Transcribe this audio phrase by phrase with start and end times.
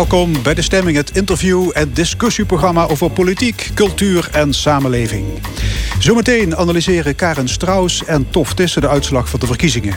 [0.00, 5.26] Welkom bij De Stemming, het interview- en discussieprogramma over politiek, cultuur en samenleving.
[5.98, 9.94] Zometeen analyseren Karen Straus en Tof Tissen de uitslag van de verkiezingen.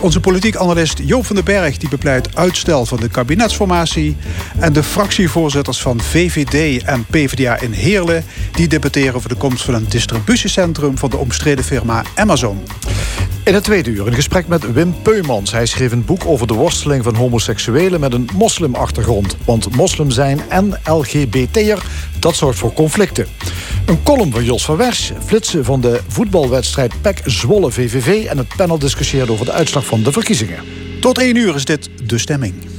[0.00, 4.16] Onze politiek analist Joop van den Berg die bepleit uitstel van de kabinetsformatie.
[4.58, 8.24] En de fractievoorzitters van VVD en PvdA in Heerlen...
[8.52, 12.60] die debatteren over de komst van een distributiecentrum van de omstreden firma Amazon.
[13.48, 15.52] In het tweede uur een gesprek met Wim Peumans.
[15.52, 19.27] Hij schreef een boek over de worsteling van homoseksuelen met een moslimachtergrond.
[19.44, 21.82] Want moslim zijn en LGBT'er,
[22.18, 23.26] dat zorgt voor conflicten.
[23.86, 28.24] Een column van Jos van Wers, flitsen van de voetbalwedstrijd PEC Zwolle VVV...
[28.24, 30.58] en het panel discussieert over de uitslag van de verkiezingen.
[31.00, 32.77] Tot één uur is dit De Stemming.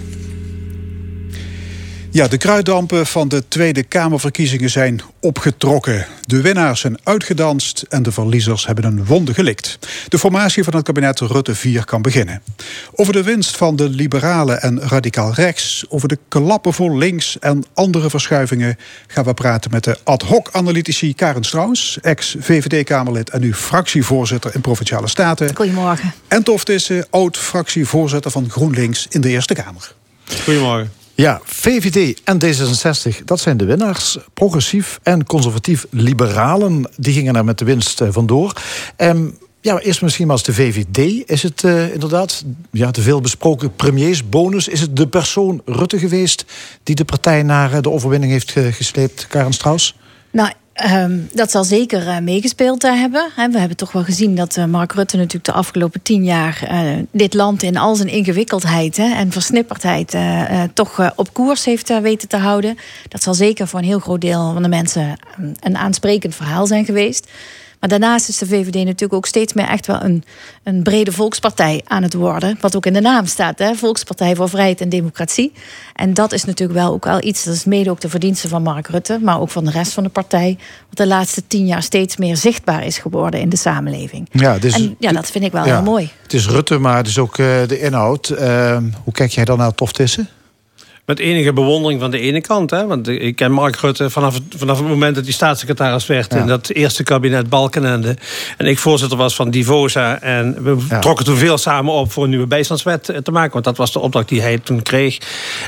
[2.11, 6.05] Ja, de kruiddampen van de Tweede Kamerverkiezingen zijn opgetrokken.
[6.21, 9.79] De winnaars zijn uitgedanst en de verliezers hebben een wonde gelikt.
[10.07, 12.41] De formatie van het kabinet Rutte 4 kan beginnen.
[12.95, 17.63] Over de winst van de liberalen en radicaal rechts, over de klappen voor links en
[17.73, 23.53] andere verschuivingen gaan we praten met de ad hoc analytici Karen Strauss, ex-VVD-Kamerlid en nu
[23.53, 25.55] fractievoorzitter in Provinciale Staten.
[25.55, 26.13] Goedemorgen.
[26.27, 29.93] En Tof Tissen, oud-fractievoorzitter van GroenLinks in de Eerste Kamer.
[30.43, 30.98] Goedemorgen.
[31.19, 34.17] Ja, VVD en D66, dat zijn de winnaars.
[34.33, 38.61] Progressief en conservatief liberalen, die gingen er met de winst eh, vandoor.
[38.97, 41.29] Um, ja, eerst misschien maar als de VVD.
[41.29, 44.67] Is het uh, inderdaad, ja, de veel besproken premiersbonus...
[44.67, 46.45] is het de persoon Rutte geweest
[46.83, 49.95] die de partij naar eh, de overwinning heeft gesleept, Karen Strauss?
[50.31, 50.51] Nou,
[50.85, 53.29] Um, dat zal zeker uh, meegespeeld uh, hebben.
[53.35, 56.69] He, we hebben toch wel gezien dat uh, Mark Rutte natuurlijk de afgelopen tien jaar
[57.11, 60.17] dit land in al zijn ingewikkeldheid he, en versnipperdheid
[60.73, 62.77] toch op koers heeft weten te houden.
[63.07, 66.67] Dat zal zeker voor een heel groot deel van de mensen um, een aansprekend verhaal
[66.67, 67.27] zijn geweest.
[67.79, 70.23] Maar daarnaast is de VVD natuurlijk ook steeds meer echt wel een,
[70.63, 72.57] een brede volkspartij aan het worden.
[72.61, 73.75] Wat ook in de naam staat, hè?
[73.75, 75.53] Volkspartij voor Vrijheid en Democratie.
[75.95, 78.63] En dat is natuurlijk wel ook wel iets, dat is mede ook de verdienste van
[78.63, 80.57] Mark Rutte, maar ook van de rest van de partij.
[80.87, 84.27] Wat de laatste tien jaar steeds meer zichtbaar is geworden in de samenleving.
[84.31, 86.11] Ja, dus, en ja dat vind ik wel heel mooi.
[86.23, 88.29] Het is Rutte, maar het is ook uh, de inhoud.
[88.29, 90.29] Uh, hoe kijk jij dan naar Toftissen?
[91.09, 92.69] Met enige bewondering van de ene kant.
[92.69, 92.87] Hè?
[92.87, 96.33] Want ik ken Mark Rutte vanaf het, vanaf het moment dat hij staatssecretaris werd...
[96.33, 98.17] in dat eerste kabinet Balkenende.
[98.57, 100.21] En ik voorzitter was van Divosa.
[100.21, 100.99] En we ja.
[100.99, 103.53] trokken toen veel samen op voor een nieuwe bijstandswet te maken.
[103.53, 105.17] Want dat was de opdracht die hij toen kreeg.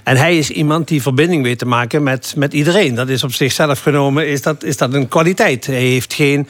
[0.03, 2.95] En hij is iemand die verbinding weet te maken met, met iedereen.
[2.95, 5.65] Dat is op zichzelf genomen is dat, is dat een kwaliteit.
[5.65, 6.47] Hij heeft geen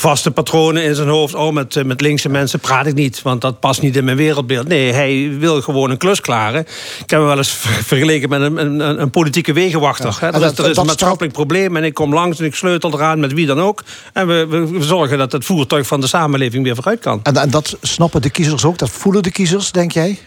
[0.00, 1.34] vaste patronen in zijn hoofd.
[1.34, 4.16] Oh, met, eh, met linkse mensen praat ik niet, want dat past niet in mijn
[4.16, 4.68] wereldbeeld.
[4.68, 6.60] Nee, hij wil gewoon een klus klaren.
[6.60, 7.50] Ik heb hem wel eens
[7.92, 10.18] vergeleken met een, een, een politieke wegenwachter.
[10.20, 10.30] Ja.
[10.30, 13.32] Dat, er is een maatschappelijk probleem en ik kom langs en ik sleutel eraan met
[13.32, 13.82] wie dan ook.
[14.12, 17.20] En we, we, zorgen dat het voertuig van de samenleving weer vooruit kan.
[17.22, 18.78] En, en dat snappen de kiezers ook?
[18.78, 20.18] Dat voelen de kiezers, denk jij?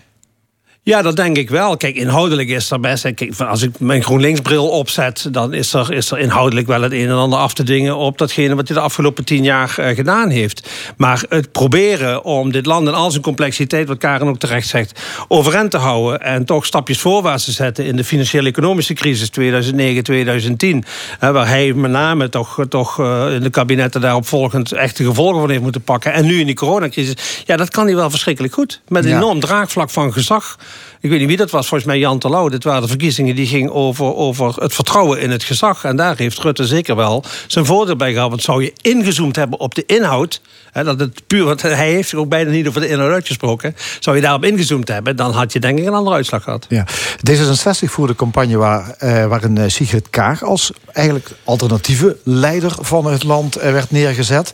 [0.86, 1.78] Ja, dat denk ik wel.
[1.78, 3.14] Kijk, inhoudelijk is er best.
[3.14, 7.08] Kijk, als ik mijn GroenLinks-bril opzet, dan is er, is er inhoudelijk wel het een
[7.08, 10.30] en ander af te dingen op datgene wat hij de afgelopen tien jaar uh, gedaan
[10.30, 10.70] heeft.
[10.98, 15.02] Maar het proberen om dit land in al zijn complexiteit, wat Karen ook terecht zegt,
[15.28, 20.04] overeind te houden en toch stapjes voorwaarts te zetten in de financiële economische crisis 2009,
[20.04, 20.84] 2010,
[21.20, 25.06] hè, waar hij met name toch, toch uh, in de kabinetten daarop volgend echt de
[25.06, 26.14] gevolgen van heeft moeten pakken.
[26.14, 28.82] En nu in die coronacrisis, ja, dat kan hij wel verschrikkelijk goed.
[28.88, 30.58] Met een enorm draagvlak van gezag.
[31.02, 32.50] Ik weet niet wie dat was, volgens mij Jan Terlouw.
[32.50, 35.84] Dit waren de verkiezingen die gingen over, over het vertrouwen in het gezag.
[35.84, 38.30] En daar heeft Rutte zeker wel zijn voordeel bij gehad.
[38.30, 40.42] Want zou je ingezoomd hebben op de inhoud...
[40.74, 43.76] Dat het puur, want hij heeft zich ook bijna niet over de inhoud uitgesproken...
[44.00, 46.66] zou je daarop ingezoomd hebben, dan had je denk ik een andere uitslag gehad.
[46.70, 46.88] Ja.
[47.30, 50.44] D66 voerde campagne waar, uh, waarin uh, Sigrid Kaag...
[50.44, 54.54] als eigenlijk alternatieve leider van het land uh, werd neergezet.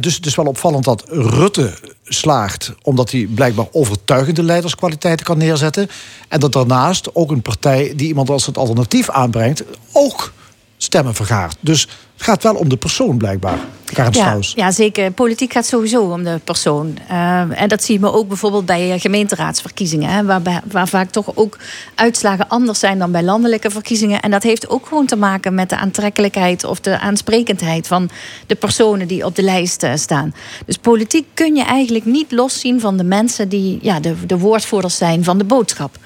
[0.00, 1.72] dus het is wel opvallend dat Rutte
[2.04, 5.90] slaagt omdat hij blijkbaar overtuigende leiderskwaliteiten kan neerzetten.
[6.28, 10.32] En dat daarnaast ook een partij die iemand als het alternatief aanbrengt, ook
[10.82, 11.56] stemmen vergaart.
[11.60, 13.58] Dus het gaat wel om de persoon blijkbaar.
[13.84, 15.10] Karen ja, ja, zeker.
[15.10, 16.98] Politiek gaat sowieso om de persoon.
[17.10, 20.10] Uh, en dat zien we ook bijvoorbeeld bij eh, gemeenteraadsverkiezingen.
[20.10, 21.58] Hè, waar, waar vaak toch ook
[21.94, 24.20] uitslagen anders zijn dan bij landelijke verkiezingen.
[24.20, 28.10] En dat heeft ook gewoon te maken met de aantrekkelijkheid of de aansprekendheid van
[28.46, 30.34] de personen die op de lijst uh, staan.
[30.66, 34.96] Dus politiek kun je eigenlijk niet loszien van de mensen die ja, de, de woordvoerders
[34.96, 35.98] zijn van de boodschap.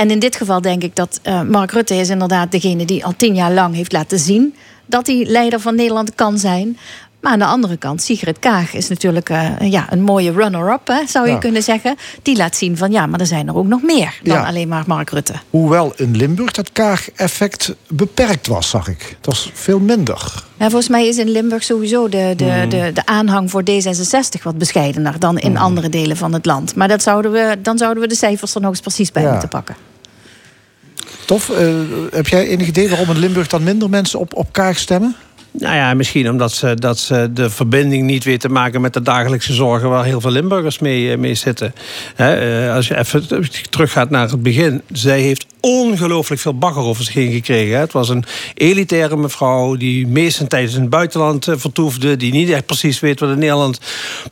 [0.00, 3.14] En in dit geval denk ik dat uh, Mark Rutte is inderdaad degene die al
[3.16, 4.54] tien jaar lang heeft laten zien
[4.86, 6.78] dat hij leider van Nederland kan zijn.
[7.20, 11.30] Maar aan de andere kant, Sigrid Kaag is natuurlijk uh, ja, een mooie runner-up, zou
[11.30, 11.96] je kunnen zeggen.
[12.22, 14.84] Die laat zien van ja, maar er zijn er ook nog meer dan alleen maar
[14.86, 15.32] Mark Rutte.
[15.50, 19.14] Hoewel in Limburg dat Kaag-effect beperkt was, zag ik.
[19.16, 20.44] Het was veel minder.
[20.56, 22.68] Ja, volgens mij is in Limburg sowieso de, de, hmm.
[22.68, 25.64] de, de aanhang voor D66 wat bescheidener dan in hmm.
[25.64, 26.74] andere delen van het land.
[26.74, 29.48] Maar dat zouden we, dan zouden we de cijfers er nog eens precies bij moeten
[29.48, 29.89] pakken.
[31.24, 31.48] Tof.
[31.48, 31.56] Uh,
[32.10, 35.16] heb jij enig idee waarom in Limburg dan minder mensen op, op Kaag stemmen?
[35.52, 39.02] Nou ja, misschien omdat ze, dat ze de verbinding niet weten te maken met de
[39.02, 41.74] dagelijkse zorgen waar heel veel Limburgers mee, eh, mee zitten.
[42.16, 43.26] Eh, als je even
[43.70, 44.82] teruggaat naar het begin.
[44.92, 47.78] Zij heeft ongelooflijk veel bagger over zich heen gekregen.
[47.78, 48.24] Het was een
[48.54, 52.16] elitaire mevrouw die meestal tijdens in het buitenland eh, vertoefde.
[52.16, 53.80] Die niet echt precies weet wat in Nederland.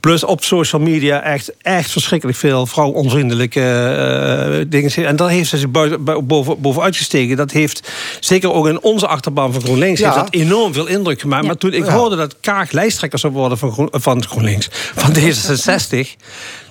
[0.01, 5.07] Plus op social media echt, echt verschrikkelijk veel vrouwonvriendelijke uh, dingen.
[5.07, 7.37] En daar heeft ze zich boven, bovenuit gestegen.
[7.37, 11.47] Dat heeft zeker ook in onze achterban van GroenLinks heeft dat enorm veel indruk gemaakt.
[11.47, 16.17] Maar toen ik hoorde dat Kaag lijsttrekker zou worden van, Groen, van GroenLinks, van D66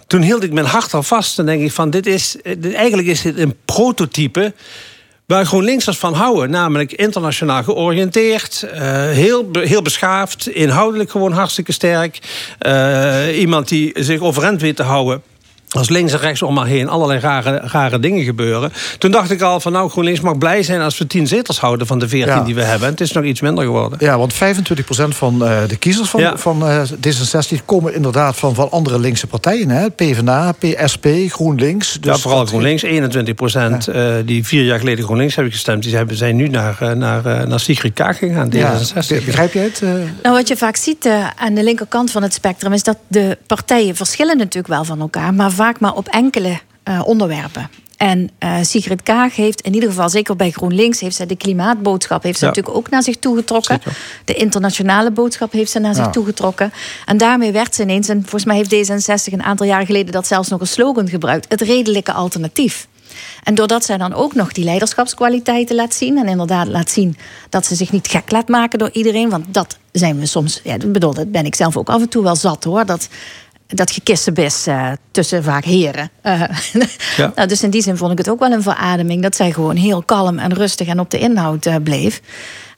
[0.08, 1.40] toen hield ik mijn hart al vast.
[1.40, 2.36] En denk ik van, dit is,
[2.74, 4.54] eigenlijk is dit een prototype
[5.26, 6.50] waar GroenLinksers van houden.
[6.50, 8.72] Namelijk internationaal georiënteerd, uh,
[9.10, 12.20] heel, heel beschaafd, inhoudelijk gewoon hartstikke sterk.
[12.68, 15.22] Uh, iemand die zich overeind weet te houden
[15.70, 18.72] als links en rechts om maar heen allerlei rare, rare dingen gebeuren.
[18.98, 21.88] Toen dacht ik al van nou, GroenLinks mag blij zijn als we tien zetels houden
[21.88, 22.88] van de veertien die we hebben.
[22.88, 23.98] En het is nog iets minder geworden.
[24.02, 24.38] Ja, want 25%
[25.08, 29.70] van uh, de kiezers van, van uh, D66 komen inderdaad van, van andere linkse partijen.
[29.70, 29.90] Hè?
[29.90, 31.98] PvdA, PSP, GroenLinks.
[32.02, 32.86] Dus ja, vooral GroenLinks.
[32.86, 33.80] 21% ja.
[33.90, 37.94] uh, die vier jaar geleden GroenLinks hebben gestemd, die zijn nu naar, naar, naar Sigrid
[37.94, 39.26] Kaag gegaan, D66.
[39.26, 39.82] Begrijp je het?
[40.22, 43.96] Nou, wat je vaak ziet aan de linkerkant van het spectrum is dat de partijen
[43.96, 47.70] verschillen natuurlijk wel van elkaar, maar vaak maar op enkele uh, onderwerpen.
[47.98, 52.24] En uh, Sigrid Kaag heeft in ieder geval, zeker bij GroenLinks, heeft zij de klimaatboodschap
[52.24, 53.82] heeft ze natuurlijk ook naar zich toegetrokken.
[54.26, 56.74] De internationale boodschap heeft ze naar zich toegetrokken.
[57.06, 60.28] En daarmee werd ze ineens, en volgens mij heeft D66 een aantal jaren geleden dat
[60.28, 62.88] zelfs nog een slogan gebruikt: het redelijke alternatief.
[63.44, 66.18] En doordat zij dan ook nog die leiderschapskwaliteiten laat zien.
[66.18, 67.18] En inderdaad laat zien
[67.50, 69.30] dat ze zich niet gek laat maken door iedereen.
[69.30, 70.62] Want dat zijn we soms.
[70.64, 72.86] Ja, bedoel, dat ben ik zelf ook af en toe wel zat hoor.
[72.86, 73.08] Dat
[73.68, 76.10] dat gekissenbis uh, tussen vaak heren.
[76.24, 76.44] Uh,
[77.18, 77.32] ja.
[77.36, 79.76] nou, dus in die zin vond ik het ook wel een verademing dat zij gewoon
[79.76, 82.22] heel kalm en rustig en op de inhoud uh, bleef.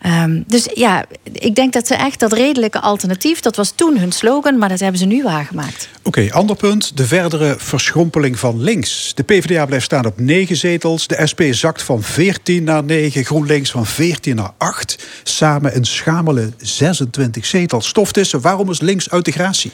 [0.06, 4.12] Um, dus ja, ik denk dat ze echt dat redelijke alternatief, dat was toen hun
[4.12, 5.90] slogan, maar dat hebben ze nu waargemaakt.
[5.98, 9.12] Oké, okay, ander punt, de verdere verschrompeling van links.
[9.16, 13.72] De PvdA blijft staan op 9 zetels, de SP zakt van 14 naar 9, GroenLinks
[13.72, 15.08] van 14 naar 8.
[15.24, 17.88] Samen een schamele 26 zetels.
[17.88, 19.72] Stof tussen, waarom is links uit de gratie?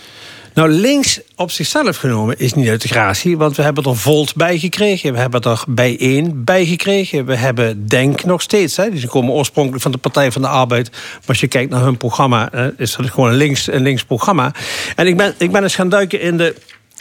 [0.56, 3.38] Nou, links op zichzelf genomen is niet uit de gratie.
[3.38, 5.14] Want we hebben er Volt bij gekregen.
[5.14, 7.26] We hebben er Bijeen bij gekregen.
[7.26, 8.78] We hebben Denk nog steeds.
[8.78, 8.90] Hè.
[8.90, 10.92] Die komen oorspronkelijk van de Partij van de Arbeid.
[10.92, 14.54] Maar als je kijkt naar hun programma, is dat gewoon een links, een links programma.
[14.96, 16.56] En ik ben, ik ben eens gaan duiken in de,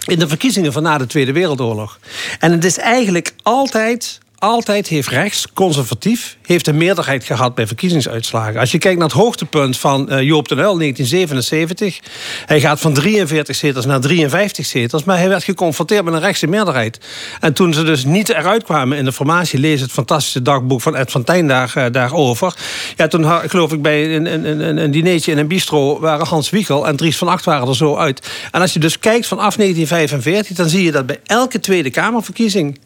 [0.06, 1.99] in de verkiezingen van na de Tweede Wereldoorlog.
[2.39, 8.61] En het is eigenlijk altijd altijd heeft rechts, conservatief, heeft een meerderheid gehad bij verkiezingsuitslagen.
[8.61, 12.00] Als je kijkt naar het hoogtepunt van uh, Joop de Uyl 1977,
[12.46, 16.46] hij gaat van 43 zetels naar 53 zetels, maar hij werd geconfronteerd met een rechtse
[16.46, 17.00] meerderheid.
[17.41, 20.96] En toen ze dus niet eruit kwamen in de formatie, lees het fantastische dagboek van
[20.96, 22.55] Ed van Tijn daar, uh, daarover.
[22.96, 26.50] Ja, toen geloof ik bij een, een, een, een dinertje in een bistro waren Hans
[26.50, 28.29] Wiegel en Dries van Acht waren er zo uit.
[28.50, 32.79] En als je dus kijkt vanaf 1945, dan zie je dat bij elke Tweede Kamerverkiezing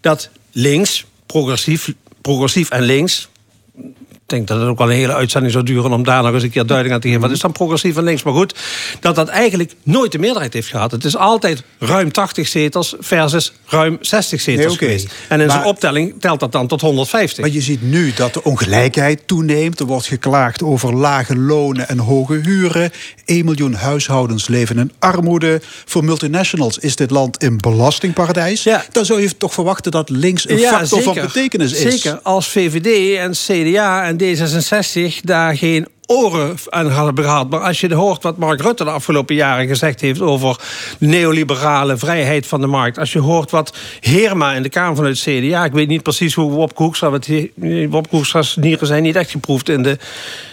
[0.00, 3.28] dat links, progressiv, progressiv en links
[4.26, 6.50] denk dat het ook wel een hele uitzending zou duren om daar nog eens een
[6.50, 7.22] keer duiding aan te geven.
[7.22, 8.22] Wat is dan progressief en links?
[8.22, 8.54] Maar goed,
[9.00, 10.90] dat dat eigenlijk nooit de meerderheid heeft gehad.
[10.90, 15.08] Het is altijd ruim 80 zetels versus ruim 60 zetels geweest.
[15.28, 17.40] En in zijn optelling telt dat dan tot 150.
[17.40, 19.80] Maar je ziet nu dat de ongelijkheid toeneemt.
[19.80, 22.90] Er wordt geklaagd over lage lonen en hoge huren.
[23.24, 25.60] 1 miljoen huishoudens leven in armoede.
[25.84, 28.62] Voor multinationals is dit land een belastingparadijs.
[28.62, 28.84] Ja.
[28.92, 32.02] Dan zou je toch verwachten dat links een factor van betekenis is.
[32.02, 37.50] Zeker, als VVD en CDA en D66 daar geen oren aan hebben gehad.
[37.50, 40.60] Maar als je hoort wat Mark Rutte de afgelopen jaren gezegd heeft over
[40.98, 42.98] neoliberale vrijheid van de markt.
[42.98, 45.64] Als je hoort wat Heerma in de Kamer van het CDA.
[45.64, 47.10] Ik weet niet precies hoe Wopke Hoekstra.
[47.88, 49.98] Wopke Hoekstra's nieren zijn niet echt geproefd in de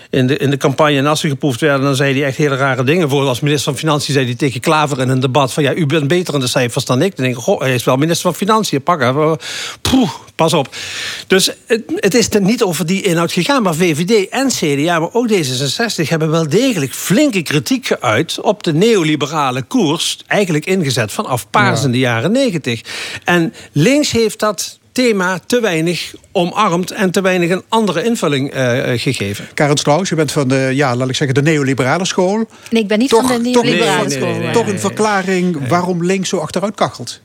[0.09, 0.97] in de, in de campagne.
[0.97, 3.09] En als ze geproefd werden, dan zei hij echt hele rare dingen.
[3.09, 5.53] Voor als minister van Financiën zei hij tegen Klaver in een debat...
[5.53, 7.15] van ja, u bent beter in de cijfers dan ik.
[7.15, 8.81] Dan denk ik, goh, hij is wel minister van Financiën.
[8.81, 9.37] Pak hem.
[9.81, 10.75] Poeh, pas op.
[11.27, 13.63] Dus het, het is er niet over die inhoud gegaan.
[13.63, 16.07] Maar VVD en CDA, maar ook D66...
[16.09, 18.41] hebben wel degelijk flinke kritiek geuit...
[18.41, 22.81] op de neoliberale koers, eigenlijk ingezet vanaf paars in de jaren negentig.
[23.23, 28.81] En links heeft dat thema te weinig omarmd en te weinig een andere invulling uh,
[28.95, 29.47] gegeven.
[29.53, 32.49] Karen Strauss, je bent van de, ja, laat ik zeggen, de neoliberale school.
[32.69, 34.35] Nee, ik ben niet toch, van de neoliberale toch, school.
[34.35, 37.21] Nee, toch een verklaring waarom links zo achteruit kachelt?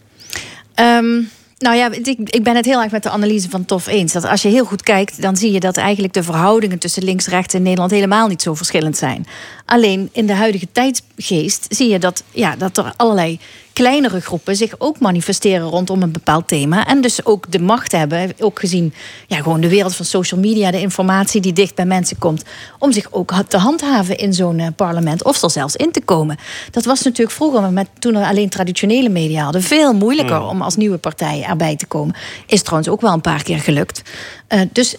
[0.81, 4.13] Um, nou ja, ik, ik ben het heel erg met de analyse van Tof eens.
[4.13, 7.27] Dat als je heel goed kijkt, dan zie je dat eigenlijk de verhoudingen tussen links
[7.27, 9.27] en rechts in Nederland helemaal niet zo verschillend zijn.
[9.65, 13.39] Alleen in de huidige tijdsgeest zie je dat, ja, dat er allerlei
[13.75, 16.87] kleinere groepen zich ook manifesteren rondom een bepaald thema.
[16.87, 18.95] En dus ook de macht hebben, ook gezien
[19.27, 22.45] ja, gewoon de wereld van social media, de informatie die dicht bij mensen komt,
[22.79, 26.39] om zich ook te handhaven in zo'n eh, parlement of er zelfs in te komen.
[26.71, 30.49] Dat was natuurlijk vroeger, met, toen er alleen traditionele media hadden, veel moeilijker mm.
[30.49, 32.15] om als nieuwe partij erbij te komen.
[32.47, 34.03] Is trouwens ook wel een paar keer gelukt.
[34.49, 34.97] Uh, dus,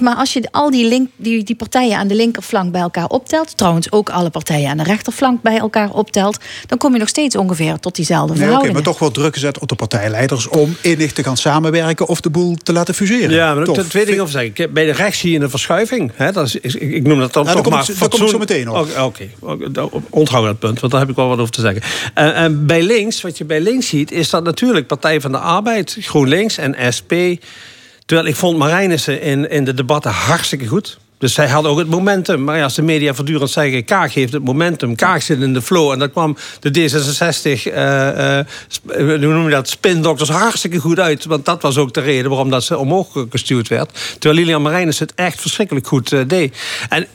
[0.00, 3.56] maar als je al die, link, die, die partijen aan de linkerflank bij elkaar optelt,
[3.56, 7.36] trouwens ook alle partijen aan de rechterflank bij elkaar optelt, dan kom je nog steeds
[7.36, 8.76] ongeveer tot diezelfde nee, verhoudingen.
[8.76, 12.20] Okay, maar toch wel druk gezet op de partijleiders om innig te gaan samenwerken of
[12.20, 13.30] de boel te laten fuseren.
[13.30, 13.88] Ja, maar Tof.
[13.88, 14.72] twee dingen over zeggen.
[14.72, 16.12] Bij de rechts zie je een verschuiving.
[16.14, 16.32] Hè?
[16.32, 17.98] Dat is, ik noem dat dan ja, toch maar fatsoen...
[17.98, 18.88] Daar kom ik zo meteen op.
[18.98, 19.88] Oké, okay.
[20.10, 21.82] onthoud dat punt, want daar heb ik wel wat over te zeggen.
[22.18, 25.38] Uh, en bij links, wat je bij links ziet, is dat natuurlijk Partij van de
[25.38, 27.12] Arbeid, GroenLinks en SP
[28.06, 30.98] Terwijl ik vond Marijnissen in, in de debatten hartstikke goed.
[31.18, 32.44] Dus zij had ook het momentum.
[32.44, 33.84] Maar ja, als de media voortdurend zeggen...
[33.84, 35.92] Kaag heeft het momentum, Kaag zit in de flow...
[35.92, 41.24] en dan kwam de D66, uh, uh, hoe noem je dat, spindokters hartstikke goed uit.
[41.24, 44.16] Want dat was ook de reden waarom dat ze omhoog gestuurd werd.
[44.18, 46.56] Terwijl Lilian Marijnissen het echt verschrikkelijk goed uh, deed.
[46.88, 47.06] En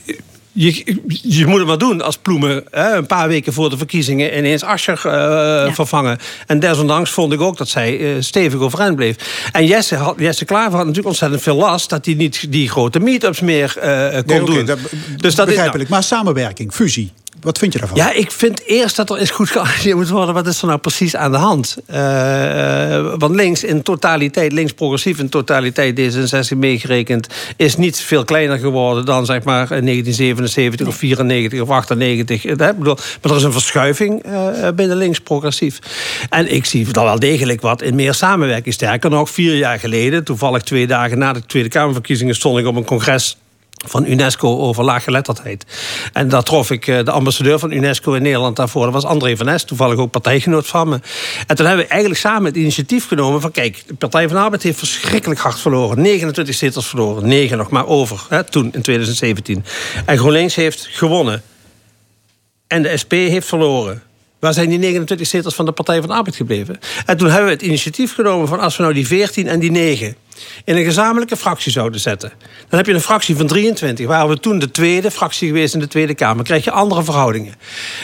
[0.54, 4.38] je, je moet het maar doen als Ploemen hè, een paar weken voor de verkiezingen
[4.38, 6.18] ineens Ascher uh, vervangen.
[6.48, 9.50] En desondanks vond ik ook dat zij uh, stevig overeind bleef.
[9.52, 13.00] En Jesse, had, Jesse Klaver had natuurlijk ontzettend veel last dat hij niet die grote
[13.00, 14.66] meetups meer uh, kon nee, okay, doen.
[14.66, 14.80] Dat,
[15.16, 15.90] dus dat begrijpelijk.
[15.90, 17.12] maar samenwerking, fusie.
[17.42, 17.98] Wat vind je daarvan?
[17.98, 20.34] Ja, ik vind eerst dat er eens goed geanalyseerd moet worden...
[20.34, 21.78] wat is er nou precies aan de hand?
[21.92, 26.00] Uh, want links in totaliteit, links progressief in totaliteit...
[26.00, 29.06] D66 meegerekend, is niet veel kleiner geworden...
[29.06, 32.46] dan zeg maar 1977 of 94 of 98.
[32.46, 34.24] Ik bedoel, maar er is een verschuiving
[34.76, 35.80] binnen links progressief.
[36.30, 38.74] En ik zie dan wel degelijk wat in meer samenwerking.
[38.74, 42.36] Sterker nog, vier jaar geleden, toevallig twee dagen na de Tweede Kamerverkiezingen...
[42.36, 43.38] stond ik op een congres
[43.86, 45.66] van UNESCO over laaggeletterdheid.
[46.14, 48.84] En daar trof ik eh, de ambassadeur van UNESCO in Nederland daarvoor.
[48.84, 51.00] Dat was André van Es, toevallig ook partijgenoot van me.
[51.48, 53.52] En toen hebben we eigenlijk samen het initiatief genomen van...
[53.52, 56.02] kijk, de Partij van de Arbeid heeft verschrikkelijk hard verloren.
[56.02, 59.66] 29 zetels verloren, 9 nog maar over, hè, toen in 2017.
[60.06, 61.42] En GroenLinks heeft gewonnen.
[62.68, 64.04] En de SP heeft verloren.
[64.40, 66.80] Waar zijn die 29 zetels van de Partij van de Arbeid gebleven?
[67.06, 69.72] En toen hebben we het initiatief genomen van als we nou die 14 en die
[69.72, 70.16] 9
[70.66, 72.32] in een gezamenlijke fractie zouden zetten.
[72.70, 74.08] Dan heb je een fractie van 23.
[74.08, 76.44] Waren we toen de tweede fractie geweest in de Tweede Kamer.
[76.44, 77.54] Krijg je andere verhoudingen.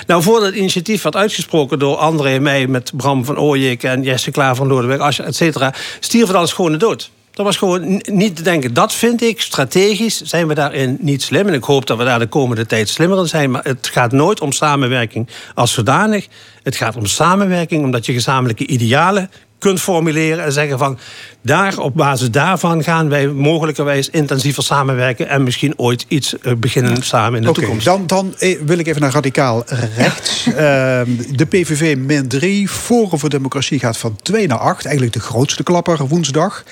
[0.07, 2.67] Nou, voordat het initiatief werd uitgesproken door André en mij...
[2.67, 5.73] met Bram van Ooyek en Jesse Klaar van Lodewijk, et cetera...
[5.99, 7.11] stierf het alles gewoon de dood.
[7.37, 8.73] Dat was gewoon niet te denken.
[8.73, 11.47] Dat vind ik strategisch zijn we daarin niet slim.
[11.47, 13.51] En ik hoop dat we daar de komende tijd slimmer in zijn.
[13.51, 16.27] Maar het gaat nooit om samenwerking als zodanig.
[16.63, 20.97] Het gaat om samenwerking omdat je gezamenlijke idealen kunt formuleren en zeggen van
[21.41, 27.03] daar op basis daarvan gaan wij mogelijkerwijs intensiever samenwerken en misschien ooit iets eh, beginnen
[27.03, 27.85] samen in de toekomst.
[27.85, 29.63] Dan, dan eh, wil ik even naar radicaal
[29.95, 30.35] rechts.
[30.57, 34.85] Ehm, de PVV min 3, Forum voor Democratie gaat van 2 naar 8.
[34.85, 36.63] Eigenlijk de grootste klapper woensdag.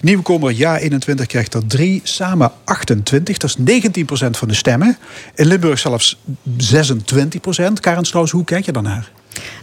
[0.00, 3.36] Nieuwkomer Ja 21 krijgt er 3, samen 28.
[3.36, 4.98] Dat is 19% van de stemmen.
[5.34, 6.18] In Limburg zelfs
[6.56, 7.80] 26%.
[7.80, 9.10] Karen Strauss, hoe kijk je daarnaar?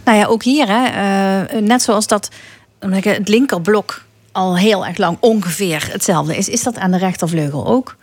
[0.04, 0.84] Nou ja, ook hier, hè,
[1.54, 2.28] uh, net zoals dat
[2.78, 7.96] het linkerblok al heel erg lang ongeveer hetzelfde is, is dat aan de rechtervleugel ook.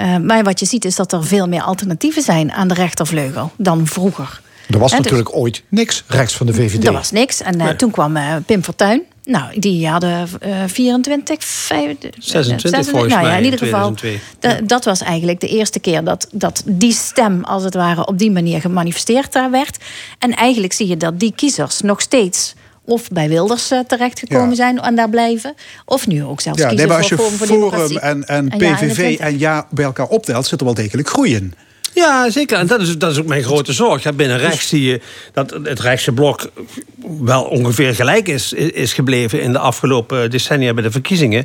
[0.00, 3.52] Uh, maar wat je ziet is dat er veel meer alternatieven zijn aan de rechtervleugel
[3.56, 4.40] dan vroeger.
[4.68, 6.86] Er was dus natuurlijk ooit niks rechts van de VVD.
[6.86, 7.42] Er was niks.
[7.42, 9.02] En uh, toen kwam uh, Pim Fortuyn.
[9.24, 13.94] Nou, die hadden uh, 24, 25, 26, volgens nou, ja, in ieder geval.
[14.64, 18.30] Dat was eigenlijk de eerste keer dat, dat die stem, als het ware, op die
[18.30, 19.78] manier gemanifesteerd daar werd.
[20.18, 22.54] En eigenlijk zie je dat die kiezers nog steeds
[22.90, 25.54] of bij Wilders uh, terechtgekomen zijn en daar blijven.
[25.84, 29.18] Of nu ook zelfs ja, kiezen nee, maar als je voor Forum en, en, PVV
[29.18, 31.54] en ja bij elkaar optelt, zit er wel degelijk groei in.
[31.94, 32.58] Ja, zeker.
[32.58, 34.14] En dat is, dat is ook mijn grote zorg.
[34.14, 35.00] binnen rechts zie je
[35.32, 36.50] dat het rechtse blok
[37.20, 41.44] wel ongeveer gelijk is, is gebleven in de afgelopen decennia bij de verkiezingen.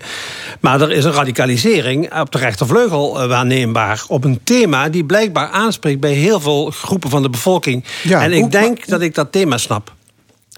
[0.59, 4.03] Maar er is een radicalisering op de rechtervleugel eh, waarneembaar.
[4.07, 7.83] Op een thema die blijkbaar aanspreekt bij heel veel groepen van de bevolking.
[8.03, 9.93] Ja, en ik denk dat ik dat thema snap.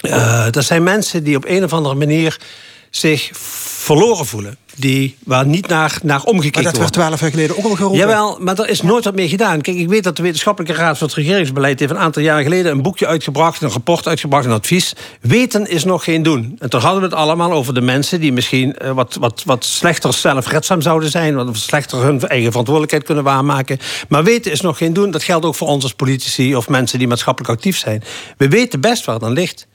[0.01, 2.37] Uh, dat zijn mensen die op een of andere manier
[2.89, 4.57] zich verloren voelen.
[4.75, 6.77] die, waar niet naar, naar omgekeken wordt.
[6.77, 7.99] Maar dat werd twaalf jaar geleden ook al geroepen.
[7.99, 9.61] Jawel, maar er is nooit wat mee gedaan.
[9.61, 11.79] Kijk, ik weet dat de Wetenschappelijke Raad voor het Regeringsbeleid...
[11.79, 13.61] heeft een aantal jaren geleden een boekje uitgebracht...
[13.61, 14.93] een rapport uitgebracht, een advies.
[15.21, 16.55] Weten is nog geen doen.
[16.59, 18.19] En toen hadden we het allemaal over de mensen...
[18.19, 21.35] die misschien uh, wat, wat, wat slechter zelfredzaam zouden zijn...
[21.35, 23.79] wat slechter hun eigen verantwoordelijkheid kunnen waarmaken.
[24.09, 25.11] Maar weten is nog geen doen.
[25.11, 26.55] Dat geldt ook voor ons als politici...
[26.55, 28.03] of mensen die maatschappelijk actief zijn.
[28.37, 29.67] We weten best waar het aan ligt.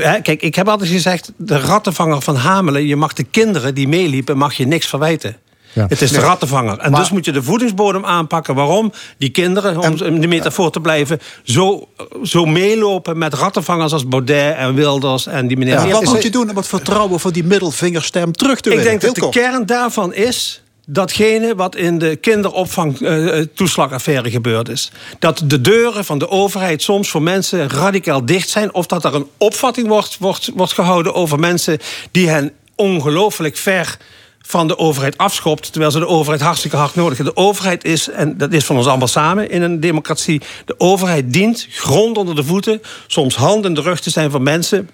[0.00, 2.86] Kijk, ik heb altijd gezegd, de rattenvanger van Hamelen...
[2.86, 5.36] je mag de kinderen die meeliepen, mag je niks verwijten.
[5.72, 5.86] Ja.
[5.88, 6.78] Het is de rattenvanger.
[6.78, 8.54] En dus moet je de voedingsbodem aanpakken.
[8.54, 8.92] Waarom?
[9.18, 11.20] Die kinderen, om in de metafoor te blijven...
[11.42, 11.88] zo,
[12.22, 15.26] zo meelopen met rattenvangers als Baudet en Wilders...
[15.26, 15.74] en die meneer...
[15.74, 18.92] Ja, wat moet je doen om het vertrouwen van die middelvingerstem terug te winnen?
[18.92, 24.90] Ik denk dat de kern daarvan is datgene wat in de kinderopvangtoeslagaffaire gebeurd is.
[25.18, 28.74] Dat de deuren van de overheid soms voor mensen radicaal dicht zijn...
[28.74, 31.78] of dat er een opvatting wordt, wordt, wordt gehouden over mensen...
[32.10, 33.98] die hen ongelooflijk ver
[34.42, 35.70] van de overheid afschopt...
[35.70, 37.34] terwijl ze de overheid hartstikke hard nodig hebben.
[37.34, 40.40] De overheid is, en dat is van ons allemaal samen in een democratie...
[40.64, 42.82] de overheid dient grond onder de voeten...
[43.06, 44.88] soms hand in de rug te zijn van mensen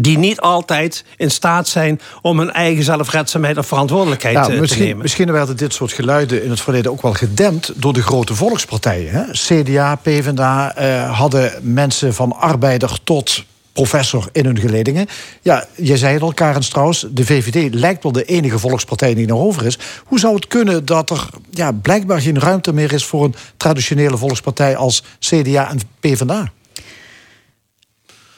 [0.00, 4.84] die niet altijd in staat zijn om hun eigen zelfredzaamheid of verantwoordelijkheid nou, te misschien,
[4.84, 5.02] nemen.
[5.02, 9.12] Misschien werden dit soort geluiden in het verleden ook wel gedempt door de grote volkspartijen.
[9.12, 9.22] Hè?
[9.30, 15.06] CDA, PvdA uh, hadden mensen van arbeider tot professor in hun geledingen.
[15.42, 19.26] Ja, je zei het al, Karen Strauss, de VVD lijkt wel de enige volkspartij die
[19.26, 19.78] nog over is.
[20.04, 24.16] Hoe zou het kunnen dat er ja, blijkbaar geen ruimte meer is voor een traditionele
[24.16, 26.52] volkspartij als CDA en PvdA?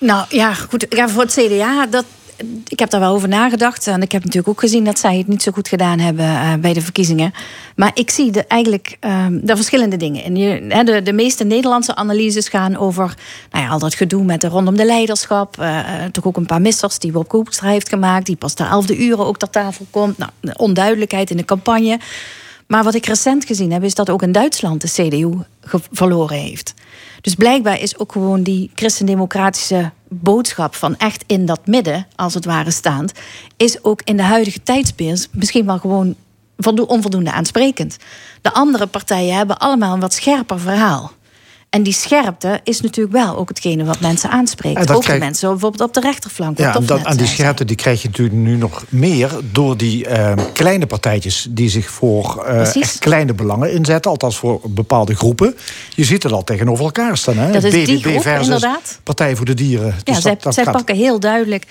[0.00, 0.86] Nou ja, goed.
[0.88, 2.04] Ja, voor het CDA, dat,
[2.68, 3.86] ik heb daar wel over nagedacht.
[3.86, 6.54] En ik heb natuurlijk ook gezien dat zij het niet zo goed gedaan hebben uh,
[6.54, 7.32] bij de verkiezingen.
[7.76, 10.24] Maar ik zie de, eigenlijk uh, de verschillende dingen.
[10.24, 13.14] En je, de, de meeste Nederlandse analyses gaan over
[13.50, 15.56] nou ja, al dat gedoe met de rondom de leiderschap.
[15.60, 18.26] Uh, toch ook een paar missers die Bob Koopstra heeft gemaakt.
[18.26, 20.18] Die pas ter elfde uren ook ter tafel komt.
[20.18, 21.98] Nou, onduidelijkheid in de campagne.
[22.70, 25.38] Maar wat ik recent gezien heb, is dat ook in Duitsland de CDU
[25.92, 26.74] verloren heeft.
[27.20, 32.44] Dus blijkbaar is ook gewoon die christendemocratische boodschap van echt in dat midden, als het
[32.44, 33.12] ware staand,
[33.56, 36.14] is ook in de huidige tijdsbeeld misschien wel gewoon
[36.86, 37.96] onvoldoende aansprekend.
[38.42, 41.12] De andere partijen hebben allemaal een wat scherper verhaal.
[41.70, 44.90] En die scherpte is natuurlijk wel ook hetgene wat mensen aanspreekt.
[44.90, 46.58] Ook de mensen bijvoorbeeld op de rechterflank.
[46.58, 49.30] Ja, en dat, die scherpte die krijg je natuurlijk nu nog meer...
[49.52, 54.10] door die uh, kleine partijtjes die zich voor uh, echt kleine belangen inzetten.
[54.10, 55.56] Althans voor bepaalde groepen.
[55.94, 57.36] Je ziet het al tegenover elkaar staan.
[57.36, 57.52] Hè?
[57.52, 59.00] Dat is BBB die groep, versus inderdaad.
[59.02, 59.94] Partij voor de Dieren.
[60.04, 61.66] Dus ja, zij, zij pakken heel duidelijk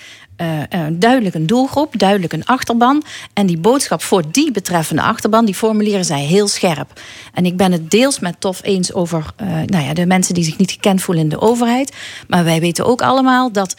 [0.92, 3.02] duidelijk een doelgroep, duidelijk een achterban.
[3.32, 7.00] En die boodschap voor die betreffende achterban, die formuleren zij heel scherp.
[7.34, 10.44] En ik ben het deels met Tof eens over uh, nou ja, de mensen die
[10.44, 11.96] zich niet gekend voelen in de overheid.
[12.28, 13.76] Maar wij weten ook allemaal dat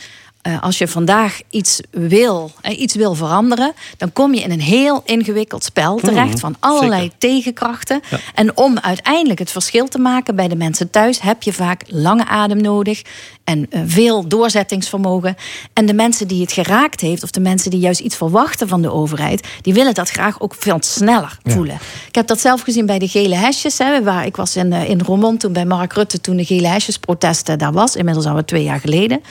[0.48, 4.62] uh, als je vandaag iets wil, uh, iets wil veranderen, dan kom je in een
[4.62, 7.18] heel ingewikkeld spel hmm, terecht van allerlei Zeker.
[7.18, 8.02] tegenkrachten.
[8.10, 8.18] Ja.
[8.34, 12.28] En om uiteindelijk het verschil te maken bij de mensen thuis, heb je vaak lange
[12.28, 13.02] adem nodig
[13.44, 15.36] en uh, veel doorzettingsvermogen.
[15.74, 18.82] En de mensen die het geraakt heeft, of de mensen die juist iets verwachten van
[18.82, 21.52] de overheid, die willen dat graag ook veel sneller ja.
[21.52, 21.80] voelen.
[22.08, 23.78] Ik heb dat zelf gezien bij de gele hesjes.
[23.78, 27.58] Hè, waar ik was in, in Roermond toen bij Mark Rutte toen de gele hesjesprotesten
[27.58, 27.96] daar was.
[27.96, 29.22] Inmiddels al twee jaar geleden.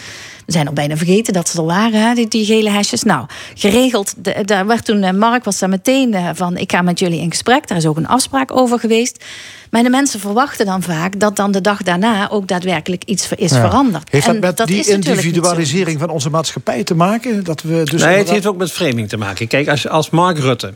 [0.51, 3.03] We zijn al bijna vergeten dat ze er waren, hè, die, die, gele hesjes.
[3.03, 6.57] Nou, geregeld, de, daar werd toen, Mark was daar meteen van...
[6.57, 9.25] ik ga met jullie in gesprek, daar is ook een afspraak over geweest.
[9.71, 13.51] Maar de mensen verwachten dan vaak dat dan de dag daarna ook daadwerkelijk iets is
[13.51, 13.61] ja.
[13.61, 14.13] veranderd.
[14.13, 17.45] Heeft dat en met dat die individualisering van onze maatschappij te maken?
[17.45, 18.19] Dat we dus nee, inderdaad...
[18.19, 19.49] het heeft ook met framing te maken.
[19.49, 20.75] Kijk, als, als Mark Rutte,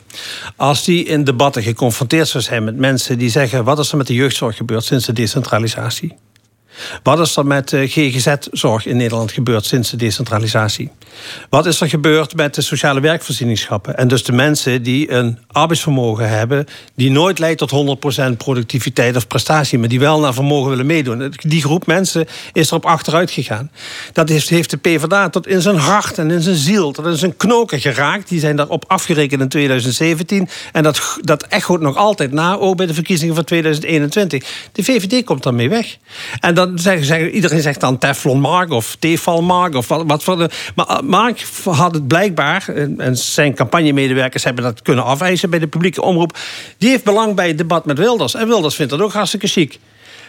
[0.56, 4.06] als die in debatten geconfronteerd zou zijn met mensen die zeggen: wat is er met
[4.06, 6.14] de jeugdzorg gebeurd sinds de decentralisatie?
[7.02, 10.90] Wat is er met de GGZ-zorg in Nederland gebeurd sinds de decentralisatie?
[11.48, 13.96] Wat is er gebeurd met de sociale werkvoorzieningschappen?
[13.96, 16.66] En dus de mensen die een arbeidsvermogen hebben...
[16.94, 17.98] die nooit leidt tot
[18.32, 19.78] 100% productiviteit of prestatie...
[19.78, 21.34] maar die wel naar vermogen willen meedoen.
[21.40, 23.70] Die groep mensen is erop achteruit gegaan.
[24.12, 26.92] Dat heeft, de PvdA tot in zijn hart en in zijn ziel...
[26.92, 28.28] tot in zijn knoken geraakt.
[28.28, 30.48] Die zijn daarop afgerekend in 2017.
[30.72, 34.68] En dat, dat echoot nog altijd na, ook bij de verkiezingen van 2021.
[34.72, 35.96] De VVD komt daarmee weg.
[36.40, 36.54] En
[37.32, 39.74] iedereen zegt dan Teflon Mark of Tefal Mark...
[39.74, 40.50] of wat, voor de...
[40.74, 46.02] Maar Mark had het blijkbaar, en zijn campagnemedewerkers hebben dat kunnen afwijzen bij de publieke
[46.02, 46.38] omroep.
[46.78, 48.34] Die heeft belang bij het debat met Wilders.
[48.34, 49.78] En Wilders vindt dat ook hartstikke chic.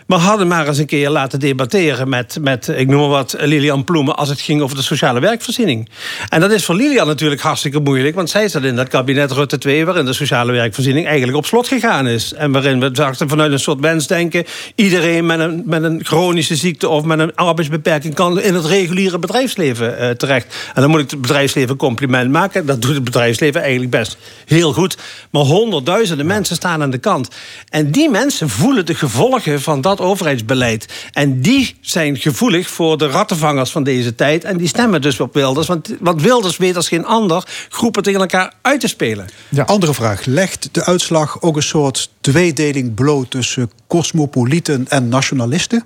[0.06, 3.84] Maar hadden maar eens een keer laten debatteren met, met ik noem maar wat, Lilian
[3.84, 4.16] Ploemen...
[4.16, 5.90] als het ging over de sociale werkvoorziening.
[6.30, 8.16] En dat is voor Lilian natuurlijk hartstikke moeilijk...
[8.16, 9.86] want zij zat in dat kabinet Rutte 2...
[9.86, 12.34] waarin de sociale werkvoorziening eigenlijk op slot gegaan is.
[12.34, 14.46] En waarin we dachten vanuit een soort wensdenken...
[14.76, 18.14] iedereen met een, met een chronische ziekte of met een arbeidsbeperking...
[18.14, 20.56] kan in het reguliere bedrijfsleven uh, terecht.
[20.74, 22.66] En dan moet ik het bedrijfsleven compliment maken.
[22.66, 24.98] Dat doet het bedrijfsleven eigenlijk best heel goed.
[25.30, 27.30] Maar honderdduizenden mensen staan aan de kant.
[27.70, 31.10] En die mensen voelen de gevolgen van dat overheidsbeleid.
[31.12, 34.44] En die zijn gevoelig voor de rattenvangers van deze tijd.
[34.44, 35.68] En die stemmen dus op Wilders.
[35.68, 39.28] Want, Wilders weet als geen ander groepen tegen elkaar uit te spelen.
[39.66, 40.26] Andere vraag.
[40.26, 45.84] Legt de uitslag ook een soort tweedeling bloot tussen cosmopolieten en nationalisten?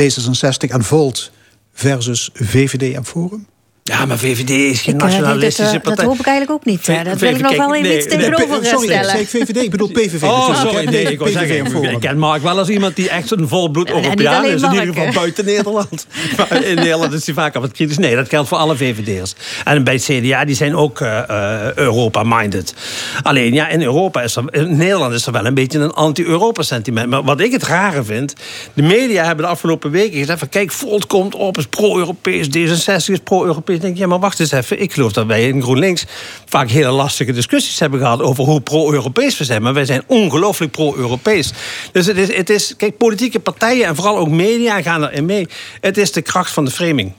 [0.00, 1.30] D66 en Volt
[1.72, 3.46] versus VVD en Forum?
[3.84, 6.04] Ja, maar VVD is geen ik, nationalistische dat, partij.
[6.04, 6.86] Dat hoop ik eigenlijk ook niet.
[7.04, 9.10] dat wil ik nog wel even nee, iets tegenover nee, sorry, stellen.
[9.10, 10.22] Sorry, VVD, ik bedoel PVV.
[10.22, 13.90] Oh, sorry, nee, ik, zeggen, ik ken Mark wel als iemand die echt een volbloed
[13.90, 14.62] Europeaan is.
[14.62, 16.06] In ieder geval buiten Nederland.
[16.70, 17.98] in Nederland is hij vaak wat kritisch.
[17.98, 19.34] Nee, dat geldt voor alle VVD'ers.
[19.64, 22.74] En bij het CDA, die zijn ook uh, Europa-minded.
[23.22, 27.08] Alleen, ja, in Europa is er, in Nederland is er wel een beetje een anti-Europa-sentiment.
[27.08, 28.34] Maar wat ik het rare vind,
[28.74, 32.94] de media hebben de afgelopen weken gezegd van kijk, Volt komt op, is pro-Europees, D66
[32.94, 34.80] is pro-Europees denk ja, maar wacht eens even.
[34.80, 36.04] Ik geloof dat wij in GroenLinks
[36.46, 39.62] vaak hele lastige discussies hebben gehad over hoe pro-Europees we zijn.
[39.62, 41.52] Maar wij zijn ongelooflijk pro-Europees.
[41.92, 45.46] Dus het is, het is, kijk, politieke partijen en vooral ook media gaan erin mee.
[45.80, 47.12] Het is de kracht van de framing.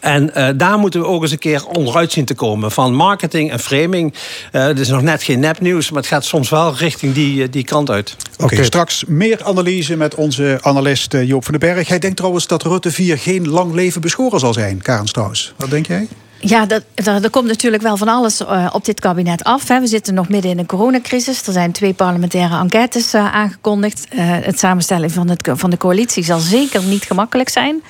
[0.00, 2.70] En uh, daar moeten we ook eens een keer onderuit zien te komen.
[2.70, 4.14] Van marketing en framing.
[4.52, 7.46] Uh, het is nog net geen nepnieuws, maar het gaat soms wel richting die, uh,
[7.50, 8.16] die kant uit.
[8.32, 11.88] Oké, okay, straks meer analyse met onze analist Joop van den Berg.
[11.88, 15.52] Hij denkt trouwens dat Rutte 4 geen lang leven beschoren zal zijn, Karen Strauss.
[15.56, 16.08] Wat denk jij?
[16.42, 19.68] Ja, dat, er, komt natuurlijk wel van alles uh, op dit kabinet af.
[19.68, 19.80] Hè.
[19.80, 21.46] We zitten nog midden in een coronacrisis.
[21.46, 24.06] Er zijn twee parlementaire enquêtes uh, aangekondigd.
[24.14, 27.82] Uh, het samenstellen van, het, van de coalitie zal zeker niet gemakkelijk zijn.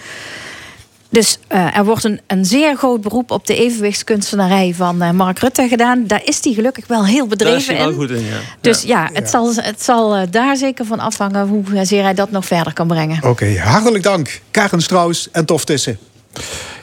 [1.11, 5.39] Dus uh, er wordt een, een zeer groot beroep op de evenwichtskunstenarij van uh, Mark
[5.39, 6.07] Rutte gedaan.
[6.07, 7.95] Daar is hij gelukkig wel heel bedreven Daar is wel in.
[7.95, 8.37] Goed in ja.
[8.61, 9.31] Dus ja, ja het, ja.
[9.31, 12.87] Zal, het zal uh, daar zeker van afhangen hoe zeer hij dat nog verder kan
[12.87, 13.17] brengen.
[13.17, 14.41] Oké, okay, hartelijk dank.
[14.51, 15.99] Karen Strauss en Tof Tissen.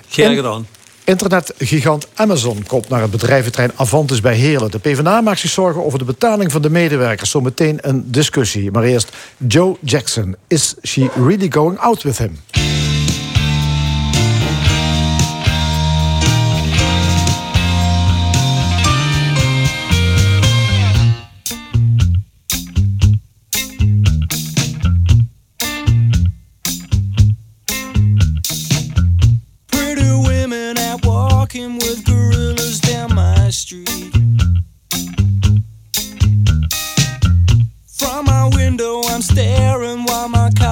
[0.09, 0.67] Graag gedaan.
[1.03, 4.71] Internetgigant Amazon komt naar het bedrijventerrein Avantis bij Heerlen.
[4.71, 7.29] De PvdA maakt zich zorgen over de betaling van de medewerkers.
[7.29, 8.71] Zometeen een discussie.
[8.71, 9.15] Maar eerst
[9.47, 10.35] Joe Jackson.
[10.47, 12.39] Is she really going out with him?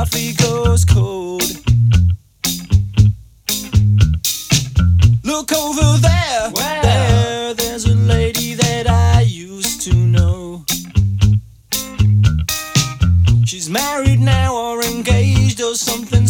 [0.05, 1.41] coffee goes cold.
[5.23, 6.81] Look over there, Where?
[6.83, 10.63] there, there's a lady that I used to know.
[13.45, 16.24] She's married now or engaged or something.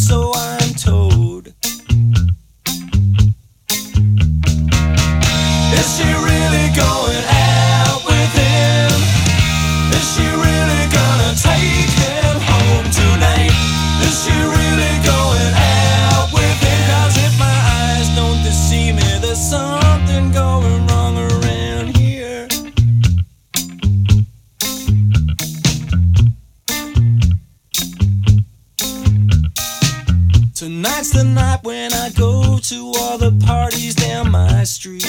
[31.36, 35.06] night when I go to all the parties down my street.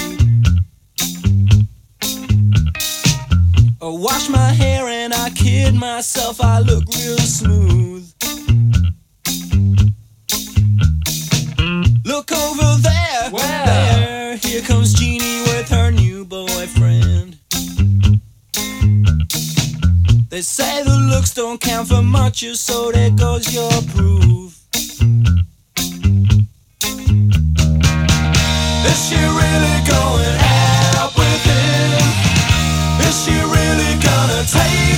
[3.81, 8.05] I wash my hair and I kid myself, I look real smooth.
[12.03, 13.65] Look over there, wow.
[13.65, 17.37] there, here comes Jeannie with her new boyfriend.
[20.29, 24.56] They say the looks don't count for much, so there goes your proof.
[34.47, 34.96] take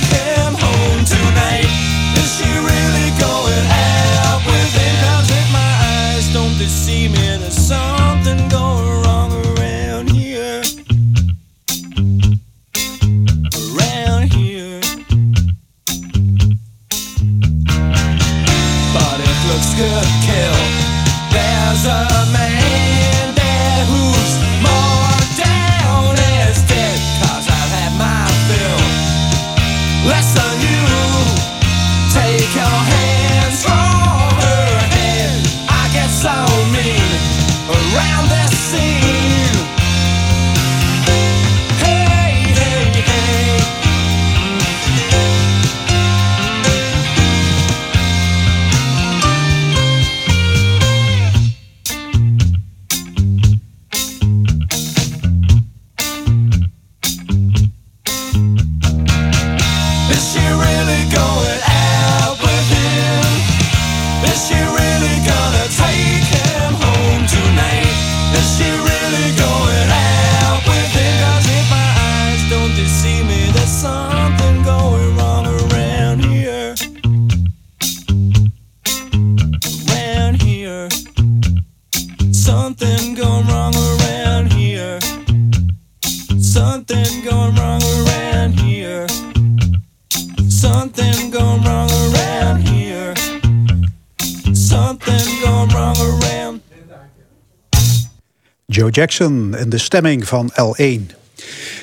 [99.00, 101.16] Jackson in de stemming van L1.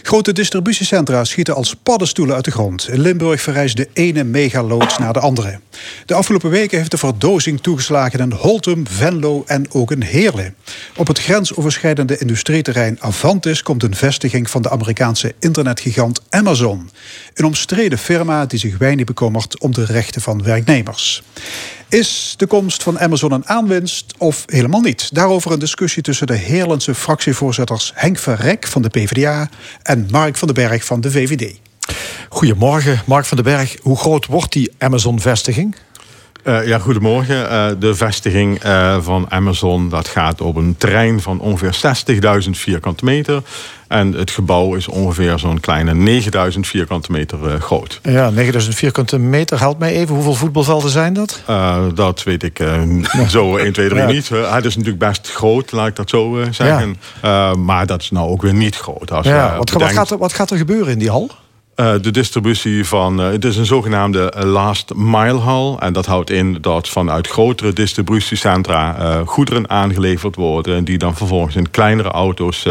[0.02, 2.90] Grote distributiecentra schieten als paddenstoelen uit de grond.
[2.90, 5.60] In Limburg verrijst de ene megaloods naar de andere.
[6.06, 10.56] De afgelopen weken heeft de verdozing toegeslagen in Holtum, Venlo en ook in Heerlen.
[10.96, 16.90] Op het grensoverschrijdende industrieterrein Avantis komt een vestiging van de Amerikaanse internetgigant Amazon.
[17.38, 21.23] Een omstreden firma die zich weinig bekommert om de rechten van werknemers.
[21.89, 25.15] Is de komst van Amazon een aanwinst of helemaal niet?
[25.15, 29.50] Daarover een discussie tussen de Heerlandse fractievoorzitters Henk Verrek van de PvdA
[29.84, 31.60] en Mark van den Berg van de VVD.
[32.30, 33.76] Goedemorgen, Mark van den Berg.
[33.82, 35.76] Hoe groot wordt die Amazon-vestiging?
[36.48, 37.36] Uh, ja, goedemorgen.
[37.36, 41.78] Uh, de vestiging uh, van Amazon dat gaat op een terrein van ongeveer
[42.44, 43.42] 60.000 vierkante meter.
[43.88, 48.00] En het gebouw is ongeveer zo'n kleine 9000 vierkante meter groot.
[48.04, 49.60] Ja, 9000 vierkante meter.
[49.60, 51.42] Help mij even, hoeveel voetbalvelden zijn dat?
[51.94, 52.58] dat weet ik
[53.30, 54.08] zo 1, 2, 3 ja.
[54.08, 54.30] niet.
[54.30, 56.96] het is natuurlijk best groot, laat ik dat zo zeggen.
[57.22, 57.54] Ja.
[57.54, 59.12] maar dat is nou ook weer niet groot.
[59.12, 59.74] Als ja, wat, bedenkt...
[59.74, 61.30] wat, gaat er, wat gaat er gebeuren in die hal?
[61.80, 63.20] Uh, de distributie van.
[63.20, 65.76] Uh, het is een zogenaamde last mile hall.
[65.80, 70.84] En dat houdt in dat vanuit grotere distributiecentra goederen aangeleverd worden.
[70.84, 72.68] Die dan vervolgens in kleinere auto's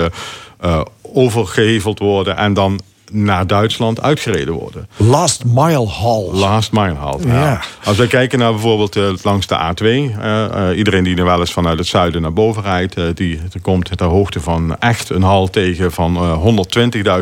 [1.02, 2.36] overgeheveld worden.
[2.36, 2.80] En dan
[3.12, 4.88] naar Duitsland uitgereden worden.
[4.96, 6.28] Last mile hall.
[6.32, 7.18] Last mile hall.
[7.26, 7.60] Ja.
[7.84, 9.84] Als we kijken naar bijvoorbeeld uh, langs de A2.
[9.84, 12.96] Uh, uh, iedereen die er wel eens vanuit het zuiden naar boven rijdt.
[13.14, 16.16] die komt ter hoogte van echt een hal tegen van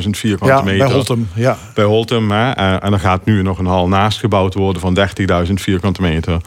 [0.04, 0.86] 120.000 vierkante ja, meter.
[0.86, 1.28] Bij Holtem.
[1.34, 1.58] Ja.
[1.74, 2.30] Bij Holtem.
[2.30, 2.50] Hè.
[2.50, 4.98] en er gaat nu nog een hal naast gebouwd worden van
[5.46, 6.40] 30.000 vierkante meter.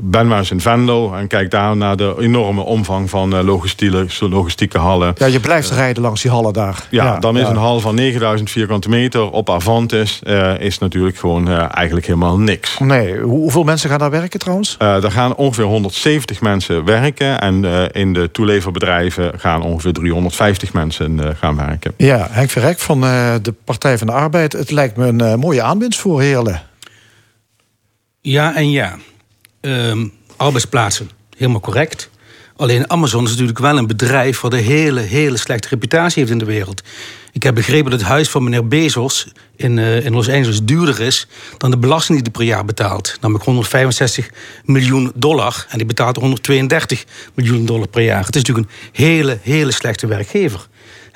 [0.00, 1.14] ben maar eens in Venlo.
[1.14, 5.14] En kijk daar naar de enorme omvang van logistieke, logistieke hallen.
[5.16, 6.86] Ja, je blijft rijden langs die hallen daar.
[6.90, 11.16] Ja, ja dan is een hal van 9000 vierkante meter op Avantis uh, is natuurlijk
[11.16, 12.78] gewoon uh, eigenlijk helemaal niks.
[12.78, 14.76] Nee, hoeveel mensen gaan daar werken trouwens?
[14.82, 21.36] Uh, er gaan ongeveer 170 mensen werken en in de toeleverbedrijven gaan ongeveer 350 mensen
[21.36, 21.94] gaan werken.
[21.96, 24.52] Ja, Henk Verrek van de Partij van de Arbeid.
[24.52, 26.62] Het lijkt me een mooie aanwinst voor Heerlen.
[28.20, 28.96] Ja en ja.
[29.60, 32.10] Um, arbeidsplaatsen, helemaal correct.
[32.58, 36.38] Alleen Amazon is natuurlijk wel een bedrijf wat een hele, hele slechte reputatie heeft in
[36.38, 36.82] de wereld.
[37.32, 41.00] Ik heb begrepen dat het huis van meneer Bezos in, uh, in Los Angeles duurder
[41.00, 43.16] is dan de belasting die hij per jaar betaalt.
[43.20, 44.30] Namelijk 165
[44.64, 45.66] miljoen dollar.
[45.68, 48.24] En die betaalt 132 miljoen dollar per jaar.
[48.24, 50.68] Het is natuurlijk een hele, hele slechte werkgever.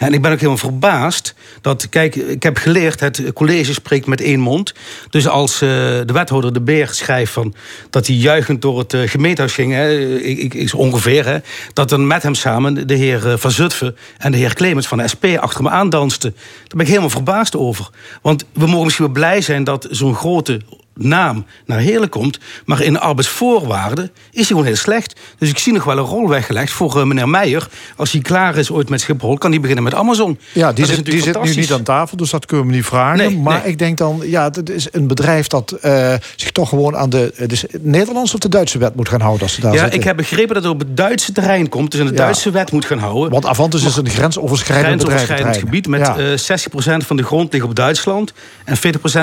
[0.02, 4.20] En ik ben ook helemaal verbaasd dat, kijk, ik heb geleerd, het college spreekt met
[4.20, 4.74] één mond.
[5.10, 7.54] Dus als uh, de wethouder De Beer schrijft van,
[7.90, 11.38] dat hij juichend door het uh, gemeentehuis ging, hè, ik, ongeveer, hè,
[11.72, 14.98] dat dan met hem samen de heer uh, Van Zutphen en de heer Clemens van
[14.98, 16.30] de SP achter me aandansten.
[16.30, 17.88] Daar ben ik helemaal verbaasd over.
[18.22, 20.60] Want we mogen misschien wel blij zijn dat zo'n grote
[21.04, 22.38] naam naar Heerlen komt.
[22.64, 25.20] Maar in de arbeidsvoorwaarden is hij gewoon heel slecht.
[25.38, 27.68] Dus ik zie nog wel een rol weggelegd voor uh, meneer Meijer.
[27.96, 30.38] Als hij klaar is ooit met Schiphol, kan hij beginnen met Amazon.
[30.52, 33.18] Ja, die, zit, die zit nu niet aan tafel, dus dat kunnen we niet vragen.
[33.18, 33.70] Nee, maar nee.
[33.70, 37.70] ik denk dan, ja, het is een bedrijf dat uh, zich toch gewoon aan de,
[37.80, 39.42] Nederlandse of de Duitse wet moet gaan houden.
[39.42, 39.98] Als ze daar ja, zitten.
[39.98, 41.90] ik heb begrepen dat het op het Duitse terrein komt.
[41.90, 42.18] Dus in de ja.
[42.18, 43.30] Duitse wet moet gaan houden.
[43.30, 45.88] Want Avantis is een grensoverschrijdend, grensoverschrijdend gebied.
[45.88, 46.18] Met ja.
[46.18, 48.32] uh, 60% van de grond ligt op Duitsland
[48.64, 48.80] en 40%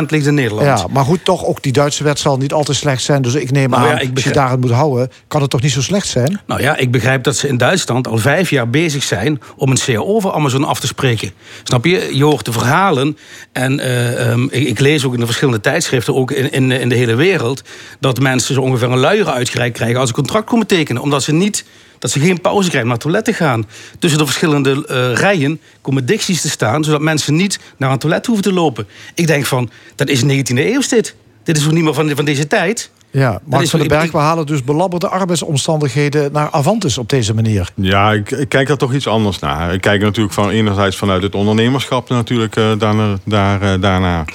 [0.08, 0.80] ligt in Nederland.
[0.80, 3.22] Ja, maar goed, toch ook die Duitse wet zal niet altijd slecht zijn.
[3.22, 5.12] Dus ik neem nou, aan, ja, ik als je daaraan moet houden...
[5.28, 6.40] kan het toch niet zo slecht zijn?
[6.46, 9.42] Nou ja, ik begrijp dat ze in Duitsland al vijf jaar bezig zijn...
[9.56, 11.32] om een CAO voor Amazon af te spreken.
[11.64, 12.10] Snap je?
[12.14, 13.18] Je hoort de verhalen.
[13.52, 16.16] En uh, um, ik, ik, lees ook in de verschillende tijdschriften...
[16.16, 17.64] ook in, in, in de hele wereld...
[18.00, 20.00] dat mensen zo ongeveer een luier uitgereikt krijgen...
[20.00, 21.02] als ze een contract komen tekenen.
[21.02, 21.66] Omdat ze niet
[22.00, 23.68] dat ze geen pauze krijgen, naar het toilet te gaan.
[24.00, 26.84] Tussen de verschillende uh, rijen komen dicties te staan...
[26.84, 28.88] zodat mensen niet naar een toilet hoeven te lopen.
[29.14, 31.16] Ik denk van, dat is 19e eeuw dit.
[31.50, 32.90] Dit is ook niet meer van, van deze tijd.
[33.12, 37.70] Ja, Mark van den Berg, we halen dus belabberde arbeidsomstandigheden naar Avantis op deze manier.
[37.76, 39.74] Ja, ik, ik kijk daar toch iets anders naar.
[39.74, 44.26] Ik kijk natuurlijk van enerzijds vanuit het ondernemerschap natuurlijk uh, daarna, daar, uh, daarna.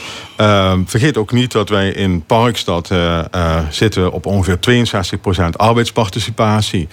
[0.41, 3.21] Uh, vergeet ook niet dat wij in Parkstad uh,
[3.71, 4.87] zitten op ongeveer
[5.53, 6.89] 62% arbeidsparticipatie.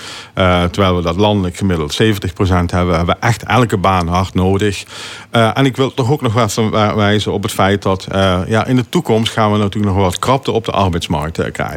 [0.72, 2.06] terwijl we dat landelijk gemiddeld 70%
[2.46, 2.96] hebben.
[2.96, 4.84] Hebben we echt elke baan hard nodig.
[5.32, 8.08] en ik wil toch ook nog even wijzen op het feit dat
[8.48, 11.71] ja, in de toekomst gaan we natuurlijk nog wat krapte op de arbeidsmarkt krijgen.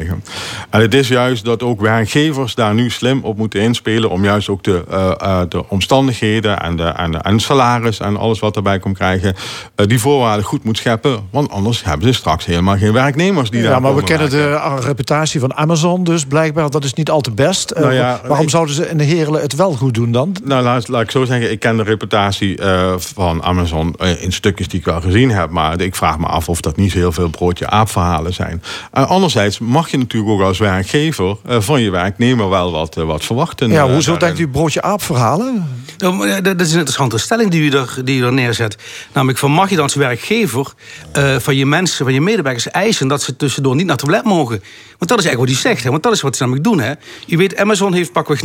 [0.71, 4.11] En het is juist dat ook werkgevers daar nu slim op moeten inspelen...
[4.11, 8.17] om juist ook de, uh, uh, de omstandigheden en, de, en, de, en salaris en
[8.17, 9.35] alles wat erbij komt krijgen...
[9.77, 11.19] Uh, die voorwaarden goed moet scheppen.
[11.31, 14.77] Want anders hebben ze straks helemaal geen werknemers die ja, daar maar we kennen werken.
[14.77, 17.71] de reputatie van Amazon, dus blijkbaar dat is niet al te best.
[17.71, 20.37] Eh, Nou ja, waarom ik- zouden ze in de Herelen het wel goed doen dan?
[20.45, 24.33] Nou, laat, laat ik zo zeggen, ik ken de reputatie eh, van Amazon eh, in
[24.33, 25.51] stukjes die ik wel gezien heb.
[25.51, 28.63] Maar ik vraag me af of dat niet heel veel broodje aapverhalen zijn.
[28.91, 33.25] Anderzijds mag je natuurlijk ook als werkgever eh, van je werknemer wel wat, eh, wat
[33.25, 33.71] verwachten.
[33.71, 34.37] Ja, eh, hoezo daarin.
[34.37, 35.83] denkt u broodje aap verhalen?
[35.97, 38.77] Dat is een interessante stelling die u er, die u er neerzet.
[39.13, 40.73] Namelijk van mag je dan als werkgever
[41.13, 44.25] eh, van je mensen, van je medewerkers eisen dat ze tussendoor niet naar het toilet
[44.25, 44.63] mogen?
[44.99, 45.91] Want dat is eigenlijk wat hij zegt, hè?
[45.91, 46.81] want dat is wat ze namelijk doen.
[46.81, 46.93] Hè?
[47.27, 48.43] Je weet, Amazon heeft pakweg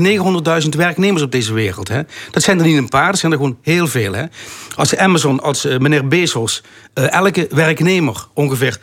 [0.63, 1.87] 900.000 werknemers op deze wereld.
[1.87, 2.01] Hè?
[2.31, 4.13] Dat zijn er niet een paar, dat zijn er gewoon heel veel.
[4.13, 4.23] Hè?
[4.75, 8.77] Als Amazon, als meneer Bezos, eh, elke werknemer ongeveer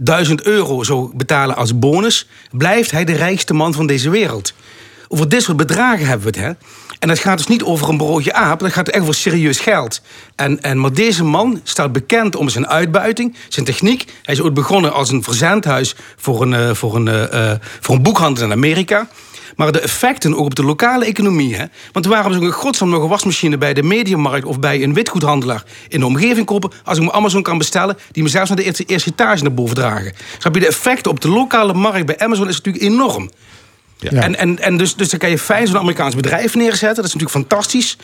[0.00, 4.54] 80.000 euro zou betalen als bonus, blijft hij de rijkste man van deze wereld.
[5.08, 6.66] Over dit soort bedragen hebben we het, hè?
[6.98, 10.00] En dat gaat dus niet over een broodje aap, dat gaat echt over serieus geld.
[10.34, 14.04] En, en, maar deze man staat bekend om zijn uitbuiting, zijn techniek.
[14.22, 17.94] Hij is ooit begonnen als een verzendhuis voor een, eh, voor een, eh, eh, voor
[17.94, 19.08] een boekhandel in Amerika.
[19.56, 21.56] Maar de effecten ook op de lokale economie.
[21.56, 21.64] Hè?
[21.92, 24.94] Want waarom zou ik in godsnaam nog een wasmachine bij de mediamarkt of bij een
[24.94, 28.58] witgoedhandelaar in de omgeving kopen als ik hem Amazon kan bestellen, die me zelfs naar
[28.58, 30.12] de eerste, eerste etage naar boven dragen?
[30.38, 33.30] Snap je, de effecten op de lokale markt bij Amazon is natuurlijk enorm.
[33.98, 34.10] Ja.
[34.10, 37.02] En, en, en dus, dus dan kan je fijn zo'n Amerikaans bedrijf neerzetten.
[37.02, 37.96] Dat is natuurlijk fantastisch.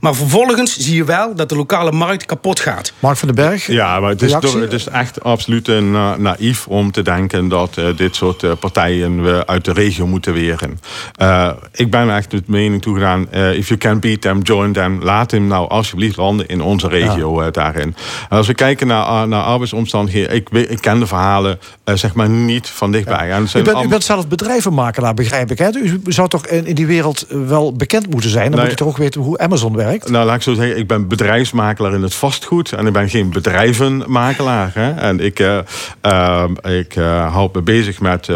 [0.00, 2.92] Maar vervolgens zie je wel dat de lokale markt kapot gaat.
[2.98, 3.66] Mark van den Berg?
[3.66, 7.48] Ja, maar het is, toch, het is echt absoluut een, uh, naïef om te denken
[7.48, 10.80] dat uh, dit soort uh, partijen we uit de regio moeten weren.
[11.22, 15.02] Uh, ik ben echt met mening toegedaan, uh, if you can beat them, join them.
[15.02, 17.50] Laat hem nou alsjeblieft landen in onze regio ja.
[17.50, 17.94] daarin.
[18.28, 22.68] En als we kijken naar, naar arbeidsomstandigheden, ik, ik ken de verhalen zeg maar niet
[22.68, 23.26] van dichtbij.
[23.26, 23.38] Ja.
[23.38, 25.58] U, bent, u bent zelf bedrijvenmakelaar, begrijp ik.
[25.58, 25.70] Hè?
[25.74, 28.44] U zou toch in, in die wereld wel bekend moeten zijn?
[28.44, 28.60] Dan nee.
[28.60, 29.85] moet je toch ook weten hoe Amazon werkt?
[30.04, 32.72] Nou, laat ik zo zeggen, ik ben bedrijfsmakelaar in het vastgoed.
[32.72, 34.70] En ik ben geen bedrijvenmakelaar.
[34.74, 34.90] Hè?
[34.90, 35.58] En ik, uh,
[36.06, 38.28] uh, ik uh, houd me bezig met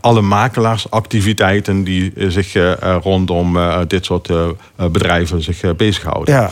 [0.00, 1.84] alle makelaarsactiviteiten...
[1.84, 2.54] die zich
[3.02, 4.30] rondom dit soort
[4.76, 6.34] bedrijven zich bezighouden.
[6.34, 6.50] Ja.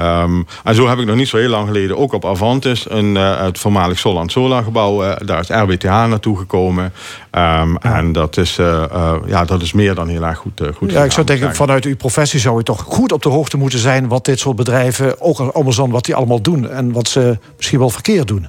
[0.00, 3.14] Um, en zo heb ik nog niet zo heel lang geleden ook op Avantis, een,
[3.14, 6.84] uh, het voormalig Soland Solar gebouw, uh, daar is RWTH naartoe gekomen.
[6.84, 6.92] Um,
[7.32, 7.78] ja.
[7.82, 11.12] En dat is, uh, ja, dat is meer dan heel erg goed, goed Ja, ik
[11.12, 14.24] zou denken, vanuit uw professie zou u toch goed op de hoogte moeten zijn wat
[14.24, 18.28] dit soort bedrijven, ook Amazon, wat die allemaal doen en wat ze misschien wel verkeerd
[18.28, 18.48] doen.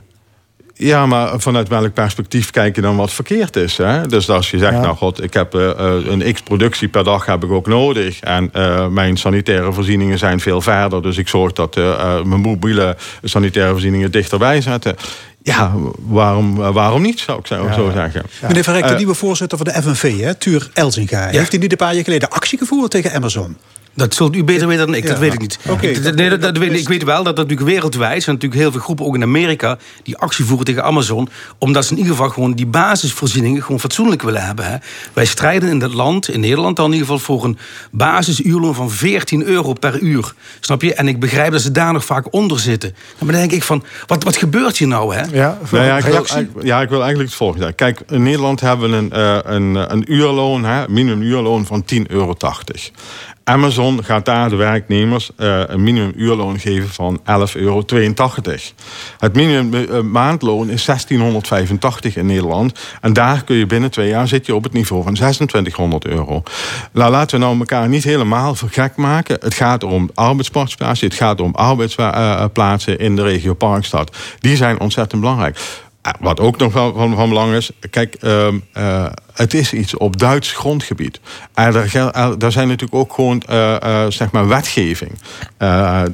[0.78, 3.78] Ja, maar vanuit welk perspectief kijk je dan wat verkeerd is?
[3.78, 4.08] Hè?
[4.08, 4.82] Dus als je zegt, ja.
[4.82, 5.72] nou god, ik heb uh,
[6.06, 8.20] een x-productie per dag heb ik ook nodig.
[8.20, 11.02] En uh, mijn sanitaire voorzieningen zijn veel verder.
[11.02, 14.96] Dus ik zorg dat uh, mijn mobiele sanitaire voorzieningen dichterbij zetten.
[15.42, 17.74] Ja, waarom, waarom niet, zou ik zo, ja.
[17.74, 18.24] zo zeggen.
[18.42, 18.48] Ja.
[18.48, 21.28] Meneer Verrek, de nieuwe voorzitter van de FNV, hè, Tuur Elzinga...
[21.28, 23.58] heeft hij niet een paar jaar geleden actie gevoerd tegen Amazon?
[23.98, 25.10] Dat zult u beter weten dan ik, ja.
[25.10, 25.60] dat weet ik niet.
[25.68, 28.62] Okay, ik, nee, dat, dat weet, ik weet wel dat er natuurlijk wereldwijd zijn natuurlijk
[28.62, 32.14] heel veel groepen, ook in Amerika, die actie voeren tegen Amazon, omdat ze in ieder
[32.14, 34.66] geval gewoon die basisvoorzieningen gewoon fatsoenlijk willen hebben.
[34.66, 34.78] Hè.
[35.14, 37.58] Wij strijden in dat land, in Nederland dan in ieder geval, voor een
[37.92, 40.34] basisuurloon van 14 euro per uur.
[40.60, 40.94] Snap je?
[40.94, 42.96] En ik begrijp dat ze daar nog vaak onder zitten.
[43.20, 45.16] Maar dan denk ik van, wat, wat gebeurt hier nou?
[45.16, 45.22] Hè?
[45.32, 46.26] Ja, nou ja, ik wil,
[46.66, 47.74] ja, ik wil eigenlijk het volgende.
[47.74, 52.36] Kijk, in Nederland hebben we een, uh, een, een uurloon, hè, minimumuurloon van 10,80 euro.
[53.48, 57.84] Amazon gaat daar de werknemers uh, een minimumuurloon geven van 11,82 euro.
[59.18, 62.80] Het minimum uh, maandloon is 1685 in Nederland.
[63.02, 66.44] En daar kun je binnen twee jaar zit je op het niveau van 2600 euro.
[66.92, 69.38] Nou, laten we nou elkaar niet helemaal voor gek maken.
[69.42, 71.08] Het gaat om arbeidsparticipatie.
[71.08, 74.18] Het gaat om arbeidsplaatsen in de regio Parkstad.
[74.40, 75.60] Die zijn ontzettend belangrijk.
[76.20, 78.48] Wat ook nog wel van, van belang is, kijk, uh,
[79.38, 81.20] het is iets op Duits grondgebied.
[81.54, 85.12] En er, daar zijn natuurlijk ook gewoon, uh, zeg maar, wetgeving.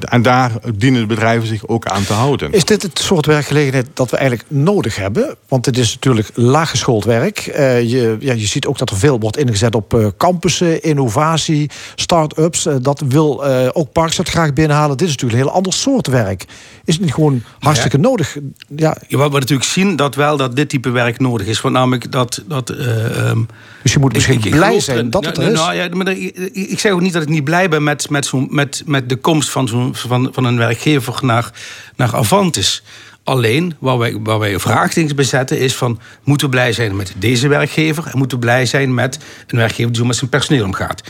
[0.00, 2.52] en daar dienen de bedrijven zich ook aan te houden.
[2.52, 5.36] Is dit het soort werkgelegenheid dat we eigenlijk nodig hebben?
[5.48, 7.38] Want het is natuurlijk laaggeschoold werk.
[7.38, 12.68] je, ja, je ziet ook dat er veel wordt ingezet op campussen, innovatie, start-ups.
[12.82, 14.96] dat wil ook Parkstad graag binnenhalen.
[14.96, 16.44] Dit is natuurlijk een heel ander soort werk.
[16.84, 18.02] Is het niet gewoon hartstikke ja.
[18.02, 18.36] nodig?
[18.76, 18.96] Ja.
[19.08, 21.60] ja, wat we natuurlijk zien, dat wel dat dit type werk nodig is.
[21.60, 22.42] Want namelijk dat...
[22.48, 22.70] dat
[23.16, 23.46] Um,
[23.82, 25.58] dus je moet misschien ik, ik blij zijn dat het er is.
[25.58, 28.46] Nou, ja, maar ik, zeg ook niet dat ik niet blij ben met, met, zo,
[28.48, 31.50] met, met de komst van, zo, van, van een werkgever naar,
[31.96, 32.82] naar Avantis.
[33.24, 36.00] Alleen, waar wij, waar wij een vraagtekens bij zetten, is van...
[36.24, 38.06] moeten we blij zijn met deze werkgever...
[38.06, 41.02] en moeten we blij zijn met een werkgever die zo met zijn personeel omgaat.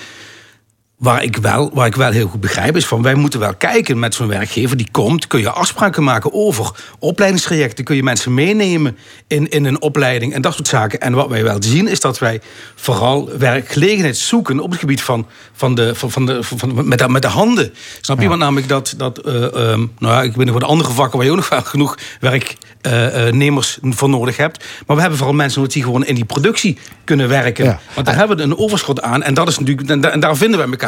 [0.98, 3.98] Waar ik, wel, waar ik wel heel goed begrijp is van wij moeten wel kijken
[3.98, 5.26] met zo'n werkgever die komt.
[5.26, 7.84] Kun je afspraken maken over opleidingstrajecten?
[7.84, 11.00] Kun je mensen meenemen in, in een opleiding en dat soort zaken?
[11.00, 12.40] En wat wij wel zien is dat wij
[12.74, 17.08] vooral werkgelegenheid zoeken op het gebied van, van de, van, van de, van, met, de,
[17.08, 17.74] met de handen.
[18.00, 18.22] Snap je?
[18.22, 18.28] Ja.
[18.28, 21.26] Want namelijk dat, dat uh, um, nou ja, ik weet nog wat andere vakken waar
[21.26, 24.64] je ook nog wel genoeg werknemers uh, uh, voor nodig hebt.
[24.86, 27.64] Maar we hebben vooral mensen nodig die gewoon in die productie kunnen werken.
[27.64, 27.80] Ja.
[27.94, 29.22] Want daar hebben we een overschot aan.
[29.22, 30.83] En dat is natuurlijk, en daar vinden we elkaar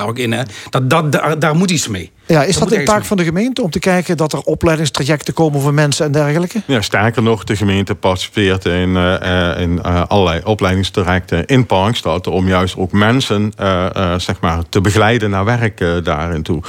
[0.71, 2.13] Dat, dat, daar, daar moet iets mee.
[2.27, 5.35] Ja, is dat, dat een taak van de gemeente om te kijken dat er opleidingstrajecten
[5.35, 6.63] komen voor mensen en dergelijke?
[6.67, 12.49] Ja, sterker nog, de gemeente participeert in, uh, in uh, allerlei opleidingstrajecten in Parkstad om
[12.49, 16.63] juist ook mensen uh, zeg maar, te begeleiden naar werk daarin toe.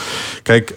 [0.44, 0.76] Kijk,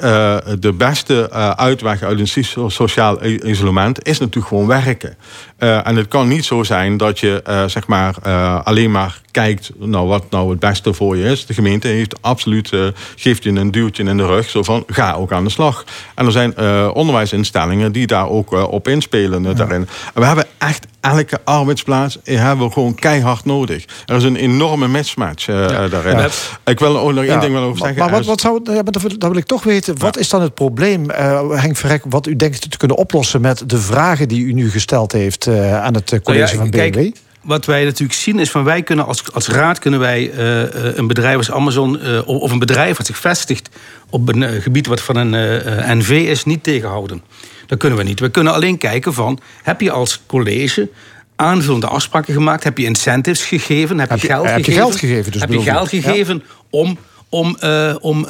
[0.61, 5.17] de beste uitweg uit een sociaal isolement is natuurlijk gewoon werken.
[5.59, 8.15] en het kan niet zo zijn dat je zeg maar,
[8.65, 11.47] alleen maar kijkt nou, wat nou het beste voor je is.
[11.47, 12.73] De gemeente heeft absoluut,
[13.17, 14.49] geeft je een duwtje in de rug.
[14.51, 15.85] Zo van, ga ook aan de slag.
[16.15, 19.89] En er zijn uh, onderwijsinstellingen die daar ook uh, op inspelen uh, daarin.
[20.15, 23.85] En we hebben echt elke arbeidsplaats hebben we gewoon keihard nodig.
[24.07, 25.89] Er is een enorme mismatch ja.
[25.89, 26.17] daarin.
[26.17, 26.29] Ja.
[26.65, 27.41] Ik wil ook nog één ja.
[27.41, 27.99] ding wel over zeggen.
[27.99, 29.99] Maar, wat, wat zou, ja, dat wil ik toch weten.
[29.99, 31.11] Wat is dan het probleem,
[31.51, 35.13] Henk Verrek, wat u denkt te kunnen oplossen met de vragen die u nu gesteld
[35.13, 36.93] heeft aan het college van BMW?
[36.93, 40.97] Kijk, wat wij natuurlijk zien is van wij kunnen als, als raad kunnen wij uh,
[40.97, 43.69] een bedrijf als Amazon uh, of een bedrijf wat zich vestigt
[44.11, 47.23] op een uh, gebied wat van een NV is niet tegenhouden.
[47.67, 48.21] Dat kunnen we niet.
[48.21, 50.89] We kunnen alleen kijken van heb je als college
[51.37, 54.97] aanvullende afspraken gemaakt, heb je incentives gegeven, heb, heb je geld heb gegeven, je geld
[54.97, 56.55] gegeven, dus heb je geld gegeven ja.
[56.71, 57.57] om om,
[58.01, 58.27] om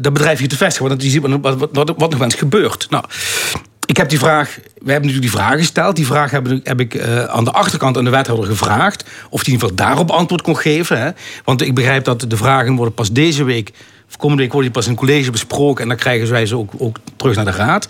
[0.00, 0.88] dat bedrijf hier te vestigen.
[0.88, 2.86] Want je ziet wat, wat, wat, wat nog eens gebeurt.
[2.90, 3.04] Nou,
[3.88, 5.96] ik heb die vraag, we hebben natuurlijk die vraag gesteld.
[5.96, 9.04] Die vraag heb, heb ik uh, aan de achterkant aan de wethouder gevraagd.
[9.30, 11.00] Of die in ieder geval daarop antwoord kon geven.
[11.00, 11.10] Hè.
[11.44, 13.72] Want ik begrijp dat de vragen worden pas deze week
[14.08, 15.82] of komende week worden die pas in college besproken.
[15.82, 17.88] En dan krijgen wij ze ook, ook terug naar de raad.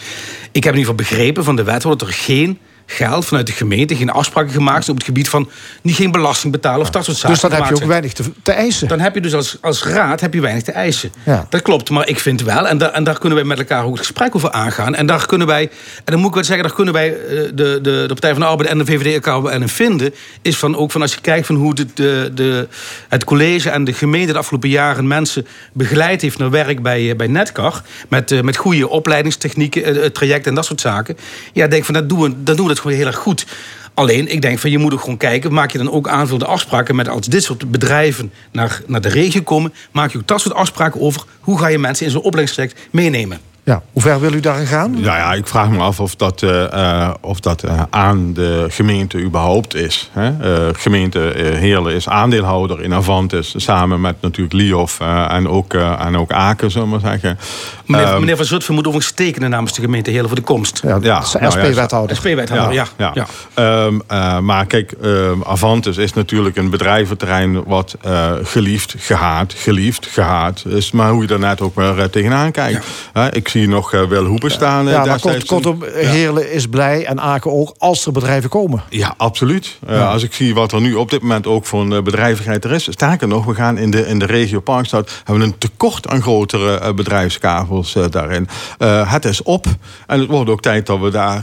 [0.53, 2.59] Ik heb in ieder geval begrepen van de wethouder dat er geen
[2.91, 5.51] geld vanuit de gemeente, geen afspraken gemaakt op het gebied van
[5.83, 7.33] niet geen belasting betalen of dat soort zaken.
[7.33, 8.89] Dus dan heb je ook weinig te, te, eisen.
[8.89, 11.13] Dan heb je dus als, als raad heb je weinig te eisen.
[11.25, 11.47] Ja.
[11.49, 13.91] Dat klopt, maar ik vind wel, en, da, en daar kunnen wij met elkaar ook
[13.91, 14.95] het gesprek over aangaan.
[14.95, 15.63] En daar kunnen wij,
[16.05, 18.47] en dan moet ik wel zeggen, daar kunnen wij de, de, de Partij van de
[18.47, 20.15] Arbeid en de VVD elkaar en vinden.
[20.43, 22.69] Is van ook van als je kijkt van hoe de, de, de,
[23.09, 27.27] het college en de gemeente de afgelopen jaren mensen begeleid heeft naar werk bij, bij
[27.27, 27.83] Netcar.
[28.09, 31.17] Met, met goede opleidingstechnieken, trajecten en dat soort zaken.
[31.53, 33.47] Ja, denk van dat doen we, dat doen we dat gewoon heel erg goed.
[33.95, 35.53] Alleen, ik denk van je moet ook gewoon kijken.
[35.53, 39.43] Maak je dan ook aanvullende afspraken met als dit soort bedrijven naar, naar de regio
[39.43, 39.75] komen.
[39.93, 43.48] Maak je ook dat soort afspraken over hoe ga je mensen in zo'n opleidingstraject meenemen.
[43.69, 44.95] Ja, hoe ver wil u daarin gaan?
[44.97, 49.19] Ja, ja ik vraag me af of dat, uh, of dat uh, aan de gemeente
[49.19, 50.11] überhaupt is.
[50.13, 50.29] Hè?
[50.29, 53.55] Uh, gemeente Heerlen is aandeelhouder in Avantis.
[53.57, 57.39] Samen met natuurlijk Liof en, ook, en ook Aken, zullen we maar zeggen.
[57.87, 60.81] Meneer, um, meneer Van Zutphen moet overigens tekenen namens de gemeente Heerlen voor de komst.
[60.83, 61.91] Ja, ja SP-wethouder.
[61.91, 62.87] Nou, SP-wethouder, ja.
[62.97, 63.27] ja, ja.
[63.55, 63.85] ja.
[63.85, 64.03] Um,
[64.45, 67.65] maar kijk, um, Avantis is natuurlijk een bedrijventerrein...
[67.65, 67.97] wat
[68.43, 70.91] geliefd, gehaat, geliefd, gehaat is.
[70.91, 72.87] Maar hoe je daar net ook maar tegenaan kijkt.
[73.31, 74.89] ik zie nog uh, wel hoepen staan.
[74.89, 78.83] Ja, maar kort, kortom, Heerlen is blij en Aken ook als er bedrijven komen.
[78.89, 79.79] Ja, absoluut.
[79.87, 80.11] Ja.
[80.11, 82.89] Als ik zie wat er nu op dit moment ook voor een bedrijvigheid er is.
[82.91, 85.11] Sterker nog, we gaan in de, in de regio Parkstad...
[85.25, 88.49] hebben we een tekort aan grotere bedrijfskavels daarin.
[88.85, 89.67] het is op.
[90.07, 91.43] En het wordt ook tijd dat we daar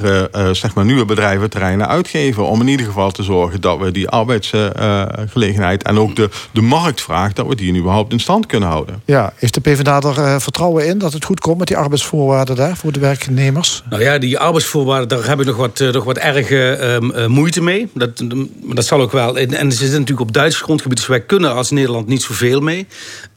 [0.52, 2.46] zeg maar nieuwe bedrijventerreinen uitgeven...
[2.46, 5.84] om in ieder geval te zorgen dat we die arbeidsgelegenheid...
[5.84, 9.02] en ook de, de marktvraag, dat we die nu überhaupt in stand kunnen houden.
[9.06, 12.56] Ja, is de PvdA er vertrouwen in dat het goed komt met die arbeids arbeidsvoorwaarden
[12.56, 13.84] daar voor de werknemers?
[13.90, 17.90] Nou ja, die arbeidsvoorwaarden, daar heb ik nog wat, nog wat erge uh, moeite mee.
[17.94, 18.24] Dat,
[18.64, 19.38] dat zal ook wel.
[19.38, 22.62] En, en ze zitten natuurlijk op Duits grondgebied, dus wij kunnen als Nederland niet zoveel
[22.62, 22.88] mee.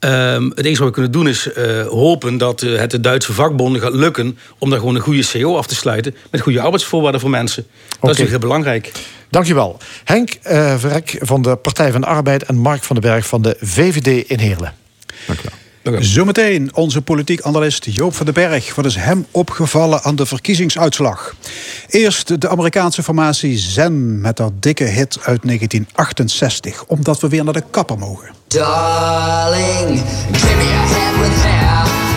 [0.00, 3.32] Um, het enige wat we kunnen doen is uh, hopen dat uh, het de Duitse
[3.32, 7.20] vakbonden gaat lukken om daar gewoon een goede CO af te sluiten met goede arbeidsvoorwaarden
[7.20, 7.66] voor mensen.
[8.00, 8.92] Dat is heel belangrijk.
[9.30, 9.78] Dankjewel.
[10.04, 13.42] Henk uh, Verrek van de Partij van de Arbeid en Mark van den Berg van
[13.42, 14.74] de VVD in Heerlen.
[15.26, 15.58] Dankjewel.
[15.98, 18.74] Zometeen onze politiek analist Joop van den Berg.
[18.74, 21.34] Wat is hem opgevallen aan de verkiezingsuitslag?
[21.88, 26.84] Eerst de Amerikaanse formatie Zen met haar dikke hit uit 1968.
[26.84, 28.28] Omdat we weer naar de kapper mogen.
[28.46, 30.02] Darling,
[30.32, 32.07] give me a hand with hair.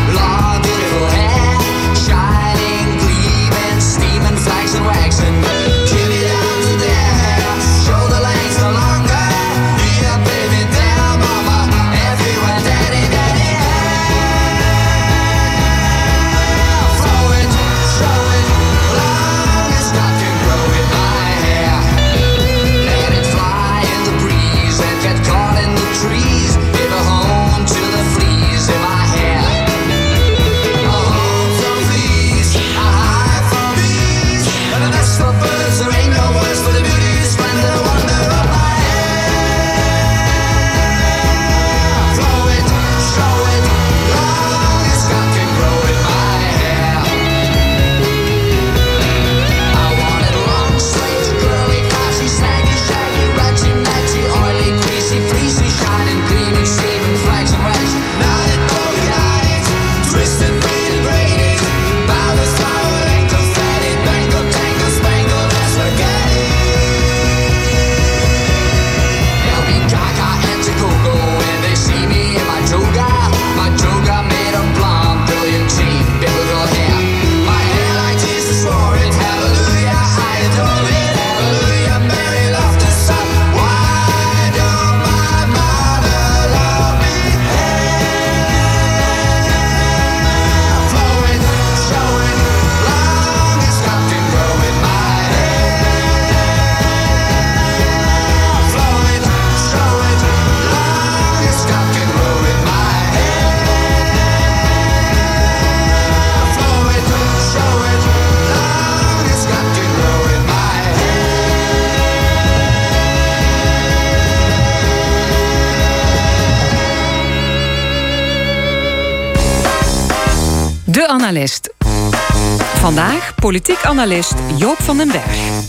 [123.51, 125.63] Politiek analist Joop van den Berg.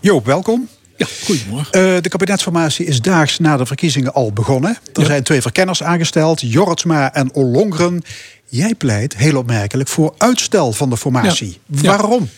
[0.00, 0.68] Joop, welkom.
[0.96, 1.78] Ja, goedemorgen.
[1.78, 4.78] Uh, de kabinetsformatie is daags na de verkiezingen al begonnen.
[4.92, 8.02] Er zijn twee verkenners aangesteld, Jortsma en Ollongren.
[8.44, 11.58] Jij pleit, heel opmerkelijk, voor uitstel van de formatie.
[11.66, 12.28] Waarom?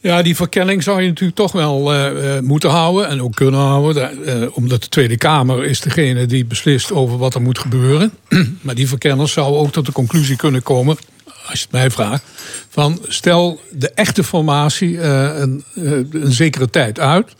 [0.00, 4.18] Ja, die verkenning zou je natuurlijk toch wel uh, moeten houden en ook kunnen houden.
[4.42, 8.12] Uh, omdat de Tweede Kamer is degene die beslist over wat er moet gebeuren.
[8.62, 10.96] maar die verkenners zouden ook tot de conclusie kunnen komen,
[11.46, 12.22] als je het mij vraagt,
[12.68, 17.32] van stel de echte formatie een, een zekere tijd uit.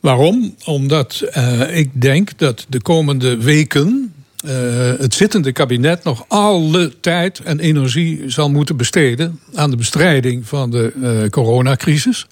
[0.00, 0.54] Waarom?
[0.64, 1.22] Omdat
[1.68, 4.12] ik denk dat de komende weken
[4.44, 4.52] uh,
[4.98, 10.70] het zittende kabinet nog alle tijd en energie zal moeten besteden aan de bestrijding van
[10.70, 12.26] de uh, coronacrisis.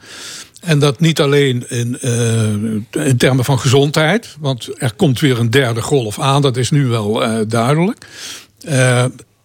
[0.60, 5.50] En dat niet alleen in, uh, in, termen van gezondheid, want er komt weer een
[5.50, 8.06] derde golf aan, dat is nu wel duidelijk.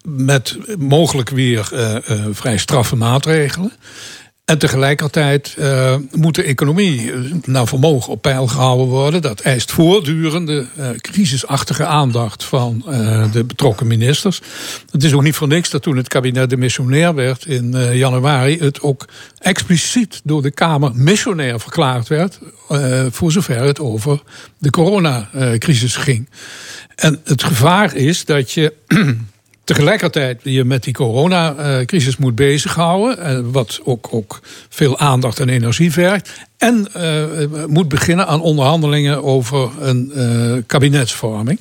[0.05, 1.69] Met mogelijk weer
[2.31, 3.71] vrij straffe maatregelen.
[4.45, 9.21] En tegelijkertijd uh, moet de economie eh, naar vermogen op peil gehouden worden.
[9.21, 12.83] Dat eist voortdurende uh, crisisachtige aandacht van
[13.31, 14.41] de betrokken ministers.
[14.91, 18.57] Het is ook niet voor niks dat toen het kabinet de missionair werd in januari...
[18.59, 19.05] het ook
[19.37, 22.39] expliciet door de Kamer missionair verklaard werd...
[23.09, 24.21] voor zover het over
[24.57, 26.29] de coronacrisis ging.
[26.95, 28.73] En het gevaar is dat je
[29.65, 33.17] tegelijkertijd je met die coronacrisis moet bezighouden.
[33.17, 34.39] Eh, wat ook, ook
[34.69, 36.29] veel aandacht en energie vergt.
[36.57, 41.59] En uh, moet beginnen aan onderhandelingen over een uh, kabinetsvorming.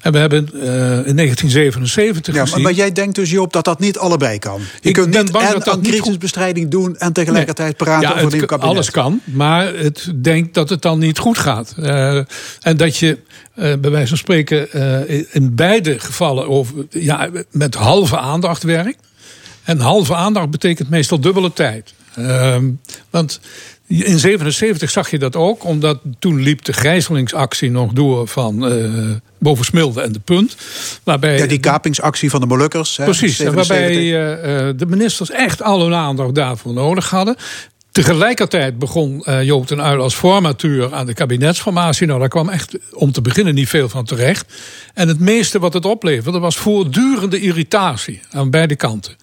[0.00, 0.62] En we hebben uh,
[1.06, 2.62] in 1977 ja, gezien...
[2.62, 4.60] Maar jij denkt dus, Joop, dat dat niet allebei kan?
[4.80, 6.96] Je ik kunt niet en aan crisisbestrijding doen...
[6.96, 7.88] en tegelijkertijd nee.
[7.88, 8.74] praten ja, over een nieuw kabinet.
[8.74, 11.74] Alles kan, maar het denkt dat het dan niet goed gaat.
[12.60, 13.18] en dat je
[13.56, 14.72] bij wijze van spreken
[15.32, 16.48] in beide gevallen...
[16.48, 18.98] Over, ja, met halve aandacht werkt.
[19.64, 21.94] En halve aandacht betekent meestal dubbele tijd.
[23.10, 23.40] want
[23.90, 29.10] in 77 zag je dat ook, omdat toen liep de gijzelingsactie nog door van uh,
[29.38, 30.56] boven Smilde en de Punt.
[31.04, 32.94] Waarbij ja, die kapingsactie van de Molukkers.
[32.94, 37.36] Precies, hè, waarbij uh, de ministers echt al hun aandacht daarvoor nodig hadden.
[37.92, 42.06] Tegelijkertijd begon uh, Joop den Uyl als formateur aan de kabinetsformatie.
[42.06, 44.52] Nou, daar kwam echt om te beginnen niet veel van terecht.
[44.94, 49.16] En het meeste wat het opleverde was voortdurende irritatie aan beide kanten.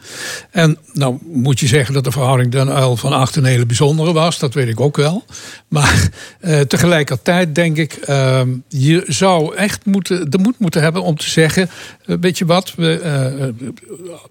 [0.52, 4.14] En nou moet je zeggen dat de verhouding den Uyl van Acht een hele bijzondere
[4.14, 4.40] was.
[4.40, 5.26] Dat weet ik ook wel.
[5.68, 6.10] Maar
[6.42, 11.30] uh, tegelijkertijd denk ik, uh, je zou echt moeten, de moed moeten hebben om te
[11.30, 11.70] zeggen...
[12.06, 13.00] Uh, weet je wat, we,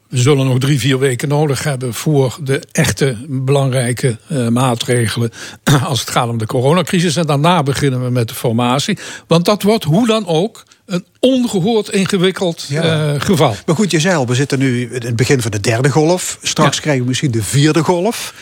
[0.08, 1.94] we zullen nog drie, vier weken nodig hebben...
[1.94, 5.30] voor de echte belangrijke uh, maatregelen
[5.84, 7.16] als het gaat om de coronacrisis.
[7.16, 8.98] En daarna beginnen we met de formatie.
[9.26, 13.12] Want dat wordt hoe dan ook een ongehoord ingewikkeld ja.
[13.14, 13.56] uh, geval.
[13.66, 16.38] Maar goed, je zei al, we zitten nu in het begin van de derde golf.
[16.42, 16.82] Straks ja.
[16.82, 18.34] krijgen we misschien de vierde golf.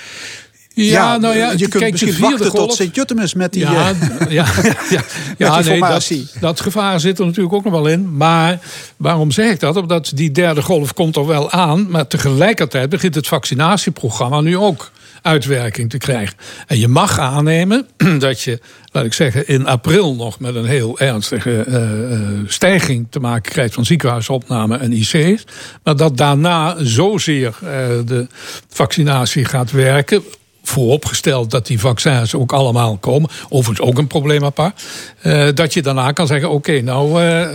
[0.77, 2.67] Ja, ja, nou ja, je kunt misschien wachten golf...
[2.67, 3.89] tot Sint-Jutemus met die ja,
[4.29, 4.29] ja,
[4.63, 5.05] ja, ja,
[5.39, 6.11] ja nee, dat,
[6.41, 8.17] dat, gevaar zit er natuurlijk ook nog wel in.
[8.17, 8.59] Maar
[8.97, 9.77] waarom zeg ik dat?
[9.77, 11.91] Omdat die derde golf komt er wel aan.
[11.91, 14.91] Maar tegelijkertijd begint het vaccinatieprogramma nu ook
[15.25, 16.37] uitwerking te krijgen.
[16.67, 17.87] En je mag aannemen
[18.19, 18.61] dat je,
[18.93, 23.75] laat ik zeggen, in april nog met een heel ernstige uh, stijging te maken krijgt
[23.75, 25.45] van ziekenhuisopname en IC's.
[25.83, 27.71] Maar dat daarna zozeer uh,
[28.07, 28.27] de
[28.69, 30.23] vaccinatie gaat werken
[30.65, 33.31] vooropgesteld dat die vaccins ook allemaal komen.
[33.49, 34.83] Overigens ook een probleem apart.
[35.23, 37.47] Uh, dat je daarna kan zeggen: oké, okay, nou uh, uh,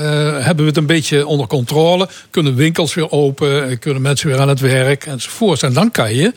[0.46, 2.10] hebben we het een beetje onder controle.
[2.30, 5.64] Kunnen winkels weer open, kunnen mensen weer aan het werk enzovoort.
[5.64, 6.34] En dan kan je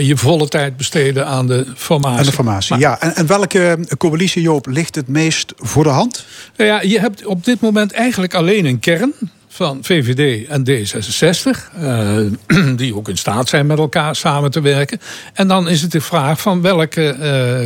[0.00, 2.18] je volle tijd besteden aan de formatie.
[2.18, 3.00] Aan de formatie, maar, ja.
[3.00, 6.24] En, en, welke coalitie, Joop, ligt het meest voor de hand?
[6.56, 9.14] Nou ja, je hebt op dit moment eigenlijk alleen een kern
[9.58, 15.00] van VVD en D66, uh, die ook in staat zijn met elkaar samen te werken.
[15.32, 17.16] En dan is het de vraag van welke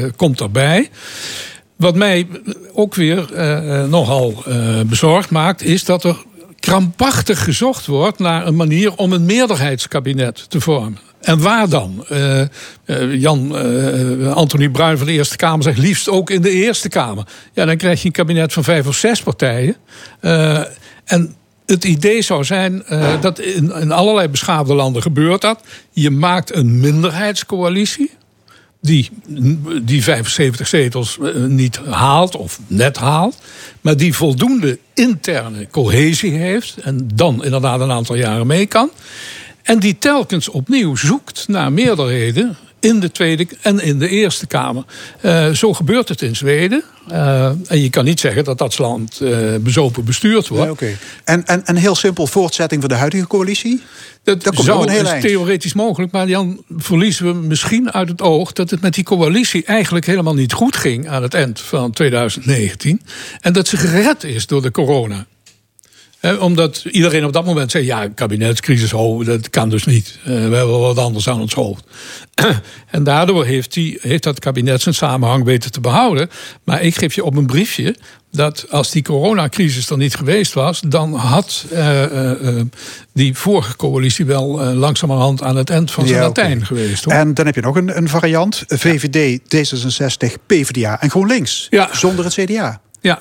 [0.02, 0.90] uh, komt erbij.
[1.76, 2.26] Wat mij
[2.72, 4.44] ook weer uh, nogal
[4.86, 6.16] bezorgd maakt, is dat er
[6.60, 10.98] krampachtig gezocht wordt naar een manier om een meerderheidskabinet te vormen.
[11.20, 12.04] En waar dan?
[13.10, 17.24] Jan uh, Anthony Bruin van de Eerste Kamer zegt liefst ook in de Eerste Kamer.
[17.52, 19.76] Ja, dan krijg je een kabinet van vijf of zes partijen.
[21.04, 21.34] en
[21.72, 25.60] het idee zou zijn uh, dat in, in allerlei beschaafde landen gebeurt dat.
[25.90, 28.10] Je maakt een minderheidscoalitie
[28.80, 29.10] die
[29.82, 33.36] die 75 zetels niet haalt of net haalt,
[33.80, 38.90] maar die voldoende interne cohesie heeft en dan inderdaad een aantal jaren mee kan.
[39.62, 44.84] En die telkens opnieuw zoekt naar meerderheden in de Tweede en in de Eerste Kamer.
[45.22, 46.84] Uh, zo gebeurt het in Zweden.
[47.10, 50.64] Uh, en je kan niet zeggen dat dat land uh, bezopen bestuurd wordt.
[50.64, 50.96] Nee, okay.
[51.24, 53.82] en, en, en heel simpel, voortzetting van de huidige coalitie?
[54.24, 58.70] Dat, dat zou, is theoretisch mogelijk, maar dan verliezen we misschien uit het oog dat
[58.70, 63.00] het met die coalitie eigenlijk helemaal niet goed ging aan het eind van 2019.
[63.40, 65.26] En dat ze gered is door de corona
[66.40, 70.18] omdat iedereen op dat moment zei: ja, kabinetscrisis, oh, dat kan dus niet.
[70.20, 71.84] Uh, we hebben wel wat anders aan ons hoofd.
[72.90, 76.30] en daardoor heeft, die, heeft dat kabinet zijn samenhang weten te behouden.
[76.64, 77.96] Maar ik geef je op een briefje
[78.30, 82.60] dat als die coronacrisis er niet geweest was, dan had uh, uh,
[83.12, 87.04] die vorige coalitie wel langzamerhand aan het eind van zijn Latijn geweest.
[87.04, 87.14] Hoor.
[87.14, 91.66] En dan heb je nog een, een variant: VVD, D66, PvdA en GroenLinks.
[91.70, 91.88] Ja.
[91.92, 92.80] Zonder het CDA.
[93.00, 93.18] Ja,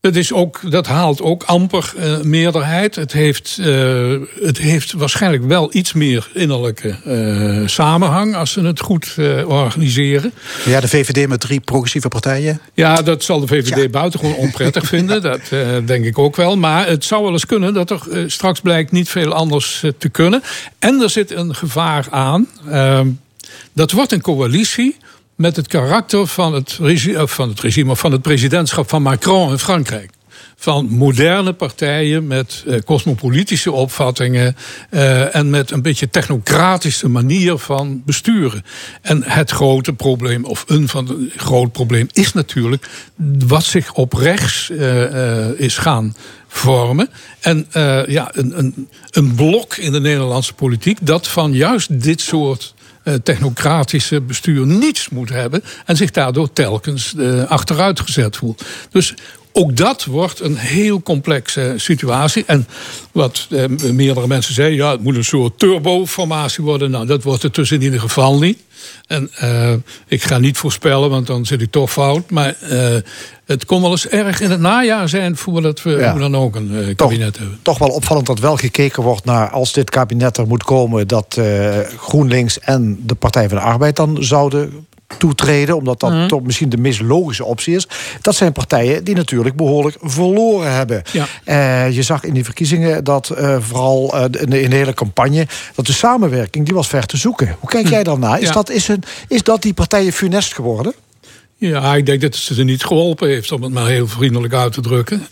[0.00, 2.94] het is ook, dat haalt ook amper uh, meerderheid.
[2.94, 8.80] Het heeft, uh, het heeft waarschijnlijk wel iets meer innerlijke uh, samenhang als ze het
[8.80, 9.14] goed
[9.46, 10.32] organiseren.
[10.64, 12.60] Ja, de VVD met drie progressieve partijen.
[12.74, 13.88] Ja, dat zal de VVD ja.
[13.88, 15.22] buitengewoon onprettig vinden.
[15.22, 15.40] Dat
[15.84, 16.56] denk ik ook wel.
[16.56, 20.42] Maar het zou wel eens kunnen dat er straks blijkt niet veel anders te kunnen.
[20.78, 22.48] En er zit een gevaar aan.
[22.68, 23.08] Ehm,
[23.72, 24.96] dat wordt een coalitie
[25.40, 29.58] met het karakter van het, regime, van het regime, van het presidentschap van Macron in
[29.58, 30.10] Frankrijk
[30.56, 34.56] van moderne partijen met uh, cosmopolitische opvattingen
[34.90, 38.64] uh, en met een beetje technocratische manier van besturen.
[39.02, 42.88] En het grote probleem, of een van de groot probleem, is natuurlijk
[43.46, 46.16] wat zich op rechts uh, is gaan
[46.48, 47.08] vormen.
[47.40, 47.66] En
[48.06, 52.79] ja, een, een, een blok in de Nederlandse politiek dat van juist dit soort eh,
[53.22, 58.64] technocratische bestuur niets moet hebben en zich daardoor telkens uh, achteruit gezet voelt.
[58.90, 59.14] Dus
[59.52, 62.44] ook dat wordt een heel complexe situatie.
[62.46, 62.66] En
[63.12, 66.90] wat eh, meerdere mensen zeiden, ja, het moet een soort turboformatie worden.
[66.90, 68.58] Nou, dat wordt het dus in ieder geval niet.
[69.06, 69.72] En uh,
[70.06, 72.30] ik ga niet voorspellen, want dan zit ik toch fout.
[72.30, 72.96] Maar uh,
[73.44, 76.14] het kon wel eens erg in het najaar zijn voordat we ja.
[76.14, 77.58] dan ook een uh, kabinet toch, hebben.
[77.62, 81.40] Toch wel opvallend dat wel gekeken wordt naar als dit kabinet er moet komen, dat
[81.96, 84.86] GroenLinks en de Partij van de Arbeid dan zouden
[85.18, 86.28] toetreden, omdat dat mm.
[86.28, 87.88] toch misschien de meest logische optie is.
[88.20, 91.02] Dat zijn partijen die natuurlijk behoorlijk verloren hebben.
[91.12, 91.26] Ja.
[91.44, 94.94] Uh, je zag in die verkiezingen dat uh, vooral uh, in, de, in, de, hele
[94.94, 97.56] campagne dat de samenwerking die was ver te zoeken.
[97.58, 98.40] Hoe kijk jij daarnaar?
[98.40, 98.52] Is, ja.
[98.52, 100.94] dat, is, een, is dat die partijen funest geworden?
[101.56, 104.72] Ja, ik denk dat het ze niet geholpen heeft, om het maar heel vriendelijk uit
[104.72, 105.26] te drukken.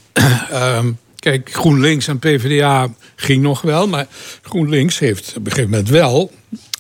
[0.52, 3.88] um, Kijk, GroenLinks en PvdA ging nog wel.
[3.88, 4.06] Maar
[4.42, 6.32] GroenLinks heeft op een gegeven moment wel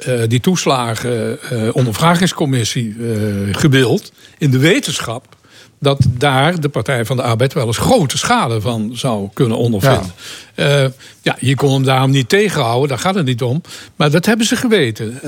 [0.08, 4.12] uh, die toeslagen uh, ondervragingscommissie uh, gewild.
[4.38, 5.36] In de wetenschap
[5.80, 10.12] dat daar de Partij van de Arbeid wel eens grote schade van zou kunnen ondervinden.
[10.54, 10.90] Ja,
[11.22, 13.62] ja je kon hem daarom niet tegenhouden, daar gaat het niet om.
[13.96, 15.20] Maar dat hebben ze geweten.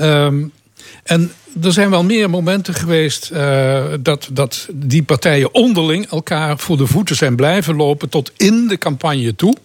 [1.03, 6.77] En er zijn wel meer momenten geweest uh, dat, dat die partijen onderling elkaar voor
[6.77, 9.55] de voeten zijn blijven lopen tot in de campagne toe.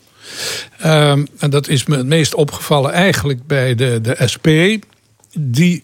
[0.84, 4.48] Um, en dat is me het meest opgevallen eigenlijk bij de, de SP,
[5.38, 5.82] die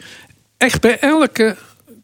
[0.57, 1.57] echt bij elke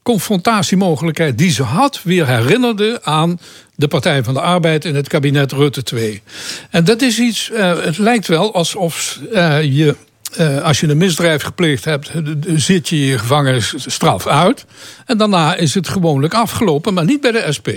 [0.03, 3.41] confrontatiemogelijkheid die ze had, weer herinnerde aan
[3.75, 6.23] de Partij van de Arbeid in het kabinet Rutte 2.
[6.71, 9.97] En dat is iets, uh, het lijkt wel alsof uh, je
[10.41, 12.11] uh, als je een misdrijf gepleegd hebt,
[12.55, 14.65] zit je je gevangenisstraf uit.
[15.07, 17.69] En daarna is het gewoonlijk afgelopen, maar niet bij de SP.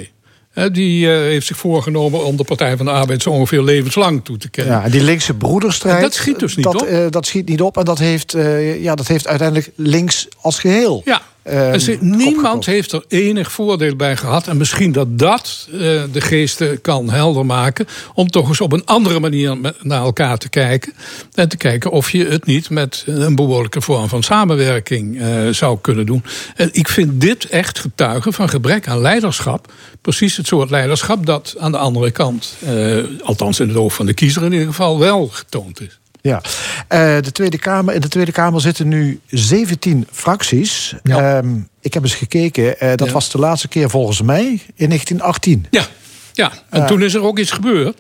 [0.72, 4.38] die uh, heeft zich voorgenomen om de Partij van de Arbeid zo ongeveer levenslang toe
[4.38, 4.82] te kennen.
[4.82, 5.96] Ja, die linkse broederstrijd.
[5.96, 6.90] En dat schiet dus niet dat, op.
[6.90, 8.36] Uh, dat schiet niet op en dat heeft,
[8.80, 11.02] ja, dat heeft uiteindelijk links als geheel.
[11.06, 14.48] Ja, Um, niemand heeft er enig voordeel bij gehad.
[14.48, 15.80] En misschien dat dat uh,
[16.12, 17.88] de geesten kan helder maken.
[18.14, 20.94] Om toch eens op een andere manier naar elkaar te kijken.
[21.34, 25.78] En te kijken of je het niet met een behoorlijke vorm van samenwerking uh, zou
[25.82, 26.24] kunnen doen.
[26.56, 29.74] En ik vind dit echt getuigen van gebrek aan leiderschap.
[30.02, 32.56] Precies het soort leiderschap dat aan de andere kant,
[33.24, 36.01] althans in het oog van de kiezer in ieder geval, wel getoond is.
[36.22, 36.42] Ja,
[36.90, 40.96] uh, de Tweede Kamer, in de Tweede Kamer zitten nu 17 fracties.
[41.04, 41.38] Ja.
[41.38, 43.14] Um, ik heb eens gekeken, uh, dat ja.
[43.14, 44.44] was de laatste keer volgens mij
[44.76, 45.66] in 1918.
[45.70, 45.86] Ja,
[46.34, 46.52] ja.
[46.70, 47.98] en uh, toen is er ook iets gebeurd.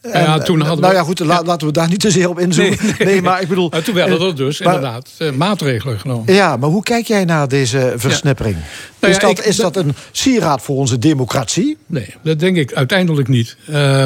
[0.00, 2.38] En, ja, toen hadden nou ja, goed, la, laten we daar niet te zeer op
[2.38, 2.78] inzoomen.
[2.98, 3.68] Nee, maar ik bedoel.
[3.68, 6.34] Toen werden er dus maar, inderdaad maatregelen genomen.
[6.34, 8.56] Ja, maar hoe kijk jij naar deze versnippering?
[8.56, 8.62] Ja.
[9.00, 11.76] Nou is, dat, ik, is dat een sieraad voor onze democratie?
[11.86, 13.56] Nee, dat denk ik uiteindelijk niet.
[13.70, 14.04] Uh,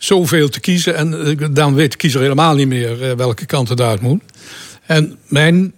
[0.00, 0.94] zoveel te kiezen.
[0.94, 4.22] En dan weet de kiezer helemaal niet meer welke kant het uit moet.
[4.86, 5.72] En mijn,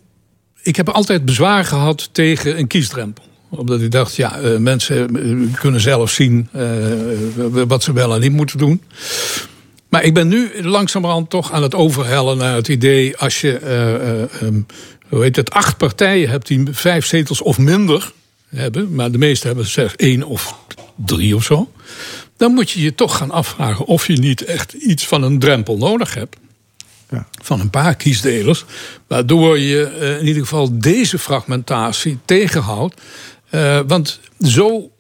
[0.62, 5.10] ik heb altijd bezwaar gehad tegen een kiesdrempel omdat ik dacht, ja, uh, mensen
[5.60, 6.48] kunnen zelf zien
[7.50, 8.82] wat ze wel en niet moeten doen.
[9.88, 13.16] Maar ik ben nu langzamerhand toch aan het overhellen naar het idee...
[13.16, 13.60] als je
[14.42, 14.66] um,
[15.08, 18.12] hoe heet het, acht partijen hebt die vijf zetels of minder
[18.48, 20.54] hebben, maar de meeste hebben zeg één of
[20.96, 21.72] drie of zo.
[22.42, 25.76] Dan moet je je toch gaan afvragen of je niet echt iets van een drempel
[25.76, 26.36] nodig hebt.
[27.10, 27.26] Ja.
[27.42, 28.64] Van een paar kiesdelers.
[29.06, 33.00] Waardoor je uh, in ieder geval deze fragmentatie tegenhoudt.
[33.50, 34.90] Uh, want zo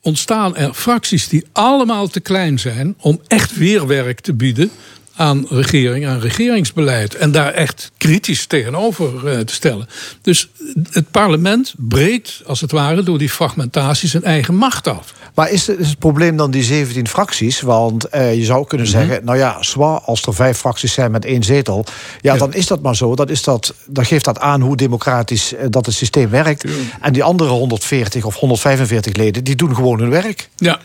[0.00, 4.70] ontstaan er fracties die allemaal te klein zijn om echt weerwerk te bieden
[5.16, 7.14] aan regering, aan regeringsbeleid.
[7.14, 9.88] En daar echt kritisch tegenover uh, te stellen.
[10.22, 10.48] Dus
[10.90, 15.14] het parlement breekt, als het ware, door die fragmentatie zijn eigen macht af.
[15.34, 17.60] Maar is het, is het probleem dan die 17 fracties?
[17.60, 19.24] Want uh, je zou kunnen zeggen, mm -hmm.
[19.24, 21.84] nou ja, zwaar als er vijf fracties zijn met één zetel,
[22.20, 22.38] ja, ja.
[22.38, 23.14] dan is dat maar zo.
[23.14, 26.62] Dat is dat, dan geeft dat aan hoe democratisch uh, dat het systeem werkt.
[26.62, 26.70] Ja.
[27.00, 30.48] En die andere 140 of 145 leden, die doen gewoon hun werk.
[30.56, 30.80] Ja.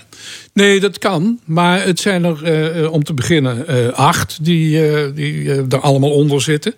[0.53, 1.39] Nee, dat kan.
[1.45, 6.41] Maar het zijn er uh, om te beginnen uh, acht die, die er allemaal onder
[6.41, 6.73] zitten.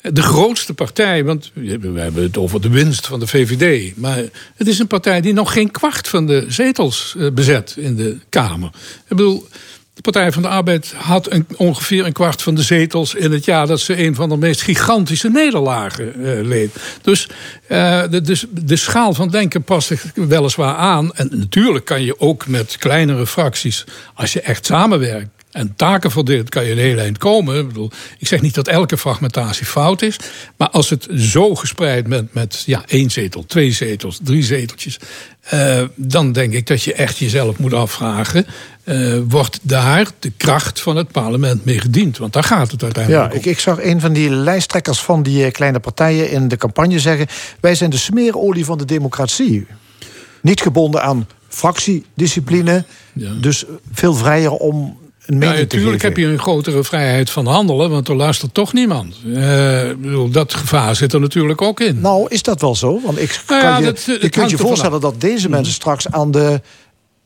[0.00, 3.96] De grootste partij, want we hebben het over de winst van de VVD.
[3.96, 4.22] Maar
[4.54, 8.70] het is een partij die nog geen kwart van de zetels bezet in de Kamer.
[9.08, 9.48] Ik bedoel,
[9.98, 13.66] de Partij van de Arbeid had ongeveer een kwart van de zetels in het jaar
[13.66, 16.76] dat ze een van de meest gigantische nederlagen uh, leed.
[17.02, 17.28] Dus,
[17.68, 21.14] uh, de, dus de schaal van denken past zich weliswaar aan.
[21.14, 23.84] En natuurlijk kan je ook met kleinere fracties,
[24.14, 27.58] als je echt samenwerkt en taken verdeelt, kan je een heel eind komen.
[27.58, 30.16] Ik, bedoel, ik zeg niet dat elke fragmentatie fout is.
[30.56, 34.98] Maar als het zo gespreid bent met ja, één zetel, twee zetels, drie zeteltjes.
[35.54, 38.46] Uh, dan denk ik dat je echt jezelf moet afvragen.
[38.84, 42.18] Uh, wordt daar de kracht van het parlement mee gediend?
[42.18, 45.50] Want daar gaat het uiteindelijk ja, ik, ik, zag een van die lijsttrekkers van die
[45.50, 47.26] kleine partijen in de campagne zeggen...
[47.60, 49.66] wij zijn de smeerolie van de democratie.
[50.40, 52.84] Niet gebonden aan fractiediscipline.
[53.12, 53.32] Ja.
[53.40, 58.08] Dus veel vrijer om een ja, natuurlijk heb je een grotere vrijheid van handelen, want
[58.08, 59.14] er luistert toch niemand.
[59.26, 59.90] Uh,
[60.30, 62.00] dat gevaar zit er natuurlijk ook in.
[62.00, 63.00] Nou, is dat wel zo?
[63.04, 66.10] Want ik nou ja, kan je, dat, je kunt je voorstellen dat deze mensen straks
[66.10, 66.60] aan de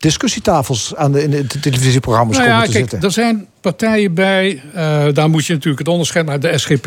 [0.02, 3.08] discussietafels aan de, in de televisieprogramma's nou ja, komen te kijk, zitten.
[3.08, 6.86] Er zijn partijen bij, uh, daar moet je natuurlijk het onderscheid maar De SGP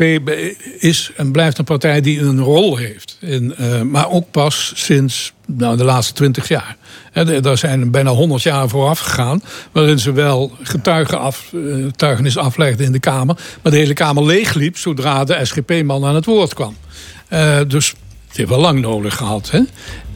[0.78, 3.16] is en blijft een partij die een rol heeft.
[3.20, 6.76] In, uh, maar ook pas sinds nou, de laatste twintig jaar.
[7.12, 9.42] He, daar zijn bijna honderd jaar vooraf gegaan.
[9.72, 11.48] Waarin ze wel getuigen af,
[11.84, 13.36] getuigenis aflegden in de Kamer.
[13.62, 16.76] Maar de hele Kamer leegliep zodra de SGP-man aan het woord kwam.
[17.32, 17.94] Uh, dus
[18.28, 19.50] het heeft wel lang nodig gehad.
[19.50, 19.60] Hè?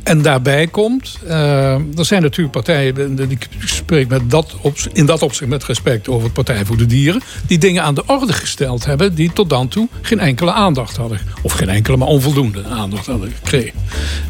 [0.02, 5.22] En daarbij komt, uh, er zijn natuurlijk partijen, ik spreek met dat op, in dat
[5.22, 8.84] opzicht met respect over het Partij voor de Dieren, die dingen aan de orde gesteld
[8.84, 11.20] hebben die tot dan toe geen enkele aandacht hadden.
[11.42, 13.80] Of geen enkele, maar onvoldoende aandacht hadden gekregen.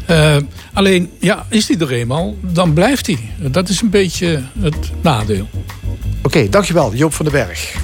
[0.09, 0.35] Uh,
[0.73, 3.29] alleen, ja, is die er eenmaal, dan blijft die.
[3.37, 5.49] Dat is een beetje het nadeel.
[6.23, 7.75] Oké, dankjewel Joop van den Berg.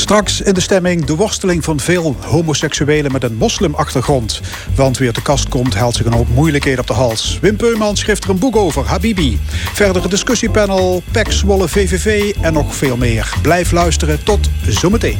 [0.00, 4.40] Straks in de stemming de worsteling van veel homoseksuelen met een moslimachtergrond.
[4.74, 7.38] Want wie de kast komt, haalt zich een hoop moeilijkheden op de hals.
[7.40, 9.38] Wim Peuman schreef er een boek over, Habibi.
[9.72, 13.32] Verdere discussiepanel, PEC, Zwolle, VVV en nog veel meer.
[13.42, 15.18] Blijf luisteren, tot zometeen.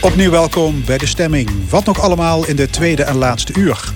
[0.00, 1.50] Opnieuw welkom bij de stemming.
[1.70, 3.92] Wat nog allemaal in de tweede en laatste uur.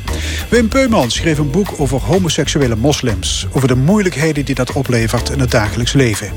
[0.48, 3.46] Wim Peuman schreef een boek over homoseksuele moslims.
[3.52, 6.32] Over de moeilijkheden die dat oplevert in het dagelijks leven.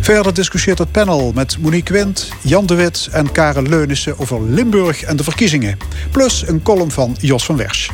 [0.00, 5.02] Verder discussieert het panel met Monique Wind, Jan de Wit en Karen Leunissen over Limburg
[5.02, 5.78] en de verkiezingen.
[6.10, 7.90] Plus een column van Jos van Wersch.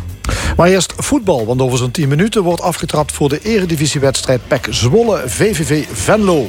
[0.57, 5.23] Maar eerst voetbal, want over zo'n 10 minuten wordt afgetrapt voor de eredivisiewedstrijd PEC Zwolle
[5.27, 6.47] VVV Venlo.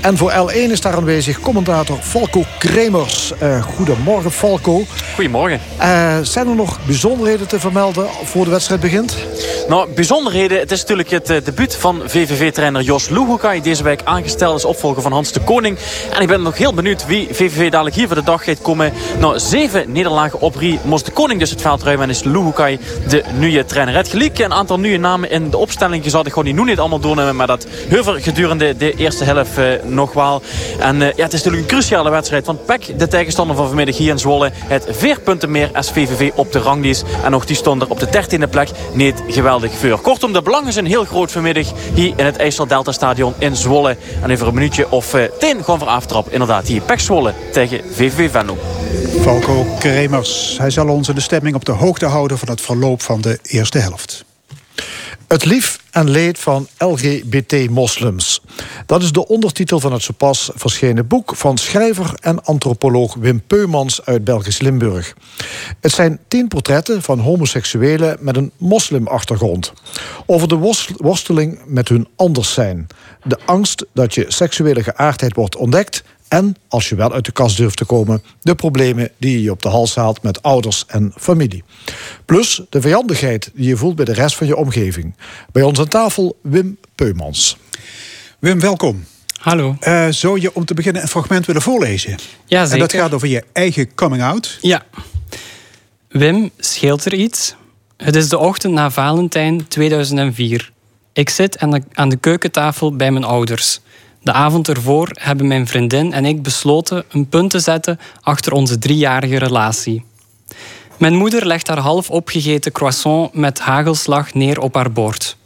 [0.00, 3.32] En voor L1 is daar aanwezig commentator Falco Kremers.
[3.42, 4.82] Uh, goedemorgen Falco.
[5.14, 5.60] Goedemorgen.
[5.80, 9.16] Uh, zijn er nog bijzonderheden te vermelden voor de wedstrijd begint?
[9.68, 10.58] Nou, bijzonderheden.
[10.58, 13.62] Het is natuurlijk het uh, debuut van VVV-trainer Jos Luhukai.
[13.62, 15.78] Deze week aangesteld als opvolger van Hans de Koning.
[16.12, 18.92] En ik ben nog heel benieuwd wie VVV dadelijk hier voor de dag gaat komen.
[19.20, 20.78] Nou, zeven nederlagen op Rie.
[20.84, 23.94] Moest de Koning dus het veld ruimen en is Luhukai de nieuwe trainer.
[23.94, 26.04] Het gelijk een aantal nieuwe namen in de opstelling.
[26.04, 27.36] Je zal ik gewoon nu niet allemaal doornemen.
[27.36, 30.42] Maar dat Heuver gedurende de eerste helft uh, nog wel.
[30.78, 32.46] En uh, ja, het is natuurlijk een cruciale wedstrijd.
[32.46, 34.50] Want PEC, de tegenstander van vanmiddag hier in Zwolle.
[34.54, 37.04] Het vier punten meer als VVV op de ranglijst.
[37.24, 38.68] En nog die stond er op de dertiende plek.
[38.92, 39.98] Niet geweldig vuur.
[39.98, 41.66] Kortom, de belangen zijn heel groot vanmiddag.
[41.94, 43.96] Hier in het IJssel Delta Stadion in Zwolle.
[44.22, 46.30] En even een minuutje of uh, tien gewoon voor aftrap.
[46.30, 48.56] Inderdaad, hier PEC Zwolle tegen VVV Venlo.
[49.20, 50.58] Falco Kremers.
[50.58, 53.38] Hij zal ons in de stemming op de hoogte houden van het verloop van de
[53.42, 54.24] eerste helft.
[55.28, 58.40] Het lief en leed van LGBT-moslims.
[58.86, 63.42] Dat is de ondertitel van het zo pas verschenen boek van schrijver en antropoloog Wim
[63.46, 65.14] Peumans uit Belgisch Limburg.
[65.80, 69.72] Het zijn tien portretten van homoseksuelen met een moslimachtergrond.
[70.26, 72.86] Over de worsteling met hun anders zijn.
[73.22, 77.56] De angst dat je seksuele geaardheid wordt ontdekt en, als je wel uit de kast
[77.56, 81.64] durft te komen, de problemen die je op de hals haalt met ouders en familie.
[82.24, 85.14] Plus de vijandigheid die je voelt bij de rest van je omgeving.
[85.52, 87.56] Bij ons aan tafel Wim Peumans.
[88.38, 89.04] Wim, welkom.
[89.40, 89.76] Hallo.
[89.80, 92.16] Uh, zou je om te beginnen een fragment willen voorlezen?
[92.46, 92.72] Ja, zeker.
[92.72, 94.58] En dat gaat over je eigen coming out.
[94.60, 94.82] Ja.
[96.08, 97.54] Wim, scheelt er iets?
[97.96, 100.72] Het is de ochtend na Valentijn 2004.
[101.12, 103.80] Ik zit aan de, aan de keukentafel bij mijn ouders.
[104.26, 108.78] De avond ervoor hebben mijn vriendin en ik besloten een punt te zetten achter onze
[108.78, 110.04] driejarige relatie.
[110.98, 115.36] Mijn moeder legt haar half opgegeten croissant met hagelslag neer op haar bord.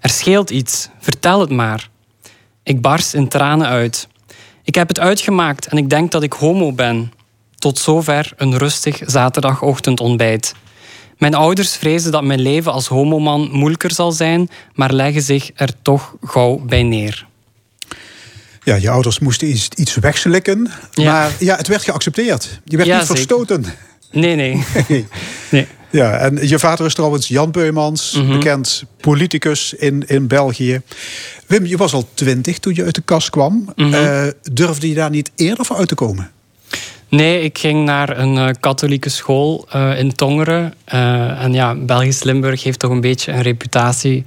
[0.00, 1.88] Er scheelt iets, vertel het maar.
[2.62, 4.08] Ik barst in tranen uit.
[4.64, 7.12] Ik heb het uitgemaakt en ik denk dat ik homo ben.
[7.54, 10.54] Tot zover een rustig zaterdagochtendontbijt.
[11.18, 15.82] Mijn ouders vrezen dat mijn leven als homoman moeilijker zal zijn, maar leggen zich er
[15.82, 17.30] toch gauw bij neer.
[18.64, 20.70] Ja, je ouders moesten iets, iets wegslikken.
[20.94, 22.60] Maar ja, het werd geaccepteerd.
[22.64, 23.64] Je werd niet verstoten.
[24.10, 24.64] Nee, nee.
[25.50, 25.66] nee.
[25.90, 28.32] Ja, en je vader is trouwens Jan Beumans, mhm.
[28.32, 30.80] bekend politicus in, in België.
[31.46, 33.72] Wim, je was al twintig toen je uit de kast kwam.
[33.74, 36.30] Mm durfde je daar niet eerder voor uit te komen?
[37.08, 40.74] Nee, ik ging naar een uh, katholieke school uh, in Tongeren.
[40.84, 44.24] en ja, Belgisch Limburg heeft toch een beetje een reputatie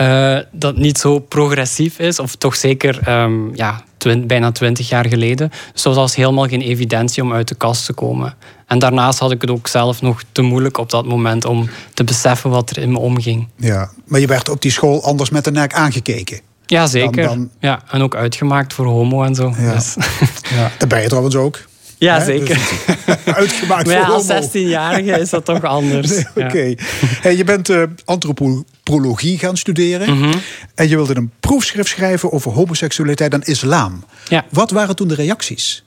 [0.00, 3.84] uh, dat niet zo progressief is, of toch zeker um, ja,
[4.26, 5.50] bijna twintig jaar geleden.
[5.72, 8.34] Dus dat was helemaal geen evidentie om uit de kast te komen.
[8.66, 12.04] En daarnaast had ik het ook zelf nog te moeilijk op dat moment om te
[12.04, 13.48] beseffen wat er in me omging.
[13.56, 16.40] Ja, maar je werd op die school anders met de nek aangekeken.
[16.66, 17.48] Ja, zeker.
[17.60, 19.54] Ja, en ook uitgemaakt voor homo en zo.
[19.58, 19.72] Ja.
[19.72, 19.96] Dus.
[20.54, 21.60] Ja, dat ben je trouwens ook.
[22.04, 22.58] Ja, zeker.
[23.06, 26.18] Dus uitgemaakt maar ja, als 16-jarige is dat toch anders.
[26.34, 26.74] Oké.
[27.20, 30.18] Hey, je bent uh, antropologie gaan studeren.
[30.18, 30.38] Mhm.
[30.74, 34.04] En je wilde een proefschrift schrijven over homoseksualiteit en islam.
[34.28, 34.44] Ja.
[34.50, 35.84] Wat waren toen de reacties?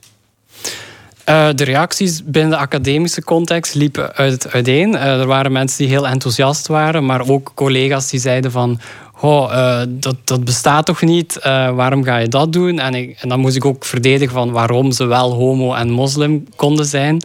[1.28, 4.94] Uh, de reacties binnen de academische context liepen uit, uiteen.
[4.94, 8.80] Uh, er waren mensen die heel enthousiast waren, maar ook collega's die zeiden van
[9.20, 12.78] oh, uh, dat, dat bestaat toch niet, uh, waarom ga je dat doen?
[12.78, 16.46] En, ik, en dan moest ik ook verdedigen van waarom ze wel homo en moslim
[16.56, 17.22] konden zijn.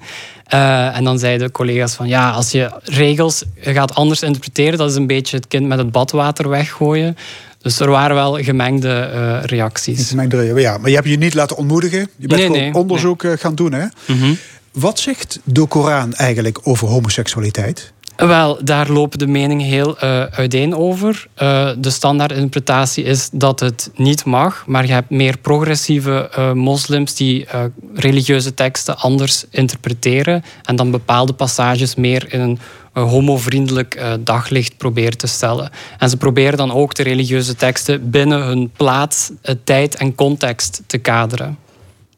[0.53, 4.95] Uh, en dan zeiden collega's van ja, als je regels gaat anders interpreteren, dat is
[4.95, 7.17] een beetje het kind met het badwater weggooien.
[7.61, 10.09] Dus er waren wel gemengde reacties.
[10.09, 12.09] Gemengde, ja, maar je hebt je niet laten ontmoedigen.
[12.17, 13.37] Je bent nee, gewoon onderzoek nee.
[13.37, 13.73] gaan doen.
[13.73, 13.85] Hè?
[14.05, 14.37] Mm -hmm.
[14.73, 17.92] Wat zegt de Koran eigenlijk over homoseksualiteit?
[18.15, 21.27] Wel, daar lopen de meningen heel uh, uiteen over.
[21.41, 27.15] Uh, de standaardinterpretatie is dat het niet mag, maar je hebt meer progressieve uh, moslims
[27.15, 27.47] die
[27.93, 32.59] religieuze teksten anders interpreteren en dan bepaalde passages meer in een
[32.93, 35.71] homovriendelijk daglicht proberen te stellen.
[35.97, 39.31] En ze proberen dan ook de religieuze teksten binnen hun plaats,
[39.63, 41.57] tijd en context te kaderen.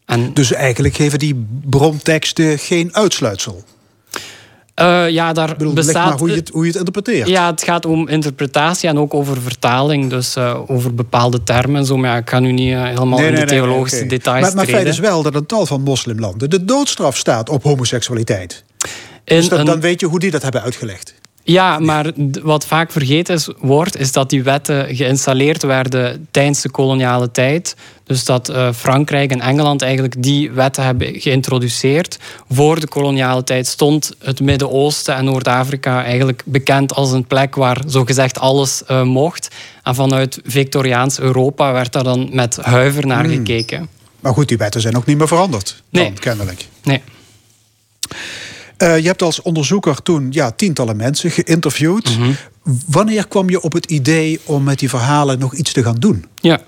[0.06, 3.64] En dus eigenlijk geven die bronteksten geen uitsluitsel?
[4.82, 6.09] Uh, ja, daar bedoel, bestaat...
[6.09, 7.28] Maar hoe je, het, hoe je het interpreteert.
[7.28, 10.09] Ja, het gaat om interpretatie en ook over vertaling.
[10.09, 11.97] Dus uh, over bepaalde termen en zo.
[11.97, 14.17] Maar ja, ik ga nu niet uh, helemaal nee, in nee, de theologische nee, okay.
[14.17, 14.82] details Maar, maar treden.
[14.82, 18.63] feit is wel dat een tal van moslimlanden de doodstraf staat op homoseksualiteit.
[19.23, 19.65] In dus een...
[19.65, 21.13] dan weet je hoe die dat hebben uitgelegd.
[21.48, 22.12] Ja, maar
[22.43, 27.76] wat vaak vergeten is, wordt, is dat die wetten geïnstalleerd werden tijdens de koloniale tijd.
[28.04, 32.20] Dus dat uh, Frankrijk en Engeland eigenlijk die wetten hebben geïntroduceerd.
[32.50, 37.82] Voor de koloniale tijd stond het Midden-Oosten en Noord-Afrika eigenlijk bekend als een plek waar
[37.88, 39.48] zogezegd alles uh, mocht.
[39.84, 43.34] En vanuit Victoriaans Europa werd daar dan met huiver naar Hmm.
[43.34, 43.89] gekeken.
[44.20, 45.84] Maar goed, die wetten zijn ook niet meer veranderd.
[45.89, 46.68] Dan, kennelijk.
[46.84, 47.02] Nee.
[48.78, 52.17] Uh, je hebt als onderzoeker toen ja, tientallen mensen geïnterviewd.
[52.17, 52.32] Mhm.
[52.88, 56.26] Wanneer kwam je op het idee om met die verhalen nog iets te gaan doen?
[56.36, 56.61] Ja.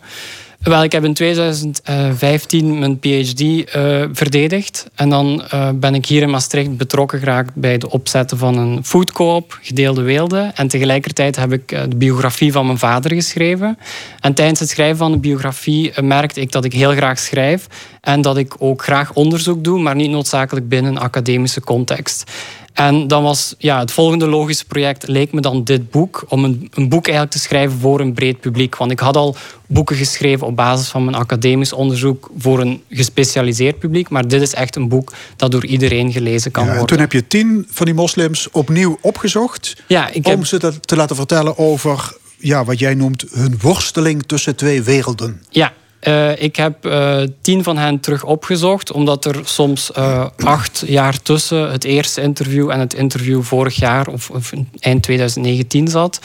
[0.61, 3.63] Wel, ik heb in 2015 mijn PhD uh,
[4.11, 4.89] verdedigd.
[4.95, 8.85] En dan uh, ben ik hier in Maastricht betrokken geraakt bij het opzetten van een
[8.85, 10.51] foodcoop, gedeelde weelde.
[10.55, 13.77] En tegelijkertijd heb ik uh, de biografie van mijn vader geschreven.
[14.19, 17.67] En tijdens het schrijven van de biografie merkte ik dat ik heel graag schrijf.
[18.01, 22.31] En dat ik ook graag onderzoek doe, maar niet noodzakelijk binnen een academische context.
[22.77, 26.25] En dan was ja, het volgende logische project leek me dan dit boek.
[26.27, 28.75] Om een, een, boek eigenlijk te schrijven voor een breed publiek.
[28.75, 29.35] Want ik had al
[29.67, 34.09] boeken geschreven op basis van mijn academisch onderzoek voor een gespecialiseerd publiek.
[34.09, 36.87] Maar dit is echt een boek dat door iedereen gelezen kan ja, worden.
[36.87, 39.75] Toen heb je tien van die moslims opnieuw opgezocht.
[39.87, 40.45] Ja, ik om heb...
[40.45, 45.43] ze te, te laten vertellen over ja, wat jij noemt hun worsteling tussen twee werelden.
[45.49, 45.73] Ja,
[46.07, 51.21] Uh, ik heb uh, tien van hen terug opgezocht, omdat er soms uh, acht jaar
[51.21, 56.19] tussen het eerste interview en het interview vorig jaar of, of eind 2019 zat.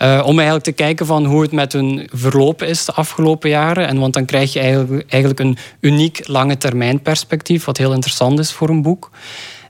[0.00, 3.86] om eigenlijk te kijken van hoe het met hun verlopen is de afgelopen jaren.
[3.86, 8.38] En want dan krijg je eigenlijk, eigenlijk een uniek lange termijn perspectief, wat heel interessant
[8.38, 9.10] is voor een boek.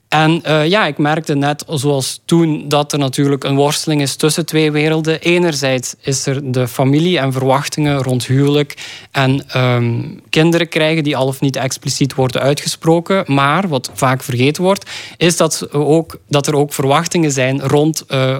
[0.09, 4.45] En uh, ja, ik merkte net, zoals toen, dat er natuurlijk een worsteling is tussen
[4.45, 5.21] twee werelden.
[5.21, 8.77] Enerzijds is er de familie en verwachtingen rond huwelijk
[9.11, 13.23] en um, kinderen krijgen die al of niet expliciet worden uitgesproken.
[13.27, 18.37] Maar wat vaak vergeten wordt, is dat, ook, dat er ook verwachtingen zijn rond uh,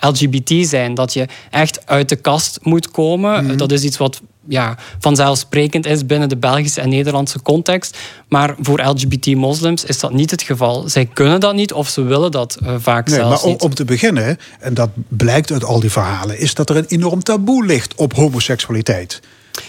[0.00, 0.94] LGBT zijn.
[0.94, 3.44] Dat je echt uit de kast moet komen.
[3.44, 3.56] Mm.
[3.56, 7.98] Dat is iets wat ja, vanzelfsprekend is binnen de Belgische en Nederlandse context.
[8.28, 10.88] Maar voor LGBT-moslims is dat niet het geval.
[10.88, 13.62] Zij kunnen dat niet of ze willen dat uh, vaak nee, zelfs maar om, niet.
[13.62, 16.38] om te beginnen, en dat blijkt uit al die verhalen...
[16.38, 19.20] is dat er een enorm taboe ligt op homoseksualiteit.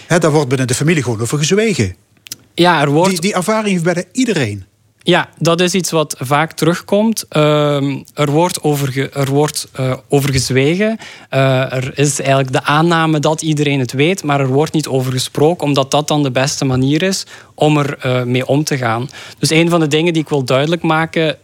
[0.06, 1.94] He, daar wordt binnen de familie gewoon over gezwegen.
[2.54, 3.10] Ja, er wordt...
[3.10, 4.64] die, die ervaring heeft bijna iedereen.
[5.06, 7.24] Ja, dat is iets wat vaak terugkomt.
[7.32, 10.98] Uh, er wordt over, er wordt, uh, gezwegen.
[11.30, 15.12] Uh, er is eigenlijk de aanname dat iedereen het weet, maar er wordt niet over
[15.12, 19.08] gesproken, omdat dat dan de beste manier is om er uh, mee om te gaan.
[19.38, 21.36] Dus een van de dingen die ik wil duidelijk maken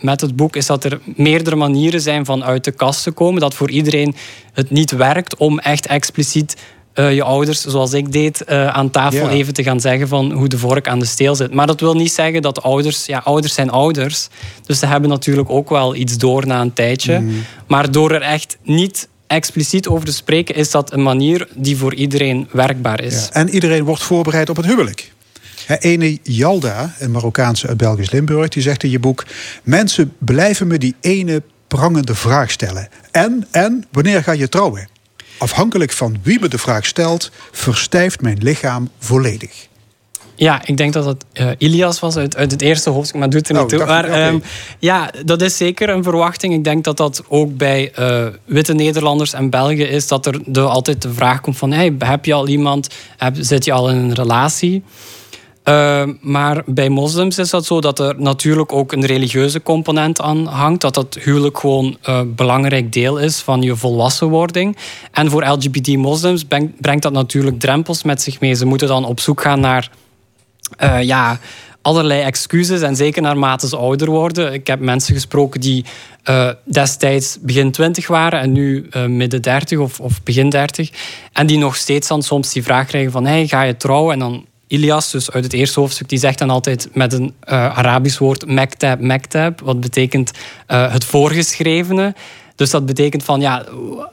[0.00, 3.40] met het boek is dat er meerdere manieren zijn van uit de kast te komen.
[3.40, 4.14] Dat voor iedereen
[4.52, 6.56] het niet werkt om echt expliciet
[6.94, 9.30] uh, je ouders, zoals ik deed, uh, aan tafel Ja.
[9.30, 11.54] even te gaan zeggen van hoe de vork aan de steel zit.
[11.54, 14.28] Maar dat wil niet zeggen dat ouders, ja, ouders zijn ouders.
[14.66, 17.18] Dus ze hebben natuurlijk ook wel iets door na een tijdje.
[17.18, 17.44] Mm.
[17.66, 21.94] Maar door er echt niet expliciet over te spreken, is dat een manier die voor
[21.94, 23.14] iedereen werkbaar is.
[23.14, 23.32] Ja.
[23.32, 25.12] En iedereen wordt voorbereid op het huwelijk.
[25.78, 29.26] Ene Yalda, een Marokkaanse uit Belgisch Limburg, die zegt in je boek:
[29.62, 32.88] Mensen blijven me die ene prangende vraag stellen.
[33.10, 34.88] En, en, wanneer ga je trouwen?
[35.40, 39.68] Afhankelijk van wie me de vraag stelt, verstijft mijn lichaam volledig.
[40.34, 43.48] Ja, ik denk dat het uh, Ilias was uit, uit het eerste hoofdstuk, maar doet
[43.48, 43.84] er niet Oh, toe.
[43.84, 44.38] Maar ehm,
[44.78, 46.54] ja, dat is zeker een verwachting.
[46.54, 50.60] Ik denk dat dat ook bij eh, witte Nederlanders en Belgen is, dat er de,
[50.60, 53.96] altijd de vraag komt van, hey, heb je al iemand, heb, zit je al in
[53.96, 54.82] een relatie?
[55.64, 60.46] Uh, maar bij moslims is dat zo dat er natuurlijk ook een religieuze component aan
[60.46, 60.80] hangt.
[60.80, 64.76] Dat dat huwelijk gewoon een belangrijk deel is van je volwassenwording.
[65.12, 66.44] En voor LGBT-moslims
[66.80, 68.54] brengt dat natuurlijk drempels met zich mee.
[68.54, 69.90] Ze moeten dan op zoek gaan naar
[70.82, 71.38] uh, ja,
[71.82, 72.80] allerlei excuses.
[72.80, 74.52] En zeker naarmate ze ouder worden.
[74.52, 75.84] Ik heb mensen gesproken die
[76.24, 80.90] uh, destijds begin 20 waren en nu midden 30 of, of begin 30.
[81.32, 84.12] En die nog steeds dan soms die vraag krijgen van hey, ga je trouwen?
[84.12, 87.52] En dan Ilias, dus uit het eerste hoofdstuk, die zegt dan altijd met een uh,
[87.78, 90.30] Arabisch woord mektab, mektab, wat betekent
[90.68, 92.14] uh, het voorgeschrevene.
[92.54, 93.64] Dus dat betekent van ja,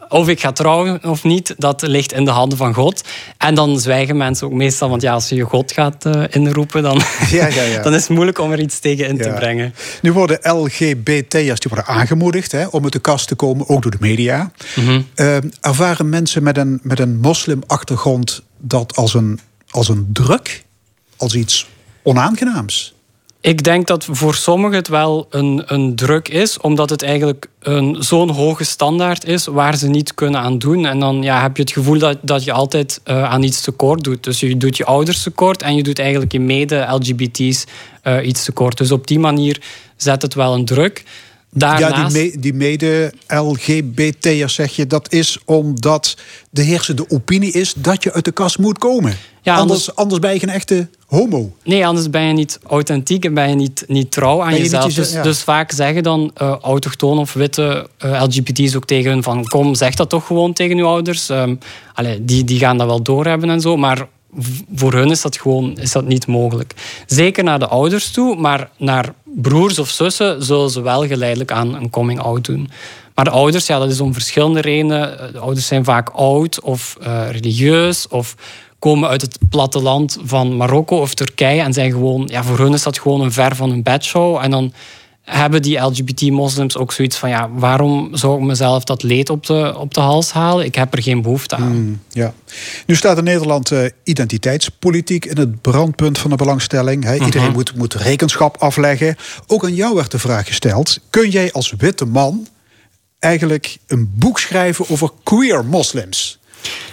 [0.09, 3.03] of ik ga trouwen of niet, dat ligt in de handen van God.
[3.37, 6.83] En dan zwijgen mensen ook meestal, want ja, als je je God gaat uh, inroepen,
[6.83, 7.81] dan, Ja, ja, ja.
[7.83, 9.73] dan is het moeilijk om er iets tegen in te brengen.
[10.01, 13.91] Nu worden LGBT'ers die worden aangemoedigd hè, om uit de kast te komen, ook door
[13.91, 14.51] de media.
[14.75, 15.01] Mhm.
[15.15, 19.39] Eh, ervaren mensen met een, met een moslimachtergrond dat als een,
[19.69, 20.65] als een druk,
[21.17, 21.67] als iets
[22.03, 22.95] onaangenaams?
[23.41, 27.47] Ik denk dat voor sommigen het wel een, een druk is, omdat het eigenlijk
[27.99, 30.85] zo'n hoge standaard is waar ze niet kunnen aan doen.
[30.85, 34.03] En dan ja, heb je het gevoel dat, dat je altijd uh, aan iets tekort
[34.03, 34.23] doet.
[34.23, 37.65] Dus je doet je ouders tekort en je doet eigenlijk je mede-LGBT's
[38.03, 38.77] uh, iets tekort.
[38.77, 39.61] Dus op die manier
[39.95, 41.03] zet het wel een druk.
[41.51, 46.17] Daarnaast, Ja, die, me, die mede-LGBT'ers zeg je, dat is omdat
[46.49, 49.17] de heersende opinie is dat je uit de kast moet komen.
[49.41, 51.55] Ja, anders, anders- anders ben je geen echte homo.
[51.63, 54.93] Nee, anders ben je niet authentiek en ben je niet, niet trouw aan je jezelf.
[54.93, 55.21] dus, ja.
[55.21, 59.47] dus vaak zeggen dan uh, of witte uh, LGBT's ook tegen hun van...
[59.47, 61.29] kom, zeg dat toch gewoon tegen uw ouders.
[61.29, 61.59] Um,
[61.93, 64.07] allee, die, die gaan dat wel doorhebben en zo, maar
[64.75, 66.73] voor hun is dat gewoon is dat niet mogelijk.
[67.05, 70.43] Zeker naar de ouders toe, maar naar broers of zussen...
[70.43, 72.69] zullen ze wel geleidelijk aan een coming-out doen.
[73.15, 75.31] Maar de ouders, ja, dat is om verschillende redenen.
[75.31, 78.35] De ouders zijn vaak oud of uh, religieus of
[78.79, 82.83] komen uit het platteland van Marokko of Turkije en zijn gewoon, ja, voor hun is
[82.83, 84.37] dat gewoon een ver van hun bedshow.
[84.41, 84.73] En dan
[85.29, 89.73] hebben die LGBT-moslims ook zoiets van, ja, waarom zou ik mezelf dat leed op de,
[89.77, 90.65] op de hals halen?
[90.65, 91.81] Ik heb er geen behoefte aan.
[91.81, 92.33] Mm, ja.
[92.85, 97.03] Nu staat in Nederland uh, identiteitspolitiek in het brandpunt van de belangstelling.
[97.03, 99.15] He, Iedereen moet, moet rekenschap afleggen.
[99.47, 102.47] Ook aan jou werd de vraag gesteld: kun jij als witte man
[103.19, 106.39] eigenlijk een boek schrijven over queer moslims?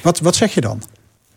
[0.02, 0.82] Wat, wat zeg je dan?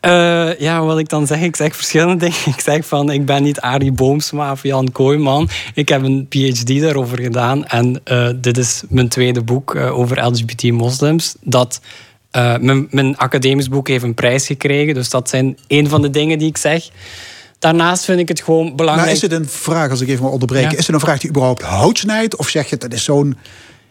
[0.02, 2.38] Uh, ja, wat ik dan zeg, ik zeg verschillende dingen.
[2.56, 5.50] Ik zeg van, ik ben niet Arie Boomsma of Jan Kooijman.
[5.74, 7.66] Ik heb een PhD daarover gedaan.
[7.66, 11.36] En uh, dit is mijn tweede boek uh, over LGBT-moslims.
[11.41, 11.82] Dat
[12.32, 14.93] Eh, mijn, mijn academisch boek heeft een prijs gekregen.
[14.93, 16.89] Dus dat zijn een van de dingen die ik zeg.
[17.60, 19.08] Daarnaast vind ik het gewoon belangrijk.
[19.08, 20.78] Maar is het een vraag, als ik even mag onderbreken, Ja.
[20.78, 22.36] is het een vraag die überhaupt hout snijdt?
[22.36, 23.38] Of zeg je dat is zo'n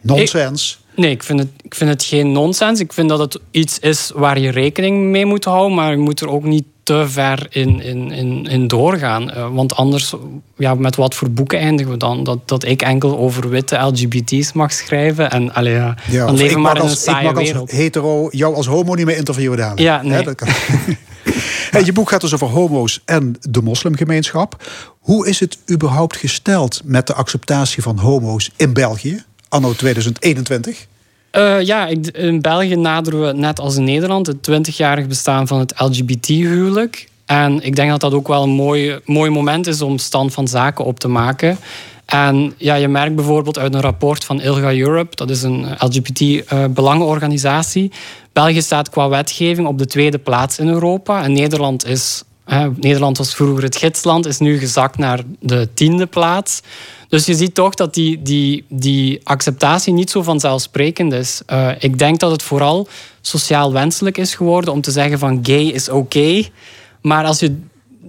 [0.01, 0.85] nonsens?
[0.97, 2.81] Nee, ik vind, het, ik vind het geen nonsens.
[2.81, 6.21] Ik vind dat het iets is waar je rekening mee moet houden, maar je moet
[6.21, 9.31] er ook niet te ver in, in, in, in doorgaan.
[9.31, 10.15] Eh, want anders,
[10.57, 12.25] ja, met wat voor boeken eindigen we dan?
[12.25, 15.31] Dat, dat ik enkel over witte LGBT's mag schrijven.
[15.31, 17.71] En allee, ja, Ja, dan leven maar in een als, ik mag als wereld.
[17.71, 19.81] hetero jou als homo niet meer interviewen dadelijk.
[19.81, 20.23] Ja, nee.
[20.23, 20.49] Dat kan.
[21.71, 24.65] Hey, je boek gaat dus over homo's en de moslimgemeenschap.
[24.99, 29.23] Hoe is het überhaupt gesteld met de acceptatie van homo's in België,
[29.57, 30.87] anno 2021?
[31.31, 35.75] Eh, ja, in België naderen we net als in Nederland het 20-jarig bestaan van het
[35.77, 37.09] LGBT-huwelijk.
[37.27, 40.49] En ik denk dat dat ook wel een mooi, mooi moment is om stand van
[40.49, 41.59] zaken op te maken.
[42.07, 47.93] En ja, je merkt bijvoorbeeld uit een rapport van ILGA Europe, dat is een LGBT-belangenorganisatie.
[48.33, 51.23] België staat qua wetgeving op de tweede plaats in Europa.
[51.23, 52.23] En Nederland is.
[52.45, 56.63] hè, Nederland was vroeger het gidsland, is nu gezakt naar de tiende plaats.
[57.09, 61.43] Dus je ziet toch dat die, die, die acceptatie niet zo vanzelfsprekend is.
[61.47, 62.89] Eh, ik denk dat het vooral
[63.21, 66.43] sociaal wenselijk is geworden om te zeggen van gay is oké.
[67.03, 67.59] Maar als je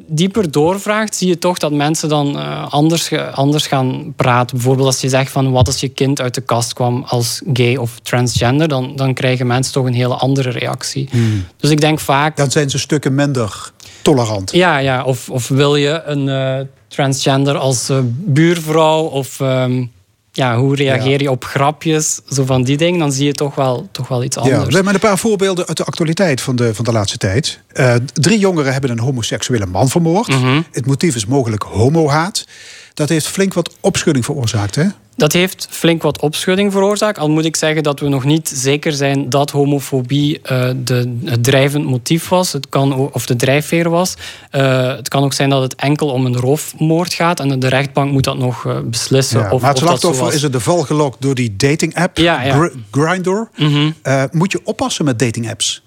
[0.08, 4.56] dieper doorvraagt, zie je toch dat mensen dan eh, anders, anders gaan praten.
[4.56, 7.76] Bijvoorbeeld als je zegt van wat als je kind uit de kast kwam als gay
[7.76, 11.10] of transgender, dan, dan krijgen mensen toch een hele andere reactie.
[11.58, 12.38] Dus ik denk vaak...
[12.38, 13.72] Dan zijn ze stukken minder
[14.14, 14.52] tolerant.
[14.52, 15.04] Ja, ja.
[15.04, 19.04] Of, of wil je een eh, transgender als eh, buurvrouw?
[19.04, 19.86] Of ehm,
[20.32, 22.20] ja, hoe reageer je op grapjes?
[22.30, 23.00] Zo van die dingen.
[23.00, 24.68] Dan zie je toch wel, toch wel iets Ja, anders.
[24.68, 27.60] we hebben een paar voorbeelden uit de actualiteit van de, van de laatste tijd.
[27.68, 30.28] Eh, drie jongeren hebben een homoseksuele man vermoord.
[30.28, 30.62] Mhm.
[30.72, 32.46] Het motief is mogelijk homohaat.
[32.94, 34.86] Dat heeft flink wat opschudding veroorzaakt, hè?
[35.18, 37.20] Dat heeft flink wat opschudding veroorzaakt.
[37.20, 41.44] Al moet ik zeggen dat we nog niet zeker zijn dat homofobie eh, de, het
[41.44, 42.54] drijvend motief was.
[42.54, 44.14] Het kan, of de drijfveer was.
[44.52, 47.40] Eh, het kan ook zijn dat het enkel om een roofmoord gaat.
[47.40, 49.40] En de rechtbank moet dat nog eh, beslissen.
[49.40, 52.58] Ja, of, maar het slachtoffer is in de val gelokt door die dating-app, Ja, ja.
[52.58, 53.50] Gr- Grindr.
[53.56, 53.92] Mhm.
[54.32, 55.82] Moet je oppassen met dating-apps?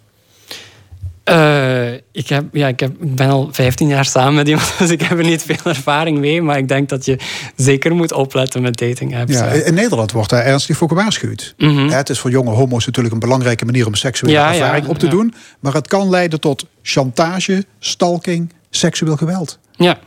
[1.24, 4.90] Eh, ik, heb, ja, ik, heb, ik ben al 15 jaar samen met iemand, dus
[4.90, 6.42] ik heb er niet veel ervaring mee.
[6.42, 7.18] Maar ik denk dat je
[7.56, 9.32] zeker moet opletten met dating apps.
[9.32, 11.54] Ja, in Nederland wordt daar ernstig voor gewaarschuwd.
[11.56, 11.88] Mhm.
[11.88, 14.98] Ja, het is voor jonge homo's natuurlijk een belangrijke manier om seksuele Ja, ervaring op
[14.98, 15.34] te doen.
[15.60, 19.58] Maar het kan leiden tot chantage, stalking, seksueel geweld.
[19.76, 19.98] Ja.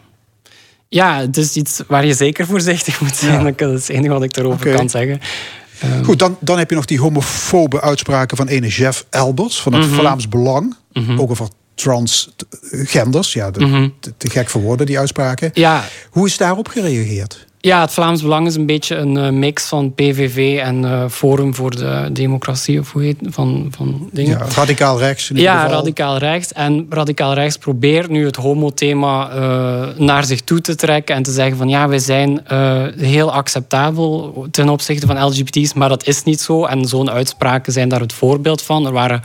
[0.89, 3.53] Ja, het is iets waar je zeker voorzichtig moet zijn.
[3.57, 4.73] Dat is het enige wat ik Oké.
[4.73, 5.19] kan zeggen.
[5.79, 9.73] Ehm, Goed, dan, dan heb je nog die homofobe uitspraken van ene Jeff Elbers van
[9.73, 9.93] het Mhm.
[9.93, 10.75] Vlaams Belang.
[10.93, 11.19] Mhm.
[11.19, 13.33] Ook over transgenders.
[13.33, 13.89] Ja, de- Mhm.
[13.99, 15.49] te, te gek voor woorden, die uitspraken.
[15.53, 15.83] Ja.
[16.09, 17.45] Hoe is daarop gereageerd?
[17.65, 21.55] Ja, het Vlaams Belang is een beetje een eh, mix van PVV en eh, Forum
[21.55, 24.37] voor de Democratie, of hoe heet van, van dingen.
[24.37, 25.77] Ja, radicaal rechts in Ja, geval.
[25.77, 26.53] radicaal rechts.
[26.53, 31.31] En radicaal rechts probeert nu het homo-thema eh, naar zich toe te trekken en te
[31.31, 32.41] zeggen van ja, wij zijn
[32.97, 36.65] heel acceptabel ten opzichte van LGBT's, maar dat is niet zo.
[36.65, 38.85] En zo'n uitspraken zijn daar het voorbeeld van.
[38.85, 39.21] Er waren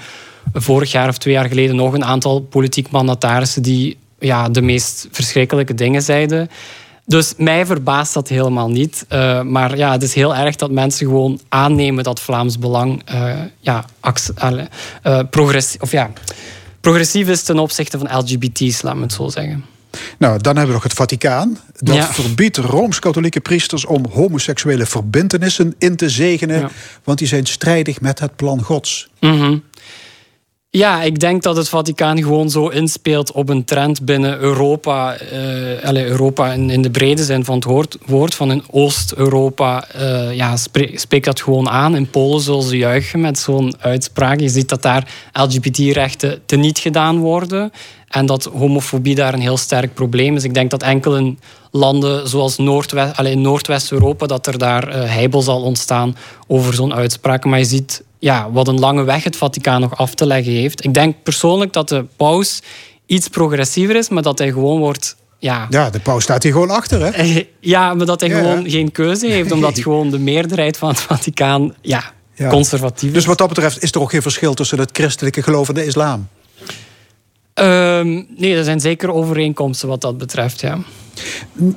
[0.53, 5.09] vorig jaar of twee jaar geleden nog een aantal politiek mandatarissen die ja, de meest
[5.11, 6.49] verschrikkelijke dingen zeiden.
[7.09, 9.05] Dus mij verbaast dat helemaal niet.
[9.09, 13.33] Eh, maar ja, het is heel erg dat mensen gewoon aannemen dat Vlaams Belang eh,
[13.61, 13.85] ja,
[15.03, 16.11] eh, progressi- of ja,
[16.81, 19.65] progressief is ten opzichte van LGBT's, laat me het zo zeggen.
[20.19, 21.59] Nou, dan hebben we nog het Vaticaan.
[21.77, 22.07] Dat Ja.
[22.13, 26.61] verbiedt rooms-katholieke priesters om homoseksuele verbintenissen in te zegenen.
[26.61, 26.71] Ja.
[27.05, 29.09] Want die zijn strijdig met het plan Gods.
[29.21, 29.57] Mhm.
[30.71, 35.17] Ja, ik denk dat het Vaticaan gewoon zo inspeelt op een trend binnen Europa.
[35.83, 39.89] allee, Europa in, in de brede zin van het woord, van in Oost-Europa.
[39.89, 41.97] eh, ja, spre- spreekt dat gewoon aan.
[41.97, 44.41] In Polen zullen ze juichen met zo'n uitspraak.
[44.41, 47.73] Je ziet dat daar LGBT-rechten teniet gedaan worden.
[48.09, 50.45] En dat homofobie daar een heel sterk probleem is.
[50.45, 51.39] Ik denk dat enkel in
[51.71, 54.27] landen zoals Noordwest, in Noordwest-Europa...
[54.27, 56.17] dat er daar eh, heibel zal ontstaan
[56.47, 57.45] over zo'n uitspraak.
[57.45, 60.85] Maar je ziet ja, wat een lange weg het Vaticaan nog af te leggen heeft.
[60.85, 62.63] Ik denk persoonlijk dat de paus
[63.07, 64.09] iets progressiever is...
[64.09, 65.17] maar dat hij gewoon wordt...
[65.39, 67.43] Ja, Ja, de paus staat hier gewoon achter, hè?
[67.61, 68.37] ja maar dat hij Ja.
[68.39, 69.53] gewoon geen keuze heeft...
[69.53, 72.49] omdat gewoon de meerderheid van het Vaticaan ja, Ja.
[72.49, 73.15] conservatief is.
[73.15, 75.87] Dus wat dat betreft is er ook geen verschil tussen het christelijke geloof en de
[75.87, 76.29] islam.
[77.55, 80.79] Ehm, nee, er zijn zeker overeenkomsten wat dat betreft, ja.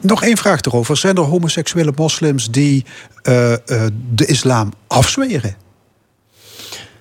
[0.02, 0.98] Nog één vraag erover.
[0.98, 2.86] Zijn er homoseksuele moslims die
[3.22, 3.60] eh, eh,
[4.14, 5.56] de islam afzweren?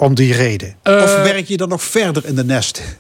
[0.01, 0.75] Om die reden?
[0.83, 0.95] Eh.
[0.95, 2.99] of werk je dan nog verder in de nest?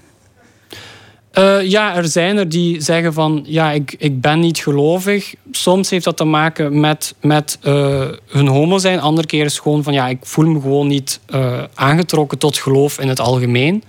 [1.38, 5.34] Uh, ja, er zijn er die zeggen van ja, ik, ik ben niet gelovig.
[5.50, 9.00] Soms heeft dat te maken met, met uh, hun homo zijn.
[9.00, 12.98] Andere keer is gewoon van ja, ik voel me gewoon niet uh, aangetrokken tot geloof
[12.98, 13.84] in het algemeen.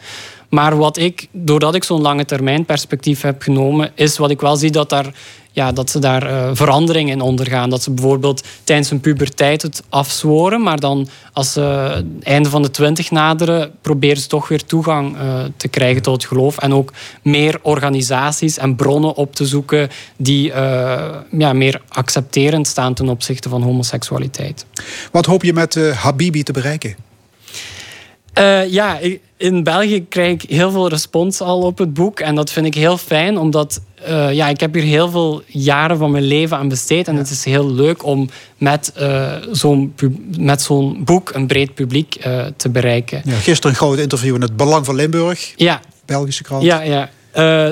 [0.52, 4.56] Maar wat ik, doordat ik zo'n lange termijn perspectief heb genomen, is wat ik wel
[4.56, 5.14] zie dat daar
[5.54, 7.70] ja, dat ze daar uh, veranderingen in ondergaan.
[7.70, 12.62] Dat ze bijvoorbeeld tijdens hun puberteit het afzworen, maar dan als ze het einde van
[12.62, 16.58] de twintig naderen, proberen ze toch weer toegang uh, te krijgen tot het geloof.
[16.58, 22.94] En ook meer organisaties en bronnen op te zoeken die uh, ja, meer accepterend staan
[22.94, 24.66] ten opzichte van homoseksualiteit.
[25.12, 26.96] Wat hoop je met Habibi te bereiken?
[28.68, 29.00] ja,
[29.42, 32.20] in België krijg ik heel veel respons al op het boek.
[32.20, 35.98] En dat vind ik heel fijn, omdat uh, ja, ik heb hier heel veel jaren
[35.98, 37.08] van mijn leven aan besteed.
[37.08, 39.94] En het is heel leuk om met uh, zo'n
[40.58, 43.22] zo'n boek een breed publiek uh, te bereiken.
[43.26, 45.54] Ja, gisteren een groot interview in het Belang van Limburg.
[45.56, 45.80] Ja.
[46.06, 46.64] Belgische krant.
[46.64, 47.10] Ja, ja.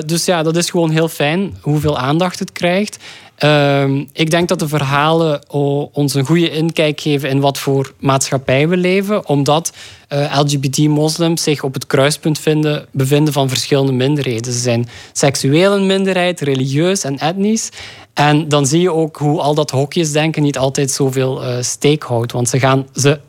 [0.00, 2.98] dus ja, dat is gewoon heel fijn hoeveel aandacht het krijgt.
[3.36, 5.50] Ehm, ik denk dat de verhalen
[5.92, 9.72] ons een goede inkijk geven in wat voor maatschappij we leven, omdat
[10.12, 14.52] uh, LGBT-moslims zich op het kruispunt vinden, bevinden van verschillende minderheden.
[14.52, 17.68] Ze zijn seksueel een minderheid, religieus en etnisch.
[18.14, 22.32] En dan zie je ook hoe al dat hokjesdenken niet altijd zoveel uh, steek houdt.
[22.32, 23.20] Want ze gaan, ze,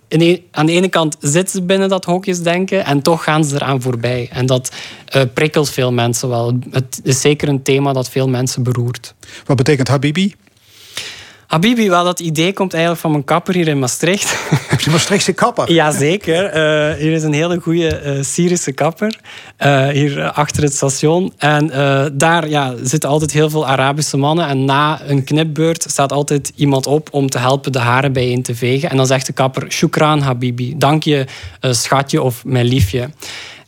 [0.52, 4.30] aan de ene kant zitten ze binnen dat hokjesdenken en toch gaan ze eraan voorbij.
[4.32, 4.72] En dat
[5.16, 6.60] uh, prikkelt veel mensen wel.
[6.72, 9.14] Het is zeker een thema dat veel mensen beroert.
[9.46, 10.36] Wat betekent Habibi?
[11.52, 14.36] Habibi, wel, dat idee komt eigenlijk van mijn kapper hier in Maastricht.
[14.68, 15.72] Heb je Maastrichtse kapper?
[15.82, 16.46] Jazeker.
[16.46, 19.20] Uh, hier is een hele goede uh, Syrische kapper.
[19.60, 21.34] Uh, hier achter het station.
[21.38, 21.68] En
[22.14, 24.48] daar ja, zitten altijd heel veel Arabische mannen.
[24.48, 28.56] En na een knipbeurt staat altijd iemand op om te helpen de haren bijeen te
[28.56, 28.90] vegen.
[28.90, 30.78] En dan zegt de kapper, shukran Habibi.
[30.78, 31.26] Dank je,
[31.60, 33.10] schatje of mijn liefje.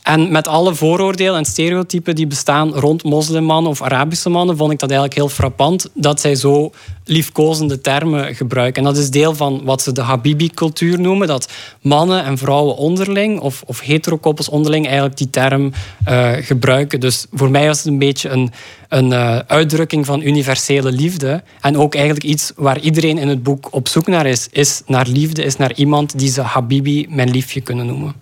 [0.04, 4.78] En met alle vooroordelen en stereotypen die bestaan rond moslimmannen of Arabische mannen, vond ik
[4.78, 6.70] dat eigenlijk heel frappant dat zij zo
[7.04, 8.82] liefkozende termen gebruiken.
[8.82, 13.40] En dat is deel van wat ze de Habibi-cultuur noemen, dat mannen en vrouwen onderling
[13.40, 15.72] of, of heterokoppels onderling eigenlijk die term
[16.08, 17.00] uh, gebruiken.
[17.00, 18.52] Dus voor mij was het een beetje een,
[18.88, 21.42] een uh, uitdrukking van universele liefde.
[21.60, 25.06] En ook eigenlijk iets waar iedereen in het boek op zoek naar is, is naar
[25.06, 28.14] liefde, is naar iemand die ze Habibi, mijn liefje, kunnen noemen.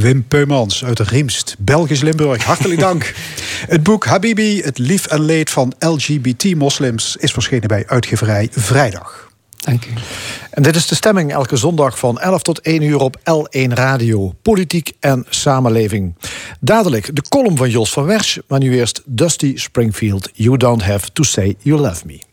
[0.00, 2.44] Wim Peumans uit Riemst, Belgisch Limburg.
[2.44, 3.14] Hartelijk dank.
[3.74, 7.16] het boek Habibi, het lief en leed van LGBT-moslims...
[7.16, 9.30] is verschenen bij uitgeverij Vrijdag.
[9.56, 9.88] Dank u.
[10.50, 14.32] En dit is de stemming elke zondag van 11 tot 1 uur op L1 Radio.
[14.42, 16.14] Politiek en samenleving.
[16.60, 20.30] Dadelijk de column van Jos van Wersch, maar nu eerst Dusty Springfield.
[20.32, 22.29] You don't have to say you love me.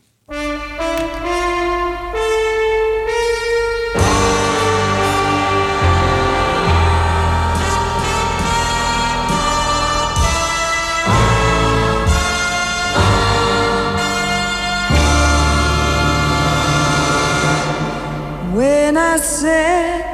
[19.18, 20.06] I said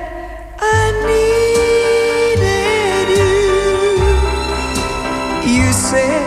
[0.60, 2.48] I needed
[3.20, 3.36] you.
[5.56, 6.24] You said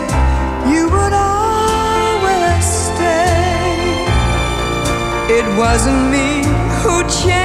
[0.70, 4.04] you would always stay.
[5.38, 6.44] It wasn't me
[6.82, 7.35] who changed,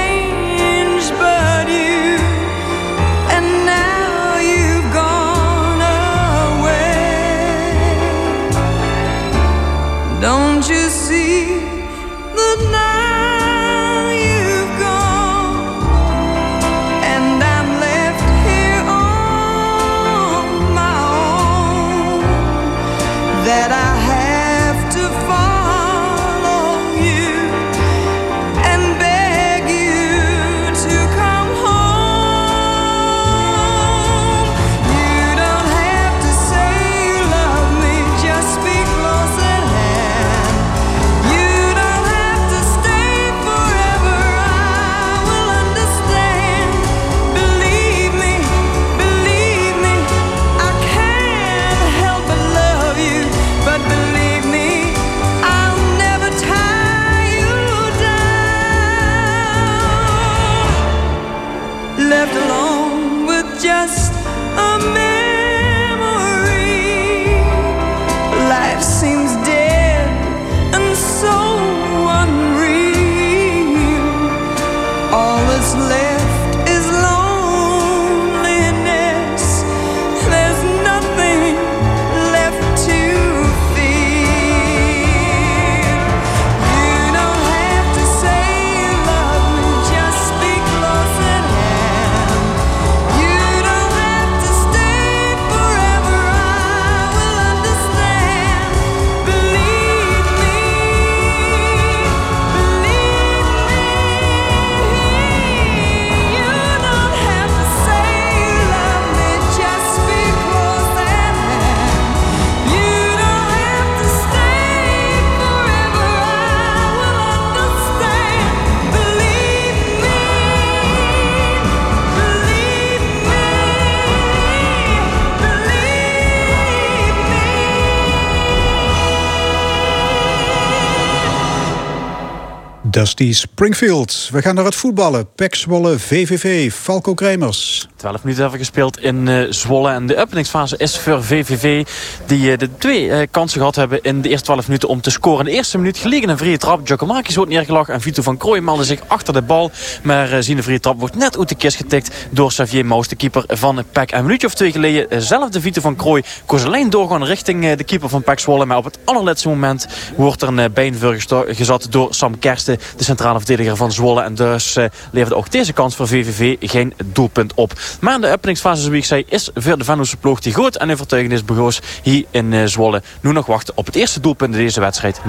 [132.92, 134.28] Dusty Springfield.
[134.32, 135.32] We gaan naar het voetballen.
[135.34, 135.54] Pek
[135.98, 137.88] VVV, Falco Kremers.
[138.02, 139.90] 12 minuten hebben gespeeld in uh, Zwolle.
[139.90, 141.86] En de openingsfase is voor VVV.
[142.26, 145.10] Die uh, de twee uh, kansen gehad hebben in de eerste 12 minuten om te
[145.10, 145.44] scoren.
[145.44, 146.86] De eerste minuut gelegen een vrije trap.
[146.86, 147.88] Giacomakis wordt neergelegd.
[147.88, 149.70] En Vito van Krooi meldde zich achter de bal.
[150.02, 153.16] Maar zien de vrije trap wordt net uit de kist getikt door Xavier Maus, de
[153.16, 153.78] keeper van.
[153.78, 156.22] En een minuutje of twee geleden, zelf de Vito van Krooi.
[156.46, 158.66] koos alleen doorgaan richting de keeper van Pek Zwolle.
[158.66, 162.78] Maar op het allerlaatste moment wordt er een beenvur gezat door Sam Kersten.
[162.96, 164.22] De centrale verdediger van Zwolle.
[164.22, 164.76] En dus
[165.10, 167.72] leverde ook deze kans voor VVV geen doelpunt op.
[168.00, 171.32] Maar de openingsfase, zoals ik zei, is voor de Venloze ploeg die goed en overtuigend
[171.32, 173.02] is begoos hier in uh, Zwolle.
[173.20, 175.20] Nu nog wachten op het eerste doelpunt in deze wedstrijd.
[175.20, 175.22] 0-0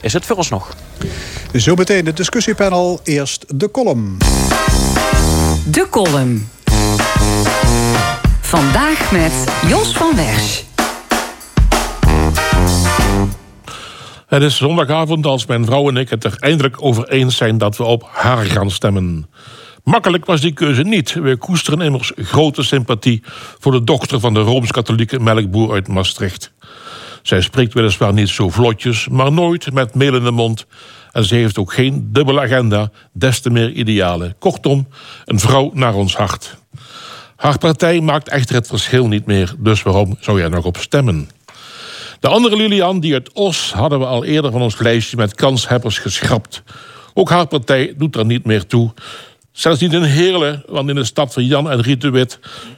[0.00, 0.74] is het voor ons nog.
[1.54, 3.00] Zo meteen het discussiepanel.
[3.04, 4.16] Eerst de column.
[5.70, 6.48] De column.
[8.40, 9.32] Vandaag met
[9.66, 10.62] Jos van Wersch.
[14.26, 17.76] Het is zondagavond als mijn vrouw en ik het er eindelijk over eens zijn dat
[17.76, 19.26] we op haar gaan stemmen.
[19.88, 21.12] Makkelijk was die keuze niet.
[21.12, 23.22] We koesteren immers grote sympathie
[23.58, 26.52] voor de dochter van de Rooms-Katholieke melkboer uit Maastricht.
[27.22, 30.66] Zij spreekt weliswaar niet zo vlotjes, maar nooit met meel in de mond.
[31.12, 34.34] En ze heeft ook geen dubbele agenda, des te meer idealen.
[34.38, 34.88] Kortom,
[35.24, 36.56] een vrouw naar ons hart.
[37.36, 41.30] Haar partij maakt echter het verschil niet meer, dus waarom zou jij nog op stemmen?
[42.20, 45.98] De andere Lilian, die uit Os, hadden we al eerder van ons lijstje met kanshebbers
[45.98, 46.62] geschrapt.
[47.14, 48.92] Ook haar partij doet er niet meer toe.
[49.58, 52.26] Zelfs niet in Heerlen, want in de stad van Jan en Riet de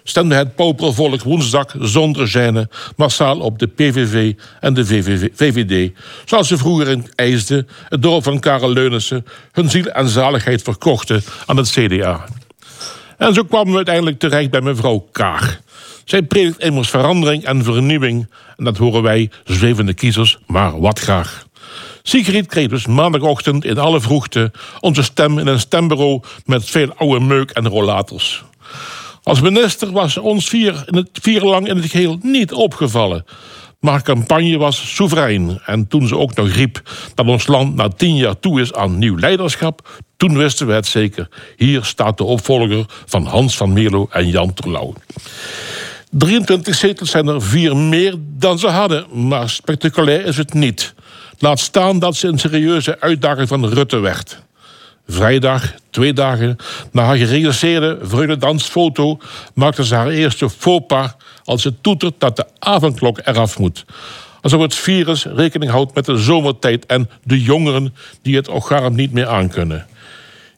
[0.05, 2.69] stemde het paupervolk woensdag zonder gêne...
[2.97, 4.87] massaal op de PVV en de
[5.35, 5.93] VVD.
[6.25, 9.27] Zoals ze vroeger in het dorp van Karel Leunissen...
[9.53, 12.25] hun ziel en zaligheid verkochten aan het CDA.
[13.17, 15.61] En zo kwamen we uiteindelijk terecht bij mevrouw Kaag.
[16.05, 18.29] Zij predikt immers verandering en vernieuwing...
[18.57, 21.49] en dat horen wij, zwevende kiezers, maar wat graag.
[22.03, 27.25] Sigrid kreeg dus maandagochtend in alle vroegte onze stem in een stembureau met veel oude
[27.25, 28.45] meuk en rollators.
[29.23, 33.25] Als minister was ons vier, in het, vier lang in het geheel niet opgevallen.
[33.81, 35.61] Maar campagne was soeverein.
[35.65, 36.83] En toen ze ook nog riep
[37.15, 40.87] dat ons land na tien jaar toe is aan nieuw leiderschap, toen wisten we het
[40.87, 41.29] zeker.
[41.57, 44.95] Hier staat de opvolger van Hans van Mierlo en Jan Terlouw.
[46.11, 50.95] 23 zetels zijn er vier meer dan ze hadden, maar spectaculair is het niet.
[51.43, 54.43] Laat staan dat ze een serieuze uitdaging van Rutte werd.
[55.07, 56.57] Vrijdag, twee dagen
[56.93, 59.19] na haar gerealiseerde vreugdedansfoto...
[59.55, 61.11] maakte ze haar eerste faux pas
[61.45, 63.85] als ze toetert dat de avondklok eraf moet.
[64.41, 66.87] Alsof het virus rekening houdt met de zomertijd...
[66.87, 69.87] en de jongeren die het orgaan niet meer aankunnen.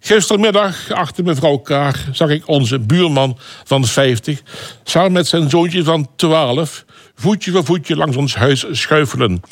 [0.00, 4.42] Gistermiddag, achter mevrouw Kaag, zag ik onze buurman van 50...
[4.84, 6.84] samen met zijn zoontje van 12...
[7.14, 9.42] voetje voor voetje langs ons huis schuifelen...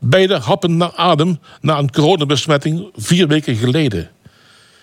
[0.00, 4.10] Beide happen naar adem na een coronabesmetting vier weken geleden.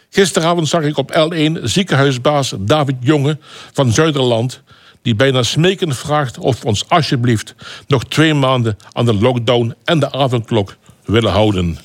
[0.10, 3.38] Gisteravond zag ik op L1 ziekenhuisbaas David Jonge
[3.73, 4.61] van Zuiderland...
[5.02, 7.56] die bijna smekend vraagt of we ons alsjeblieft...
[7.88, 10.76] nog twee maanden aan de lockdown en de avondklok
[11.06, 11.77] willen houden.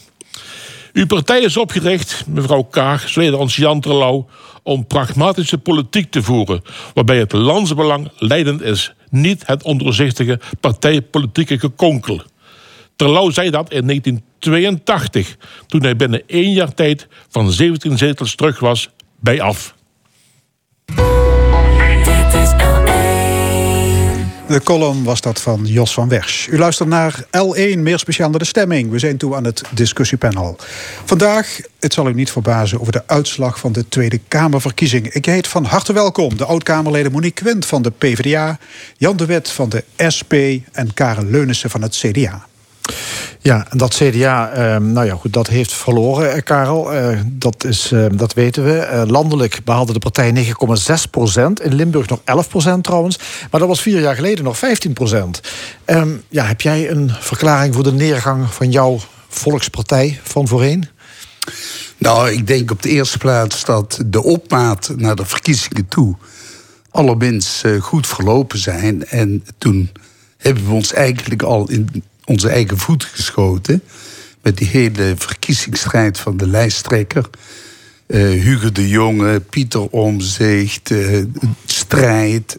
[0.92, 4.28] Uw partij is opgericht, mevrouw Kaag, ons Jan Terlouw...
[4.62, 6.62] om pragmatische politiek te voeren...
[6.94, 8.92] waarbij het landsbelang leidend is...
[9.10, 12.22] niet het ondoorzichtige partijpolitieke gekonkel.
[13.02, 18.60] Terlouw zei dat in 1982, toen hij binnen één jaar tijd van 17 zetels terug
[18.60, 19.74] was bij af.
[24.48, 26.48] De column was dat van Jos van Wersch.
[26.48, 28.90] U luistert naar L1, meer speciaal naar de stemming.
[28.90, 30.56] We zijn toe aan het discussiepanel.
[31.04, 35.14] Vandaag, het zal u niet verbazen, over de uitslag van de Tweede Kamerverkiezingen.
[35.14, 38.58] Ik heet van harte welkom de oud-Kamerleden Monique Quint van de PvdA...
[38.96, 39.84] Jan de Wet van de
[40.16, 40.32] SP
[40.72, 42.50] en Karen Leunissen van het CDA.
[43.42, 46.92] Ja, dat CDA, eh, nou ja, goed, dat heeft verloren, eh, Karel.
[46.92, 48.78] Eh, dat, is, eh, dat weten we.
[48.78, 51.60] Eh, landelijk behaalde de partij 9,6 procent.
[51.60, 53.18] In Limburg nog 11 procent trouwens.
[53.50, 55.40] Maar dat was vier jaar geleden nog 15 procent.
[55.84, 58.98] Ehm, ja, heb jij een verklaring voor de neergang van jouw
[59.28, 60.88] volkspartij van voorheen?
[61.98, 66.16] Nou, ik denk op de eerste plaats dat de opmaat naar de verkiezingen toe
[66.90, 69.06] allerminst goed verlopen zijn.
[69.06, 69.90] En toen
[70.36, 73.82] hebben we ons eigenlijk al in onze eigen voet geschoten.
[74.42, 77.30] Met die hele verkiezingsstrijd van de lijsttrekker.
[78.06, 81.24] Uh, Hugo de Jonge, Pieter Omzicht, uh,
[81.64, 82.56] strijd,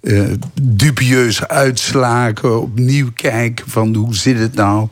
[0.00, 0.24] uh,
[0.62, 4.88] dubieuze uitslagen, opnieuw kijken van hoe zit het nou.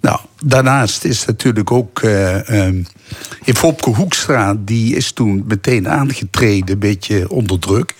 [0.00, 2.86] Nou, daarnaast is natuurlijk ook um,
[3.44, 7.94] in Fopke Hoekstra, die is toen meteen aangetreden, een beetje onder druk.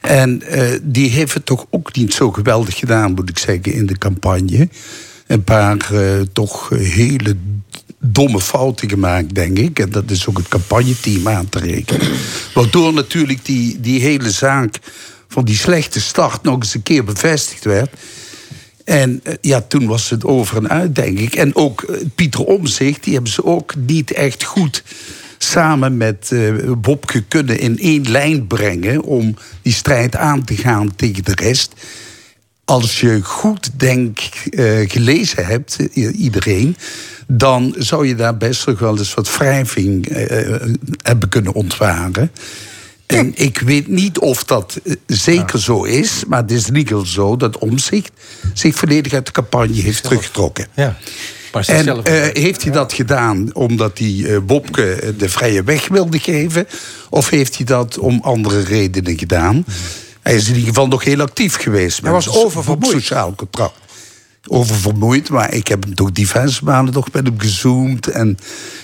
[0.00, 3.86] En uh, die heeft het toch ook niet zo geweldig gedaan, moet ik zeggen, in
[3.86, 4.68] de campagne.
[5.26, 7.36] Een paar uh, toch hele
[7.98, 9.78] domme fouten gemaakt, denk ik.
[9.78, 12.08] En dat is ook het campagneteam aan te rekenen.
[12.54, 14.78] Waardoor natuurlijk die, die hele zaak
[15.28, 17.90] van die slechte start nog eens een keer bevestigd werd.
[18.84, 21.34] En eh, ja, toen was het over en uit, denk ik.
[21.34, 24.82] En ook eh, Pieter Omzicht, die hebben ze ook niet echt goed
[25.42, 30.94] samen met uh, Bobke kunnen in één lijn brengen om die strijd aan te gaan
[30.96, 31.72] tegen de rest.
[32.64, 34.18] Als je goed denk
[34.86, 36.76] gelezen hebt, iedereen,
[37.26, 40.06] dan zou je daar best nog wel eens wat wrijving
[41.02, 42.30] hebben kunnen ontwaren.
[43.10, 47.36] En ik weet niet of dat eh, zeker zo is, maar het is geval zo
[47.36, 48.10] dat Omzicht
[48.54, 50.66] zich volledig uit de campagne heeft teruggetrokken.
[50.74, 50.96] Ja.
[51.52, 52.02] En uh,
[52.32, 56.66] heeft hij dat gedaan omdat hij uh, Bobke de vrije weg wilde geven?
[57.10, 59.64] Of heeft hij dat om andere redenen gedaan?
[60.20, 62.02] Hij is in ieder geval nog heel actief geweest.
[62.02, 62.92] Hij was oververmoeid.
[62.92, 63.74] sociaal contract
[64.46, 65.30] oververmoeid.
[65.30, 68.06] Maar ik heb hem toch diverse maanden nog met hem gezoomd.
[68.06, 68.38] En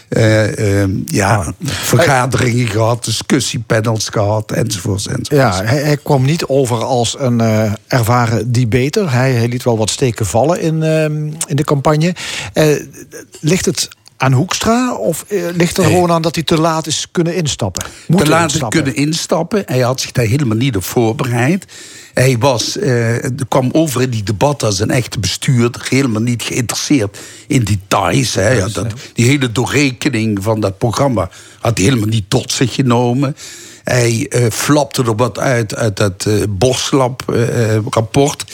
[0.08, 5.06] uh, uh, ja, vergaderingen gehad, discussiepanels gehad, enzovoort.
[5.06, 5.28] enzovoort.
[5.28, 9.12] Ja, hij, hij, kwam niet over als een uh, ervaren debater.
[9.12, 10.82] Hij, hij, liet wel wat steken vallen in,
[11.46, 12.14] in de campagne.
[13.40, 14.94] ligt het aan Hoekstra?
[14.94, 15.24] Of
[15.54, 17.86] ligt er gewoon aan dat hij te laat is kunnen instappen?
[18.06, 18.82] Moet te laat instappen?
[18.82, 19.62] kunnen instappen.
[19.66, 21.66] Hij had zich daar helemaal niet op voorbereid.
[22.18, 23.16] Hij was, uh,
[23.48, 28.34] kwam over in die debat als een echte bestuurder, helemaal niet geïnteresseerd in details.
[28.34, 28.50] Hè.
[28.50, 31.30] Ja, dat, die hele doorrekening van dat programma
[31.60, 33.36] had hij helemaal niet tot zich genomen.
[33.84, 38.44] Hij uh, flapte er wat uit uit dat uh, eh, Borslab-rapport.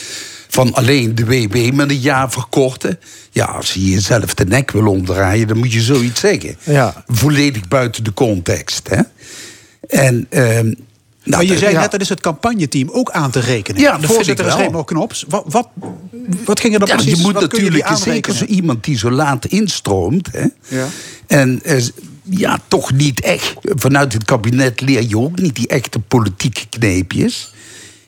[0.49, 2.99] van alleen de WW met een jaar verkorten.
[3.31, 6.57] Ja, als je jezelf de nek wil omdraaien, dan moet je zoiets zeggen.
[6.65, 7.05] Ja.
[7.07, 8.89] Volledig buiten de context.
[8.89, 9.03] Hè?
[9.89, 10.73] En ehm,
[11.25, 13.81] nou, maar je zei net, dat is het campagneteam ook aan te rekenen.
[13.81, 15.25] Ja, de voorzitter is Raymond Knops.
[15.29, 15.69] Wat, wat,
[16.45, 17.17] wat ging er dan ja, precies?
[17.17, 20.29] Je moet natuurlijk je zeker zo iemand die zo laat instroomt.
[20.33, 20.47] Hè,
[20.77, 20.87] ja.
[21.27, 21.83] En eh,
[22.23, 23.55] ja, toch niet echt.
[23.63, 27.53] Vanuit het kabinet leer je ook niet die echte politieke kneepjes.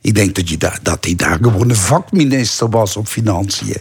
[0.00, 3.76] Ik denk dat, je daar, dat hij daar gewoon een vakminister was op financiën.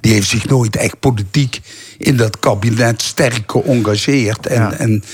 [0.00, 1.60] Die heeft zich nooit echt politiek
[1.98, 4.46] in dat kabinet sterk geëngageerd.
[4.46, 4.72] En, Ja.
[4.72, 5.04] en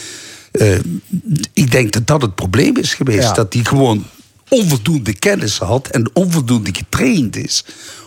[1.53, 3.23] ik denk dat dat het probleem is geweest.
[3.23, 3.33] Ja.
[3.33, 4.05] Dat hij gewoon
[4.49, 7.65] onvoldoende kennis had en onvoldoende getraind is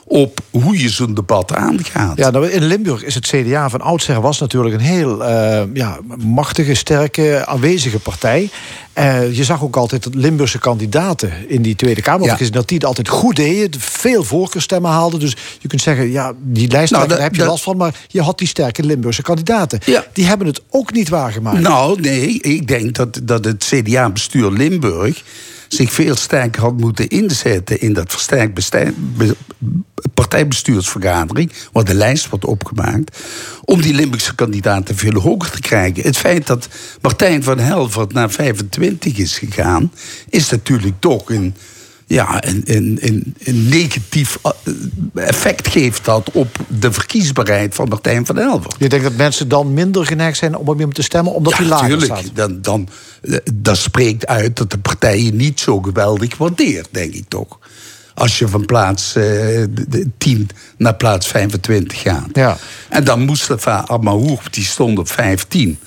[0.09, 2.17] op hoe je zo'n debat aangaat.
[2.17, 5.97] Ja, nou, in Limburg is het CDA van oudsher was natuurlijk een heel uh, ja,
[6.17, 8.49] machtige, sterke, aanwezige partij.
[8.97, 12.49] Uh, je zag ook altijd dat Limburgse kandidaten in die Tweede Kamer, Ja.
[12.51, 15.19] dat die het altijd goed deden, veel voorkeurstemmen haalden.
[15.19, 17.95] Dus je kunt zeggen, ja, die lijst Nou, daar heb je dat- last van, maar
[18.07, 19.79] je had die sterke Limburgse kandidaten.
[19.85, 20.05] Ja.
[20.13, 21.59] Die hebben het ook niet waargemaakt.
[21.59, 25.23] Nou, nee, ik denk dat, dat het CDA-bestuur Limburg
[25.67, 29.35] zich veel sterker had moeten inzetten in dat versterkt bestij- be-
[30.13, 33.17] partijbestuursvergadering, waar de lijst wordt opgemaakt,
[33.65, 36.03] om die Limburgse kandidaten veel hoger te krijgen.
[36.03, 36.67] Het feit dat
[37.01, 39.91] Martijn van Helvert naar 25 is gegaan,
[40.29, 41.55] is natuurlijk toch een,
[42.05, 44.51] ja, een, een, een, een negatief eh,
[45.27, 48.75] effect geeft dat op de verkiesbaarheid van Martijn van Helvert.
[48.79, 51.65] Je denkt dat mensen dan minder geneigd zijn om op hem te stemmen, omdat hij
[51.65, 52.05] lager tuurlijk.
[52.13, 52.35] staat.
[52.35, 52.87] Dan, dan,
[53.53, 57.59] dat spreekt uit dat de partijen niet zo geweldig waardeert, denk ik toch.
[58.13, 62.27] Als je van plaats eh, de- de 10 naar plaats 25 gaat.
[62.33, 62.57] Ja.
[62.89, 65.79] En dan Mustafa Amahour, die stond op 15.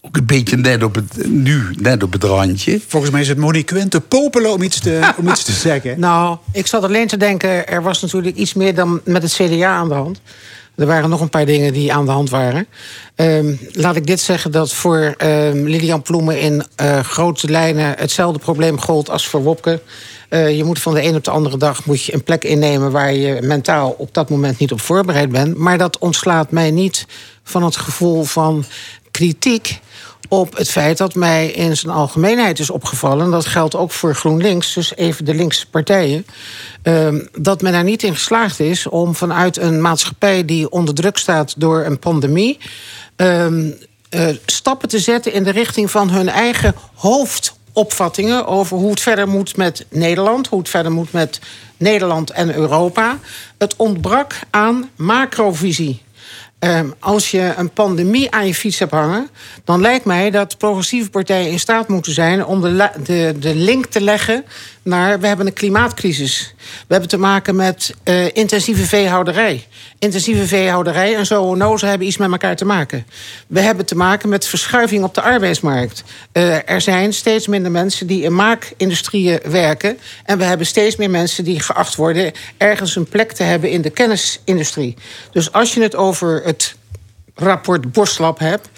[0.00, 2.80] Ook een beetje net op het, nu net op het randje.
[2.88, 6.00] Volgens mij is het Monique Quint te popelen om iets te, om iets te zeggen.
[6.00, 9.68] Nou, ik zat alleen te denken, er was natuurlijk iets meer dan met het CDA
[9.68, 10.20] aan de hand.
[10.76, 12.66] Er waren nog een paar dingen die aan de hand waren.
[13.14, 18.38] Ehm, laat ik dit zeggen dat voor ehm, Lilian Ploemen in eh, grote lijnen hetzelfde
[18.38, 19.80] probleem gold als voor Wopke.
[20.28, 22.90] Eh, je moet van de een op de andere dag moet je een plek innemen
[22.90, 25.56] waar je mentaal op dat moment niet op voorbereid bent.
[25.56, 27.06] Maar dat ontslaat mij niet
[27.42, 28.64] van het gevoel van
[29.10, 29.80] kritiek
[30.28, 33.30] op het feit dat mij in zijn algemeenheid is opgevallen...
[33.30, 36.26] dat geldt ook voor GroenLinks, dus even de linkse partijen...
[36.82, 40.44] ehm, dat men er niet in geslaagd is om vanuit een maatschappij...
[40.44, 42.58] die onder druk staat door een pandemie...
[43.16, 43.70] ehm,
[44.08, 48.46] eh, stappen te zetten in de richting van hun eigen hoofdopvattingen...
[48.46, 51.40] over hoe het verder moet met Nederland, hoe het verder moet met
[51.76, 53.18] Nederland en Europa.
[53.58, 56.03] Het ontbrak aan macrovisie.
[56.64, 59.28] Ehm, als je een pandemie aan je fiets hebt hangen,
[59.64, 63.86] dan lijkt mij dat progressieve partijen in staat moeten zijn om de, de, de link
[63.86, 64.44] te leggen
[64.82, 66.53] naar we hebben een klimaatcrisis.
[66.86, 69.66] We hebben te maken met eh, intensieve veehouderij.
[69.98, 73.06] Intensieve veehouderij en zoonozen hebben iets met elkaar te maken.
[73.46, 76.04] We hebben te maken met verschuiving op de arbeidsmarkt.
[76.32, 79.98] Eh, er zijn steeds minder mensen die in maakindustrieën werken.
[80.24, 83.82] En we hebben steeds meer mensen die geacht worden ergens een plek te hebben in
[83.82, 84.96] de kennisindustrie.
[85.32, 86.74] Dus als je het over het
[87.34, 88.68] rapport Boslap heb.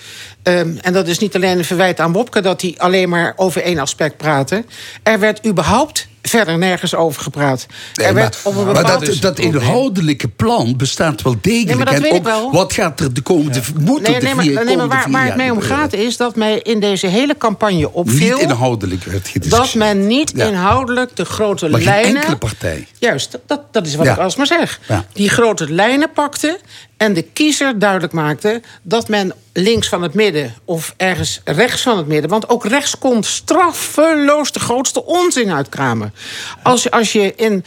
[0.43, 3.63] Ehm, en dat is niet alleen een verwijt aan Wopke dat hij alleen maar over
[3.63, 4.65] één aspect praatte.
[5.03, 7.67] Er werd überhaupt verder nergens over gepraat.
[7.95, 11.67] Nee, er maar werd op een maar dat, dat inhoudelijke plan bestaat wel degelijk.
[11.67, 12.53] Nee, maar dat en weet ik ook wel.
[12.53, 15.61] wat gaat er de komende, moet er Nee, de maar, maar waar, het mee om
[15.61, 18.37] gaat is dat mij in deze hele campagne opviel...
[18.37, 20.47] Niet inhoudelijk werd dat men niet Ja.
[20.47, 22.17] inhoudelijk de grote Maar geen lijnen...
[22.17, 22.87] enkele partij.
[22.99, 24.13] Juist, dat, dat is wat Ja.
[24.13, 24.81] ik alsmaar zeg.
[24.89, 25.05] Ja.
[25.13, 26.59] Die grote lijnen pakte
[26.97, 28.63] en de kiezer duidelijk maakte...
[28.83, 32.31] dat men links van het midden of ergens rechts van het midden...
[32.31, 36.15] want ook rechts kon straffeloos de grootste onzin uitkramen.
[36.63, 37.65] Als, je- als je in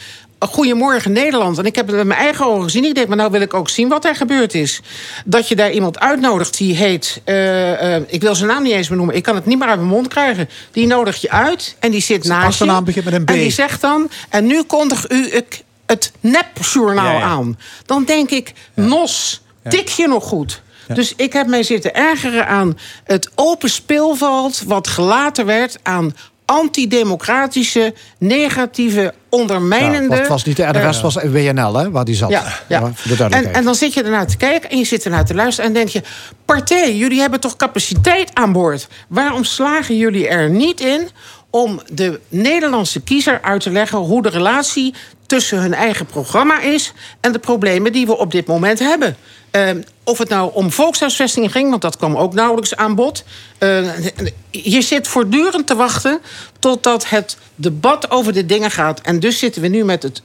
[0.48, 1.58] Goedemorgen Nederland.
[1.58, 2.84] En ik heb het met mijn eigen ogen gezien.
[2.84, 4.80] Ik denk, maar nou wil ik ook zien wat er gebeurd is.
[5.24, 7.20] Dat je daar iemand uitnodigt die heet...
[7.24, 9.16] eh, eh, ik wil zijn naam niet eens meer noemen.
[9.16, 10.48] Ik kan het niet meer uit mijn mond krijgen.
[10.72, 12.82] Die nodig je uit en die zit naast je.
[12.82, 13.28] begint met een B.
[13.30, 14.10] En die zegt dan...
[14.28, 17.24] En nu kondig u het, het nepjournaal Ja, ja.
[17.24, 17.58] aan.
[17.86, 20.62] Dan denk ik, nos, tik je nog goed?
[20.94, 24.62] Dus ik heb mij zitten ergeren aan het open speelveld...
[24.66, 26.14] wat gelaten werd aan
[26.50, 30.14] antidemocratische, negatieve, ondermijnende...
[30.14, 32.30] Ja, het was niet de RDS, eh, was WNL, hè, waar die zat.
[32.30, 32.92] ja, ja.
[33.30, 35.70] En, en dan zit je ernaar te kijken en je zit ernaar te luisteren...
[35.70, 36.02] en denk je,
[36.44, 38.88] partij, jullie hebben toch capaciteit aan boord?
[39.08, 41.08] Waarom slagen jullie er niet in
[41.50, 43.98] om de Nederlandse kiezer uit te leggen...
[43.98, 44.94] hoe de relatie
[45.26, 46.92] tussen hun eigen programma is...
[47.20, 49.16] en de problemen die we op dit moment hebben?
[49.50, 53.24] Ehm, of het nou om volkshuisvesting ging, want dat kwam ook nauwelijks aan bod.
[54.50, 56.20] Je zit voortdurend te wachten
[56.58, 59.00] totdat het debat over de dingen gaat.
[59.00, 60.22] En dus zitten we nu met het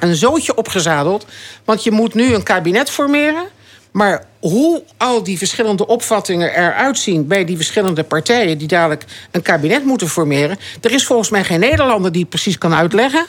[0.00, 1.26] een zootje opgezadeld.
[1.64, 3.44] Want je moet nu een kabinet formeren.
[3.90, 9.42] Maar hoe al die verschillende opvattingen eruit zien bij die verschillende partijen die dadelijk een
[9.42, 10.58] kabinet moeten formeren.
[10.80, 13.26] Er is volgens mij geen Nederlander die het precies kan uitleggen.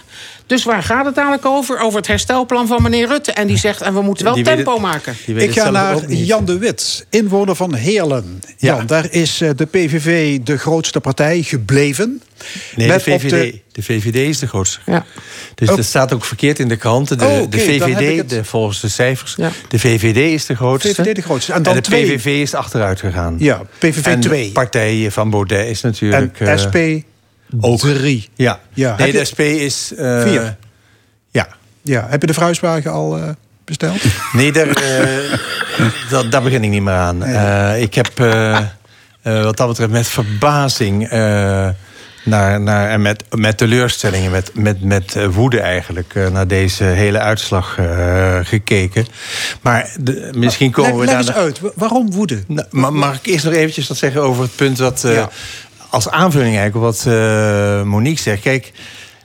[0.48, 1.80] Dus waar gaat het dadelijk over?
[1.80, 3.32] Over het herstelplan van meneer Rutte.
[3.32, 5.16] En die zegt, en we moeten wel Die tempo het- maken.
[5.26, 8.42] Ik ga naar Jan de Wit, inwoner van Heerlen.
[8.58, 12.22] Jan, daar is eh, de PVV de grootste partij gebleven.
[12.76, 13.82] Nee, de Met op VVD, de...
[13.84, 14.80] VVD is de grootste.
[14.86, 15.06] Ja.
[15.56, 15.76] Dus Oh.
[15.76, 17.18] dat staat ook verkeerd in de kranten.
[17.18, 19.36] De, Oh, oké, de dan heb ik VVD, het- de, volgens de cijfers,
[19.70, 20.94] de VVD is de grootste.
[21.14, 21.54] De grootste.
[21.54, 22.06] En dan de twee.
[22.06, 23.36] PVV is achteruit gegaan.
[23.40, 24.46] Ja, PVV en twee.
[24.46, 26.40] de partij van Baudet is natuurlijk...
[26.40, 26.78] En eh, SP
[27.60, 27.80] ook.
[27.80, 28.30] drie.
[28.36, 28.60] Ja.
[28.74, 29.94] Ja, Nee, heb de je- SP is...
[29.98, 30.56] eh, Vier.
[31.32, 31.48] Ja.
[31.82, 33.30] Ja, heb je de fruiswagen al eh,
[33.66, 34.02] besteld?
[34.34, 35.40] Nee, daar, eh,
[36.10, 37.24] dat, daar begin ik niet meer aan.
[37.24, 38.64] Eh, ik heb eh, eh,
[39.44, 41.08] wat dat betreft met verbazing...
[42.26, 46.16] naar, naar, en met, met teleurstellingen, met, met, met eh, woede eigenlijk...
[46.16, 49.06] eh, naar deze hele uitslag eh, gekeken.
[49.62, 51.26] Maar de, misschien komen leg, we leg daar...
[51.36, 52.44] eens uit, wa- waarom woede?
[52.48, 55.30] Nou, ma- mag ik eerst nog eventjes wat zeggen over het punt Ja.
[55.90, 58.42] Als aanvulling eigenlijk op wat eh, Monique zegt.
[58.42, 58.72] Kijk,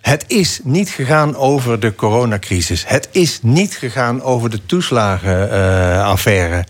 [0.01, 2.85] het is niet gegaan over de coronacrisis.
[2.87, 6.65] Het is niet gegaan over de toeslagenaffaire.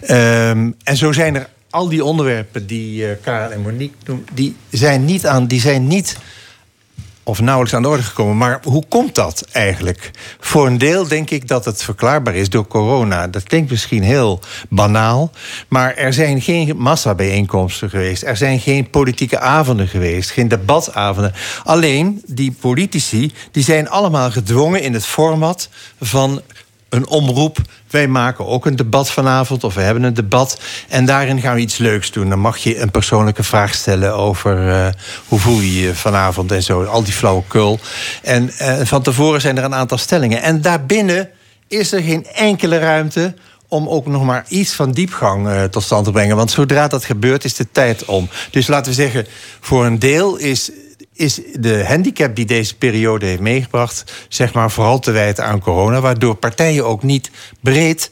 [0.00, 4.26] Ehm, en zo zijn er al die onderwerpen die eh Karel en Monique noemen...
[4.32, 5.46] die zijn niet aan...
[5.46, 6.16] Die zijn niet
[7.26, 8.36] of nauwelijks aan de orde gekomen.
[8.36, 10.10] Maar hoe komt dat eigenlijk?
[10.40, 13.28] Voor een deel denk ik dat het verklaarbaar is door corona.
[13.28, 15.30] Dat klinkt misschien heel banaal.
[15.68, 18.22] Maar er zijn geen massabijeenkomsten geweest.
[18.22, 20.30] Er zijn geen politieke avonden geweest.
[20.30, 21.34] Geen debatavonden.
[21.64, 25.68] Alleen die politici die zijn allemaal gedwongen in het format
[26.00, 26.42] van
[26.94, 27.58] een omroep.
[27.90, 30.60] Wij maken ook een debat vanavond, of we hebben een debat.
[30.88, 32.28] En daarin gaan we iets leuks doen.
[32.28, 34.86] Dan mag je een persoonlijke vraag stellen over eh,
[35.28, 36.84] hoe voel je je vanavond en zo.
[36.84, 37.78] Al die flauwekul.
[38.22, 40.42] En eh, van tevoren zijn er een aantal stellingen.
[40.42, 41.30] En daarbinnen
[41.68, 43.34] is er geen enkele ruimte
[43.68, 46.36] om ook nog maar iets van diepgang eh, tot stand te brengen.
[46.36, 48.28] Want zodra dat gebeurt, is de tijd om.
[48.50, 49.26] Dus laten we zeggen,
[49.60, 50.70] voor een deel is
[51.14, 56.00] is de handicap die deze periode heeft meegebracht, zeg maar vooral te wijten aan corona,
[56.00, 57.30] waardoor partijen ook niet
[57.60, 58.10] breed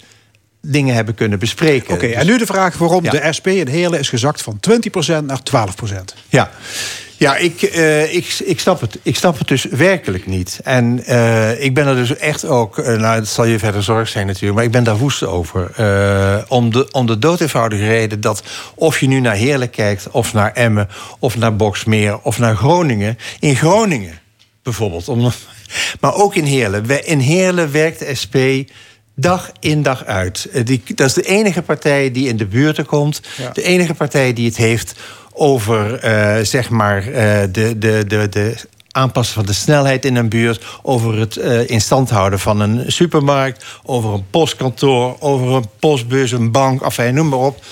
[0.60, 1.94] dingen hebben kunnen bespreken.
[1.94, 3.10] Oké, en nu de vraag waarom Ja.
[3.10, 6.14] de SP in Heerlen is gezakt van 20% naar 12%.
[6.28, 6.50] Ja,
[7.22, 8.98] ja ik, eh, ik, ik, snap het.
[9.02, 10.60] ik snap het dus werkelijk niet.
[10.64, 14.08] En eh, ik ben er dus echt ook, eh, nou, het zal je verder zorg
[14.08, 15.60] zijn natuurlijk, maar ik ben daar woest over.
[16.48, 18.42] Om, de, om de dood eenvoudige reden dat
[18.74, 20.88] of je nu naar Heerlen kijkt, of naar Emmen,
[21.18, 23.18] of naar Boksmeer, of naar Groningen.
[23.40, 24.20] In Groningen
[24.62, 25.32] bijvoorbeeld, om,
[26.00, 27.04] maar ook in Heerlen.
[27.04, 28.36] In Heerlen werkt de SP
[29.14, 30.48] dag in dag uit.
[30.64, 33.20] Die, dat is de enige partij die in de buurten komt.
[33.36, 33.50] Ja.
[33.52, 34.94] De enige partij die het heeft
[35.42, 38.54] over eh, zeg maar eh, de, de, de, de
[38.90, 41.40] aanpassen van de snelheid in een buurt, over het
[41.82, 47.28] stand houden van een supermarkt, over een postkantoor, over een postbus, een bank, enfin, noem
[47.28, 47.64] maar op.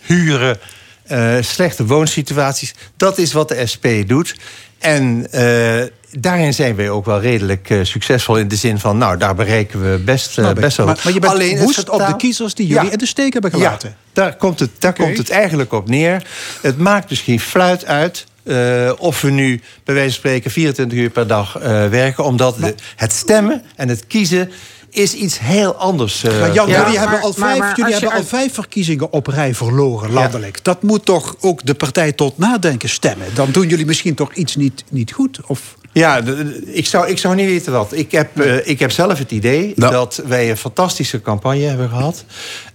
[0.00, 0.58] Huren.
[1.04, 2.74] eh, slechte woonsituaties.
[2.96, 4.36] Dat is wat de SP doet.
[4.78, 9.18] En eh, daarin zijn wij ook wel redelijk eh, succesvol in de zin van, nou,
[9.18, 10.54] daar bereiken we best, eh, ik.
[10.54, 10.86] best wel.
[10.86, 12.90] Maar, maar je bent Alleen het woest op de kiezers die jullie Ja.
[12.92, 13.88] in de steek hebben gelaten.
[13.88, 16.22] Ja, daar komt het, daar komt het eigenlijk op neer.
[16.62, 18.26] Het maakt misschien fluit uit.
[18.44, 22.24] eh, of we nu bij wijze van spreken 24 uur per dag eh, werken.
[22.24, 24.50] Omdat de- het stemmen en het kiezen
[24.94, 26.24] is iets heel anders.
[26.24, 26.82] eh, Maar Jan, ja.
[26.82, 29.54] jullie, hebben, al maar- vijf, maar jullie als je hebben al vijf verkiezingen op rij
[29.54, 30.64] verloren, landelijk.
[30.64, 33.26] Dat moet toch ook de partij tot nadenken stemmen?
[33.34, 35.38] Dan doen jullie misschien toch iets niet, niet goed?
[35.46, 35.76] Of...
[35.92, 36.20] Ja,
[36.66, 37.92] ik zou, ik zou niet weten wat.
[37.92, 42.24] Ik heb, eh, ik heb zelf het idee dat wij een fantastische campagne hebben gehad.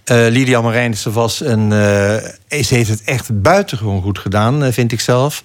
[0.04, 1.72] Eh Lydia Marijnissen was een.
[1.72, 5.42] eh, ze heeft het echt buitengewoon goed gedaan, vind ik zelf.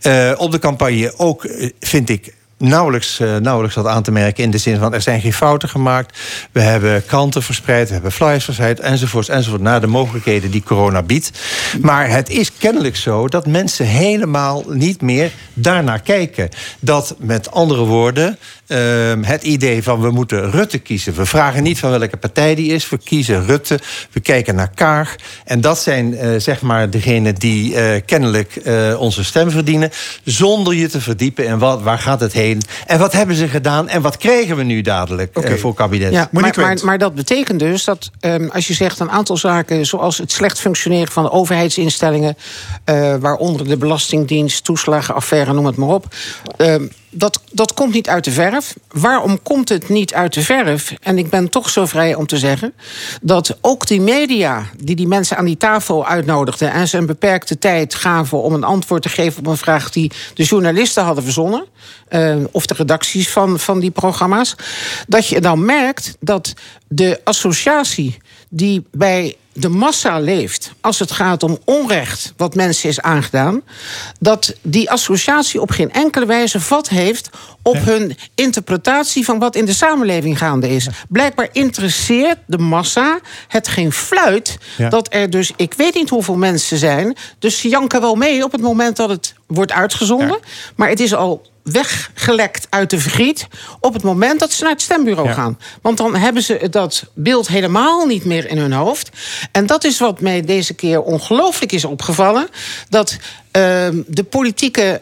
[0.00, 1.46] Eh, op de campagne ook,
[1.80, 2.34] vind ik.
[2.62, 5.68] Nauwelijks, eh, nauwelijks wat aan te merken in de zin van er zijn geen fouten
[5.68, 6.18] gemaakt.
[6.52, 9.62] We hebben kranten verspreid, we hebben flyers verspreid, enzovoort, enzovoort.
[9.62, 11.30] Naar de mogelijkheden die corona biedt.
[11.80, 16.48] Maar het is kennelijk zo dat mensen helemaal niet meer daarnaar kijken.
[16.80, 21.14] Dat met andere woorden, ehm, het idee van we moeten Rutte kiezen.
[21.14, 23.80] We vragen niet van welke partij die is, we kiezen Rutte.
[24.12, 25.16] We kijken naar Kaag.
[25.44, 28.60] En dat zijn eh, zeg maar degenen die eh, kennelijk
[28.98, 29.90] onze stem verdienen.
[30.24, 32.51] Zonder je te verdiepen in wat, waar gaat het heen.
[32.86, 36.12] En wat hebben ze gedaan en wat krijgen we nu dadelijk eh, voor kabinet.
[36.12, 39.86] Ja, maar, maar, maar dat betekent dus dat ehm, als je zegt een aantal zaken,
[39.86, 42.36] zoals het slecht functioneren van de overheidsinstellingen,
[42.84, 46.14] eh, waaronder de Belastingdienst, toeslagenaffaire, noem het maar op.
[46.56, 48.74] ehm, dat, dat komt niet uit de verf.
[48.88, 50.94] Waarom komt het niet uit de verf?
[51.00, 52.72] En ik ben toch zo vrij om te zeggen
[53.22, 57.58] dat ook die media die die mensen aan die tafel uitnodigden en ze een beperkte
[57.58, 61.64] tijd gaven om een antwoord te geven op een vraag die de journalisten hadden verzonnen,
[62.08, 64.54] eh, of de redacties van, van die programma's,
[65.06, 66.54] dat je dan merkt dat
[66.94, 68.16] de associatie
[68.48, 73.62] die bij de massa leeft als het gaat om onrecht wat mensen is aangedaan,
[74.20, 77.30] dat die associatie op geen enkele wijze vat heeft
[77.62, 80.86] op hun interpretatie van wat in de samenleving gaande is.
[81.08, 84.88] Blijkbaar interesseert de massa het geen fluit Ja.
[84.88, 88.52] dat er dus, ik weet niet hoeveel mensen zijn, dus ze janken wel mee op
[88.52, 90.38] het moment dat het wordt uitgezonden,
[90.76, 93.46] maar het is al weggelekt uit de vergiet
[93.80, 95.34] op het moment dat ze naar het stembureau Ja.
[95.34, 95.58] gaan.
[95.82, 99.10] Want dan hebben ze dat beeld helemaal niet meer in hun hoofd.
[99.52, 102.48] En dat is wat mij deze keer ongelooflijk is opgevallen.
[102.88, 103.16] Dat
[103.50, 105.00] ehm, de politieke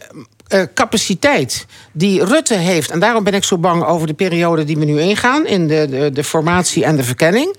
[0.51, 2.91] eh, capaciteit die Rutte heeft...
[2.91, 5.47] en daarom ben ik zo bang over de periode die we nu ingaan...
[5.47, 7.57] in de, de, de formatie en de verkenning...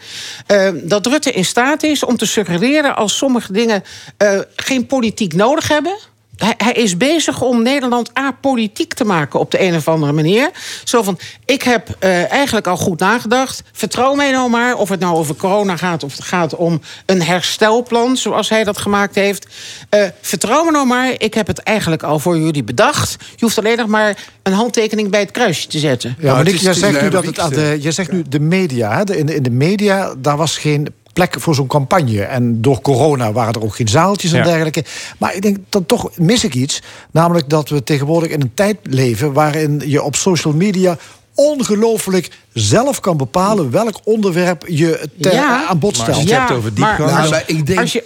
[0.47, 2.95] eh, dat Rutte in staat is om te suggereren...
[2.95, 3.83] als sommige dingen
[4.17, 5.97] eh, geen politiek nodig hebben...
[6.43, 10.49] Hij, hij is bezig om Nederland apolitiek te maken op de een of andere manier.
[10.83, 13.63] Zo van, ik heb eh, eigenlijk al goed nagedacht.
[13.71, 16.03] Vertrouw mij nou maar, of het nou over corona gaat...
[16.03, 19.47] of het gaat om een herstelplan, zoals hij dat gemaakt heeft.
[19.89, 23.15] Eh, vertrouw me nou maar, ik heb het eigenlijk al voor jullie bedacht.
[23.19, 26.15] Je hoeft alleen nog maar een handtekening bij het kruisje te zetten.
[26.19, 28.97] Ja, maar Nick, jij zegt nu dat het aan de, jij zegt nu de media.
[28.97, 32.21] Hè, de, in, de, in de media, daar was geen plek voor zo'n campagne.
[32.23, 34.43] En door corona waren er ook geen zaaltjes en Ja.
[34.43, 34.83] dergelijke.
[35.17, 36.81] Maar ik denk dan toch mis ik iets.
[37.11, 40.97] Namelijk dat we tegenwoordig in een tijd leven waarin je op social media
[41.35, 46.27] ongelooflijk zelf kan bepalen welk onderwerp je ter, aan bod stelt.
[46.27, 47.31] ja, maar, als,
[47.77, 48.03] als, je,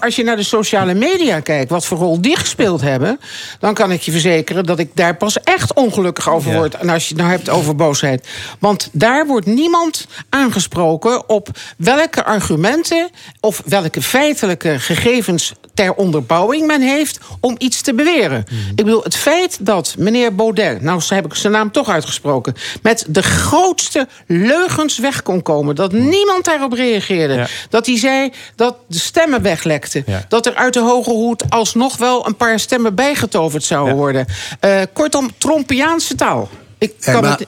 [0.00, 3.20] als je naar de sociale media kijkt, wat voor rol die gespeeld hebben,
[3.58, 6.56] dan kan ik je verzekeren dat ik daar pas echt ongelukkig over Ja.
[6.56, 6.74] word.
[6.74, 8.28] En als je het nou hebt over boosheid.
[8.58, 13.10] Want daar wordt niemand aangesproken op welke argumenten
[13.40, 18.44] of welke feitelijke gegevens ter onderbouwing men heeft om iets te beweren.
[18.70, 23.04] Ik bedoel, het feit dat meneer Baudet, nou heb ik zijn naam toch uitgesproken, met
[23.08, 23.87] de grootste
[24.26, 30.04] leugens weg kon komen, dat niemand daarop reageerde, dat hij zei dat de stemmen weglekten,
[30.28, 34.26] dat er uit de hoge hoed alsnog wel een paar stemmen bijgetoverd zouden worden.
[34.60, 36.48] Eh, kortom, Trompiaanse taal.
[36.78, 37.46] Ik kan maar het.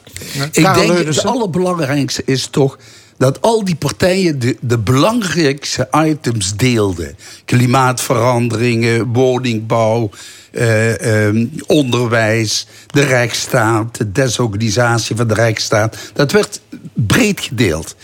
[0.57, 2.79] ik denk het allerbelangrijkste is toch
[3.21, 7.17] dat al die partijen de, de belangrijkste items deelden.
[7.45, 10.11] Klimaatveranderingen, woningbouw,
[10.51, 15.97] eh, ehm, onderwijs, de Rijksstaat, de desorganisatie van de Rijksstaat.
[16.13, 16.61] Dat werd
[16.95, 17.97] breed gedeeld.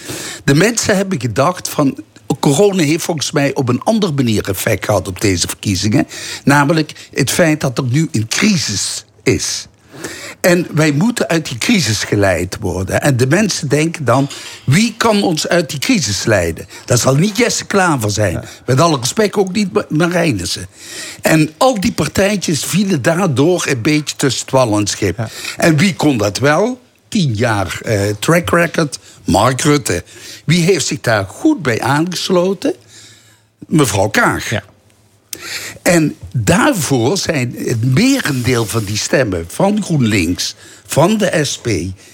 [0.45, 1.99] De mensen hebben gedacht van.
[2.41, 6.07] Corona heeft volgens mij op een andere manier effect gehad op deze verkiezingen.
[6.45, 9.67] Namelijk het feit dat er nu een crisis is.
[10.41, 13.01] En wij moeten uit die crisis geleid worden.
[13.01, 14.29] En de mensen denken dan,
[14.65, 16.67] wie kan ons uit die crisis leiden?
[16.85, 18.45] Dat zal niet Jesse Klaver zijn.
[18.67, 20.67] Met alle respect ook niet Marijnissen.
[21.23, 25.29] En al die partijtjes vielen daardoor een beetje tussen het wal en schip.
[25.57, 26.81] En wie kon dat wel?
[27.09, 30.05] Tien jaar eh, track record, Mark Rutte.
[30.45, 32.75] Wie heeft zich daar goed bij aangesloten?
[33.67, 34.51] Mevrouw Kaag.
[35.83, 40.55] En daarvoor zijn het merendeel van die stemmen van GroenLinks,
[40.87, 41.69] van de SP,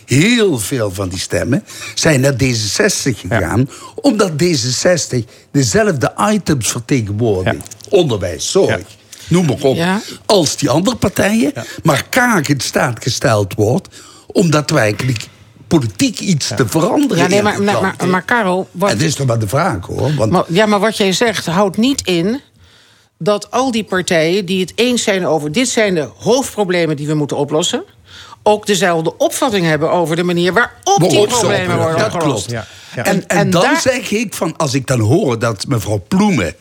[0.04, 3.68] heel veel van die stemmen, zijn naar D66 gegaan.
[3.94, 5.18] Omdat D66
[5.50, 7.76] dezelfde items vertegenwoordigt.
[7.88, 8.80] Onderwijs, zorg.
[9.28, 9.78] Noem maar op.
[10.26, 11.52] Als die andere partijen.
[11.82, 13.88] Maar Kaag in staat gesteld wordt.
[14.26, 15.26] Omdat wij eigenlijk
[15.66, 18.68] politiek iets te veranderen Ja, nee, maar, maar, maar, maar Karel...
[18.70, 20.14] Wat, Het is toch maar de vraag hoor.
[20.14, 22.40] Want Maar- ja, maar wat jij zegt houdt niet in
[23.22, 27.14] dat al die partijen die het eens zijn over dit zijn de hoofdproblemen die we
[27.14, 27.84] moeten oplossen,
[28.42, 32.46] ook dezelfde opvatting hebben over de manier waarop die Waarop problemen worden dat opgelost.
[32.46, 32.66] klopt.
[32.94, 36.54] En, en, dan zeg ik van, als ik dan hoor dat mevrouw Ploemen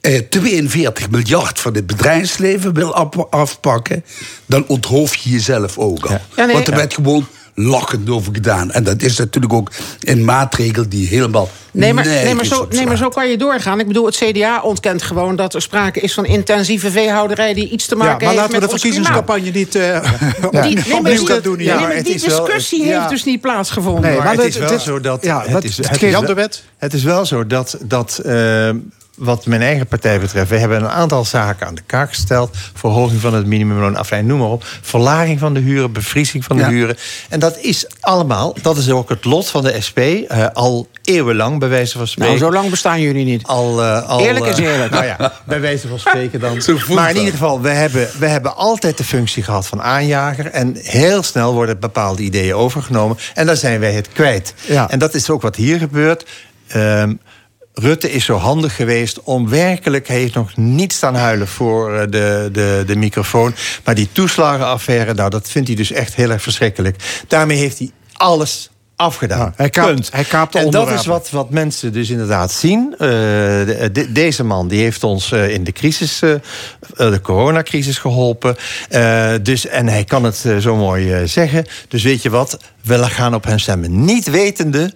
[0.00, 2.94] eh, 42 miljard van het bedrijfsleven wil
[3.30, 4.04] afpakken,
[4.46, 6.18] dan onthoof je jezelf ook al.
[6.36, 6.54] Ja, nee.
[6.54, 6.78] Want er Ja.
[6.78, 8.70] werd gewoon lachend over gedaan.
[8.72, 9.70] En dat is natuurlijk ook
[10.00, 11.48] een maatregel die helemaal.
[11.72, 13.80] Nee maar, nee, maar zo, nee, maar zo kan je doorgaan.
[13.80, 17.86] Ik bedoel, het CDA ontkent gewoon dat er sprake is van intensieve veehouderij die iets
[17.86, 19.96] te maken Ja, maar heeft laten we met de verkiezingscampagne niet eh
[20.46, 21.56] opnieuw Die, nee, maar die, doen.
[21.56, 22.98] nee, maar die wel- discussie ja.
[22.98, 24.02] heeft dus niet plaatsgevonden.
[24.02, 25.24] Nee, maar maar het is wel zo dat.
[25.24, 26.62] ja, het, is, het is, Jan de wel- Wet.
[26.78, 27.76] het is wel zo dat.
[27.84, 28.70] dat eh,
[29.14, 32.56] wat mijn eigen partij betreft, we hebben een aantal zaken aan de kaak gesteld.
[32.74, 34.64] Verhoging van het minimumloon, aflijn, noem maar op.
[34.82, 36.68] Verlaging van de huren, bevriezing van de Ja.
[36.68, 36.96] huren.
[37.28, 39.98] En dat is allemaal, dat is ook het lot van de SP.
[39.98, 42.34] eh, al eeuwenlang, bij wijze van spreken.
[42.38, 43.42] Nou, zo lang bestaan jullie niet.
[43.46, 44.90] Al, eh, al, Eerlijk is eh, eerlijk.
[44.92, 46.62] Nou ja, bij wijze van spreken dan.
[46.94, 50.46] Maar in ieder geval, we hebben, we hebben altijd de functie gehad van aanjager.
[50.46, 53.16] En heel snel worden bepaalde ideeën overgenomen.
[53.34, 54.54] En dan zijn wij het kwijt.
[54.66, 54.90] Ja.
[54.90, 56.26] En dat is ook wat hier gebeurt.
[56.68, 57.12] Ehm,
[57.74, 60.08] Rutte is zo handig geweest om werkelijk...
[60.08, 63.54] hij heeft nog niet staan huilen voor eh, de, de, de microfoon.
[63.84, 67.22] Maar die toeslagenaffaire, nou, dat vindt hij dus echt heel erg verschrikkelijk.
[67.28, 69.52] Daarmee heeft hij alles afgedaan.
[69.56, 70.08] Hij kaapt- Punt.
[70.12, 72.92] hij kaapt en dat is wat, wat mensen dus inderdaad zien.
[72.92, 76.40] Eh, de- de- deze man die heeft ons eh, in de crisis, eh, eh,
[76.96, 78.56] de coronacrisis geholpen.
[78.88, 81.66] Eh, dus, en hij kan het eh, zo mooi eh, zeggen.
[81.88, 84.04] Dus weet je wat, we gaan op hem stemmen.
[84.04, 84.92] Niet wetende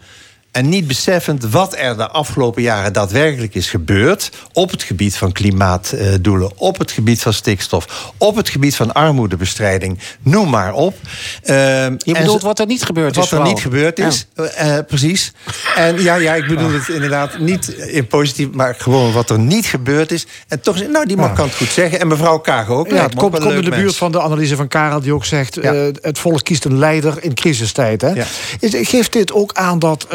[0.58, 4.30] en niet beseffend wat er de afgelopen jaren daadwerkelijk is gebeurd.
[4.52, 9.98] op het gebied van klimaatdoelen, op het gebied van stikstof, op het gebied van armoedebestrijding.
[10.22, 10.94] Noem maar op.
[11.42, 14.86] Ehm, Je bedoelt wat er niet gebeurd is Wat er niet gebeurd is, eh, eh,
[14.86, 15.32] precies.
[15.76, 19.66] En ja, ja, ik bedoel het inderdaad niet in positief, maar gewoon wat er niet
[19.66, 20.26] gebeurd is.
[20.48, 22.00] En toch, nou, die man kan het goed zeggen.
[22.00, 22.90] En mevrouw Kaag ook.
[22.90, 25.72] Ja, het komt, in de buurt van de analyse van Karel, die ook zegt: Ja.
[26.00, 28.00] het volk kiest een leider in crisistijd.
[28.00, 28.08] Hè?
[28.08, 28.24] Ja.
[28.60, 30.06] Geeft dit ook aan dat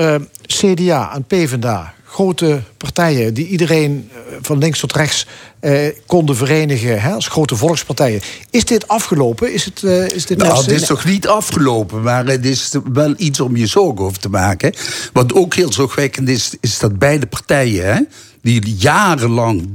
[0.41, 5.27] CDA en PvdA, grote partijen die iedereen eh, van links tot rechts
[5.59, 9.53] eh, konden verenigen hè, als grote volkspartijen, is dit afgelopen?
[9.53, 13.13] Is, het, eh, is dit Nou, het is toch niet afgelopen, maar het is wel
[13.17, 14.73] iets om je zorgen over te maken.
[15.13, 18.01] Wat ook heel zorgwekkend is, is dat beide partijen, hè,
[18.41, 19.69] die jarenlang,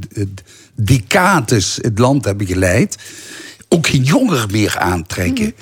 [0.74, 2.97] decades het land hebben geleid,
[3.68, 5.55] ook geen jongeren meer aantrekken.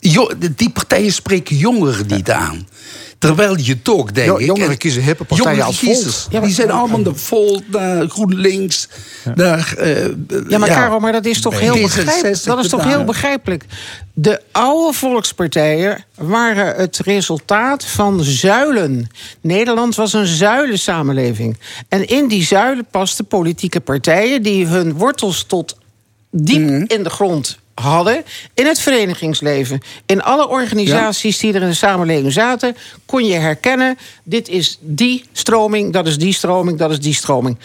[0.00, 2.66] Jo- die partijen spreken jongeren niet aan.
[3.28, 4.46] Terwijl je toch, denk Jo- ik...
[4.46, 5.92] jongeren en- kiezen hippe partijen jongeren als Volt.
[5.92, 8.88] kiezers, Ja, maar- die zijn allemaal naar Volt, naar GroenLinks,
[9.34, 9.74] naar...
[9.78, 10.04] eh,
[10.48, 12.44] Ja, maar ja, Karel, maar dat is toch heel D66 begrijpelijk?
[12.44, 13.64] Dat is toch heel begrijpelijk?
[14.14, 19.06] De oude volkspartijen waren het resultaat van zuilen.
[19.40, 21.58] Nederland was een zuilensamenleving.
[21.88, 25.76] En in die zuilen pasten politieke partijen die hun wortels tot
[26.30, 26.84] diep Mhm.
[26.86, 28.24] in de grond hadden
[28.54, 29.80] in het verenigingsleven.
[30.06, 32.76] In alle organisaties die er in de samenleving zaten,
[33.06, 37.58] kon je herkennen: dit is die stroming, dat is die stroming, dat is die stroming.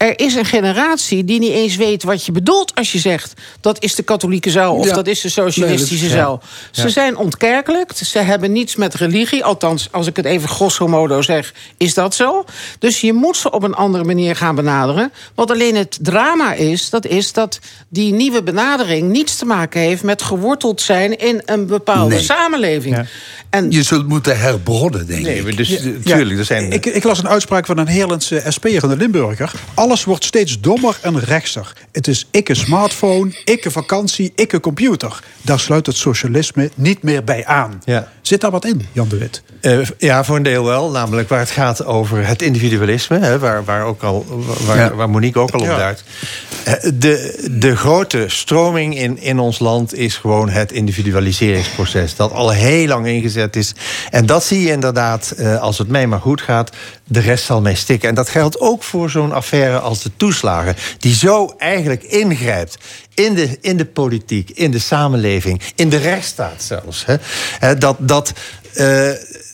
[0.00, 3.82] Er is een generatie die niet eens weet wat je bedoelt als je zegt dat
[3.82, 4.94] is de katholieke zuil of Ja.
[4.94, 6.40] dat is de socialistische Nee, zuil.
[6.70, 11.22] Ze zijn ontkerkelijkt, ze hebben niets met religie, althans als ik het even grosso modo
[11.22, 12.44] zeg, is dat zo.
[12.78, 15.12] Dus je moet ze op een andere manier gaan benaderen.
[15.34, 17.58] Wat alleen het drama is, dat is dat
[17.88, 22.24] die nieuwe benadering niets te maken heeft met geworteld zijn in een bepaalde Nee.
[22.24, 23.06] samenleving.
[23.50, 25.56] En Je zult moeten herbronnen, denk Nee, ik.
[25.56, 26.72] dus, Ja, tuurlijk, er zijn...
[26.72, 29.52] Ik, ik las een uitspraak van een Heerlandse SP'er in de Limburger.
[29.74, 31.72] Alles wordt steeds dommer en rechtser.
[31.92, 35.20] Het is ikke smartphone, ikke vakantie, ikke computer.
[35.42, 37.82] Daar sluit het socialisme niet meer bij aan.
[37.84, 38.08] Ja.
[38.30, 39.42] Zit daar wat in, Jan de Wit?
[39.60, 40.90] Eh, ja, voor een deel wel.
[40.90, 43.18] Namelijk waar het gaat over het individualisme.
[43.18, 44.26] Hè, waar, waar, ook al,
[44.66, 44.94] waar, Ja.
[44.94, 45.76] waar Monique ook al op Ja.
[45.76, 46.04] duidt.
[46.64, 52.16] Eh, De, de grote stroming in, in ons land is gewoon het individualiseringsproces.
[52.16, 53.74] Dat al heel lang ingezet is.
[54.10, 56.70] En dat zie je inderdaad, eh, als het mij maar goed gaat...
[57.10, 58.08] de rest zal mij stikken.
[58.08, 60.76] En dat geldt ook voor zo'n affaire als de toeslagen.
[60.98, 62.78] Die zo eigenlijk ingrijpt
[63.14, 65.60] in de, in de politiek, in de samenleving...
[65.74, 67.04] in de rechtsstaat zelfs.
[67.06, 67.78] Hè.
[67.78, 67.96] Dat...
[67.98, 68.32] dat
[68.74, 69.10] eh,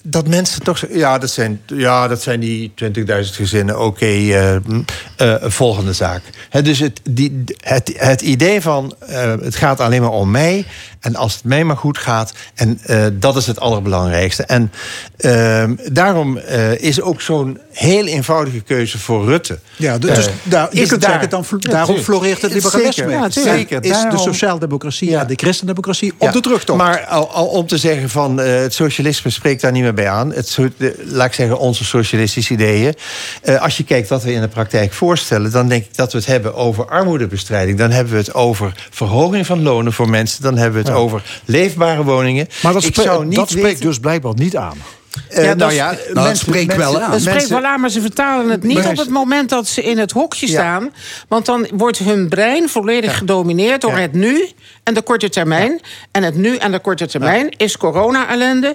[0.09, 0.85] dat mensen toch...
[0.91, 3.81] Ja, dat zijn, ja, dat zijn die 20.000 gezinnen.
[3.81, 4.85] Oké, eh, mm,
[5.17, 6.23] eh, volgende zaak.
[6.63, 8.95] Dus het, die, het, het idee van...
[8.99, 10.67] eh, het gaat alleen maar om mij...
[11.01, 12.33] en als het mij maar goed gaat...
[12.55, 12.81] en
[13.13, 14.43] dat is het allerbelangrijkste.
[14.43, 14.73] En
[15.17, 16.39] ehm, daarom
[16.79, 19.59] is ook zo'n heel eenvoudige keuze voor Rutte.
[19.77, 23.03] Ja, dus daar, is kunt daar- dan, Ja, daarom floreert het liberalisme.
[23.03, 23.85] Zeker, ja, zeker.
[23.85, 26.79] is de sociaaldemocratie en de christendemocratie op Ja, de terugtocht.
[26.79, 30.33] Maar al, al om te zeggen van het socialisme spreekt daar niet meer bij aan.
[30.33, 32.95] Het, de, laat ik zeggen, onze socialistische ideeën.
[33.43, 36.19] Eh, als je kijkt wat we in de praktijk voorstellen, dan denk ik dat we
[36.19, 37.79] het hebben over armoedebestrijding.
[37.79, 40.43] Dan hebben we het over verhoging van lonen voor mensen.
[40.43, 41.03] Dan hebben we het Ja.
[41.03, 42.49] over leefbare woningen.
[42.63, 44.79] Maar dat, ik spre- zou niet dat spreekt dus blijkbaar niet aan.
[45.29, 47.11] Eh, Ja, dat nou ja, Nou, het mensen- spreekt mensen- wel aan.
[47.11, 49.83] Dat spreekt mensen- wel aan, maar ze vertalen het niet op het moment dat ze
[49.83, 50.53] in het hokje Ja.
[50.53, 50.91] staan.
[51.29, 53.99] Want dan wordt hun brein volledig gedomineerd door Ja.
[53.99, 54.49] het nu
[54.83, 55.81] en de korte termijn.
[56.11, 58.75] En het nu en de korte termijn is corona-ellende.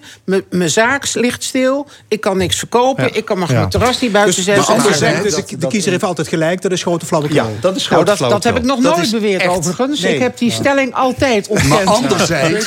[0.49, 1.87] Mijn zaak ligt stil.
[2.07, 3.03] Ik kan niks verkopen.
[3.03, 3.09] Ja.
[3.13, 3.55] Ik kan mag Ja.
[3.57, 4.77] mijn terras niet buiten Dus, zetten.
[4.77, 7.35] maar zegt de, dat- de dat- kiezer heeft altijd gelijk, dat is grote flauwekul.
[7.35, 9.99] Ja, dat is Nou, grote dat, dat heb ik nog nooit Dat beweerd echt- overigens.
[9.99, 10.13] Nee.
[10.15, 11.69] Ik heb die stelling altijd ontkend.
[11.73, 12.65] Maar anderzijds,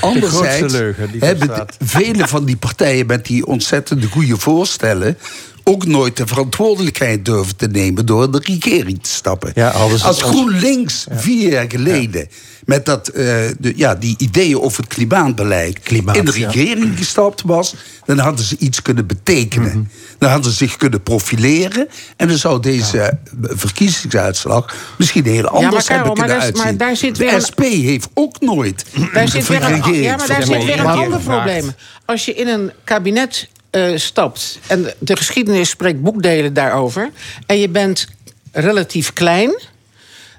[0.00, 5.18] anderzijds grootste leugen die hebben vele van die partijen met die ontzettende goede voorstellen
[5.68, 9.52] ook nooit de verantwoordelijkheid durven te nemen door in de regering te stappen.
[9.54, 12.28] Ja, Als GroenLinks vier jaar geleden
[12.66, 13.24] met dat, eh,
[13.58, 16.50] de, ja, die ideeën over het klimaatbeleid Klimaat, in de ja.
[16.50, 17.74] regering gestapt was,
[18.04, 19.68] dan hadden ze iets kunnen betekenen.
[19.68, 19.82] Mhm.
[20.18, 26.04] Dan hadden ze zich kunnen profileren en dan zou deze verkiezingsuitslag misschien heel anders Karel,
[26.04, 26.76] hebben maar kunnen maar uitzien.
[26.78, 30.26] daar zit weer de een- SP heeft ook nooit Daar zit weer een, ja, maar
[30.26, 31.72] daar zit weer een Maar- ander probleem.
[32.04, 37.10] Als je in een kabinet eh, stapt en de geschiedenis spreekt boekdelen daarover,
[37.46, 38.06] en je bent
[38.52, 39.60] relatief klein.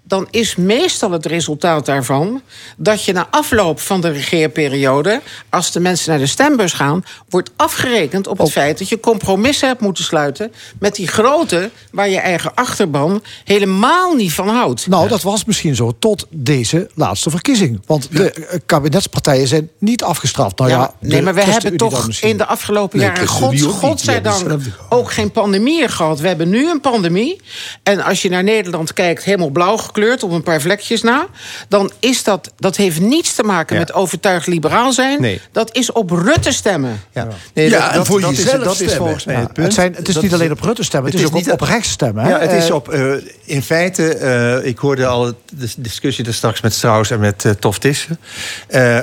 [0.07, 2.41] Dan is meestal het resultaat daarvan
[2.77, 7.51] dat je na afloop van de regeerperiode, als de mensen naar de stembus gaan, wordt
[7.55, 12.19] afgerekend op het feit dat je compromissen hebt moeten sluiten met die grote waar je
[12.19, 14.87] eigen achterban helemaal niet van houdt.
[14.87, 17.81] Nou, dat was misschien zo tot deze laatste verkiezing.
[17.85, 20.57] Want de eh, kabinetspartijen zijn niet afgestraft.
[20.57, 24.59] Nou ja, Ja, nee, maar we hebben toch in de afgelopen jaren, God, godzijdank,
[24.89, 26.19] ook geen pandemieën gehad.
[26.19, 27.41] We hebben nu een pandemie.
[27.83, 31.27] En als je naar Nederland kijkt, helemaal blauw gekleurd, op een paar vlekjes na.
[31.67, 33.81] Dan is dat, dat heeft niets te maken Ja.
[33.81, 35.21] met overtuigd liberaal zijn.
[35.21, 35.41] Nee.
[35.51, 37.01] Dat is op Rutte stemmen.
[37.11, 39.65] Ja, nee, Ja, en voor is, jezelf dat is volgens mij het punt.
[39.67, 41.61] het, zijn, het is Dat niet alleen op Rutte stemmen, het, is, ook niet op
[41.61, 42.23] rechts stemmen.
[42.23, 42.29] hè?
[42.29, 42.89] Ja, het is Eh, op.
[42.89, 43.11] eh,
[43.45, 47.79] in feite, eh, ik hoorde al de discussie er straks met Strauss en met Tof
[47.79, 48.19] Tissen.
[48.67, 48.97] Eh,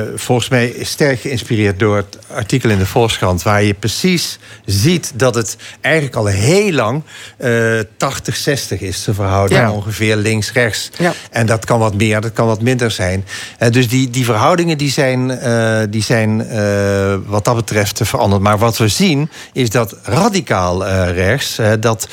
[0.00, 5.12] eh, volgens mij sterk geïnspireerd door het artikel in de Volkskrant, waar je precies ziet
[5.14, 7.02] dat het eigenlijk al heel lang
[7.36, 7.50] eh
[7.96, 9.72] 80-60 is, de verhouding Ja.
[9.72, 10.90] ongeveer links-rechts.
[10.98, 11.12] Ja.
[11.30, 13.24] En dat kan wat meer, dat kan wat minder zijn.
[13.58, 18.42] Eh, dus die, die verhoudingen die zijn, eh, die zijn eh, wat dat betreft veranderd.
[18.42, 22.08] Maar wat we zien is dat radicaal rechts, dat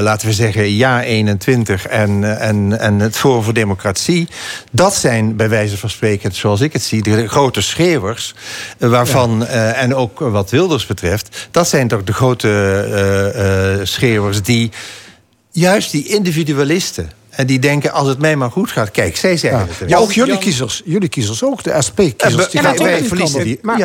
[0.00, 4.28] laten we zeggen ja 21 en, en, en het Forum voor Democratie,
[4.72, 8.34] dat zijn bij wijze van spreken, zoals ik het zie, de grote schreeuwers.
[8.78, 14.70] waarvan, en ook wat Wilders betreft, dat zijn toch de grote schreeuwers die
[15.50, 17.19] juist die individualisten.
[17.40, 18.90] En die denken, als het mij maar goed gaat.
[18.90, 19.88] Kijk, zij zeggen het.
[19.90, 22.52] ja, ook jullie kiezers, jullie kiezers ook, de SP-kiezers.
[22.78, 23.58] Wij- verliezen die.
[23.62, 23.78] Maar,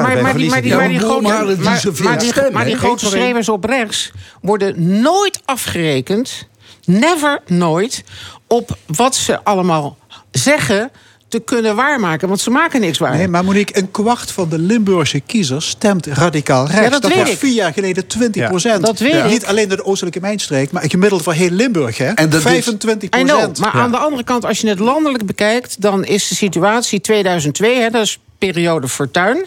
[2.66, 4.12] die, grote, schreeuwers op rechts
[4.42, 6.48] worden nooit afgerekend,
[6.86, 8.04] never, nooit,
[8.48, 9.98] op wat ze allemaal
[10.32, 10.92] zeggen
[11.36, 12.28] te kunnen waarmaken.
[12.28, 13.16] Want ze maken niks waar.
[13.18, 16.82] Nee, maar Monique, een kwart van de Limburgse kiezers stemt radicaal rechts.
[16.84, 17.38] Ja, dat weet was ik.
[17.38, 18.86] vier jaar geleden 20 procent.
[18.86, 19.26] Dat weet ik.
[19.26, 21.98] Niet alleen door de oostelijke mijnstreek, maar gemiddeld voor heel Limburg.
[21.98, 22.06] Hè?
[22.12, 23.60] En dat is- 25 I know, procent.
[23.60, 25.82] maar aan de andere kant, als je het landelijk bekijkt...
[25.82, 29.46] dan is de situatie 2002, hè, dat is periode Fortuin...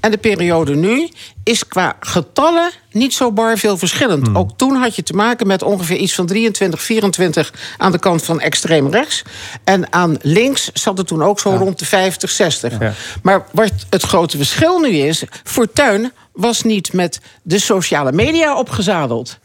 [0.00, 1.08] en de periode nu
[1.44, 4.26] is qua getallen niet zo bar veel verschillend.
[4.26, 4.36] Hmm.
[4.36, 7.52] Ook toen had je te maken met ongeveer iets van 23, 24...
[7.76, 9.22] aan de kant van extreem rechts.
[9.64, 12.72] En aan links zat het toen ook zo rond de 50, 60.
[13.22, 15.24] Maar wat het grote verschil nu is...
[15.44, 19.38] Fortuin was niet met de sociale media opgezadeld...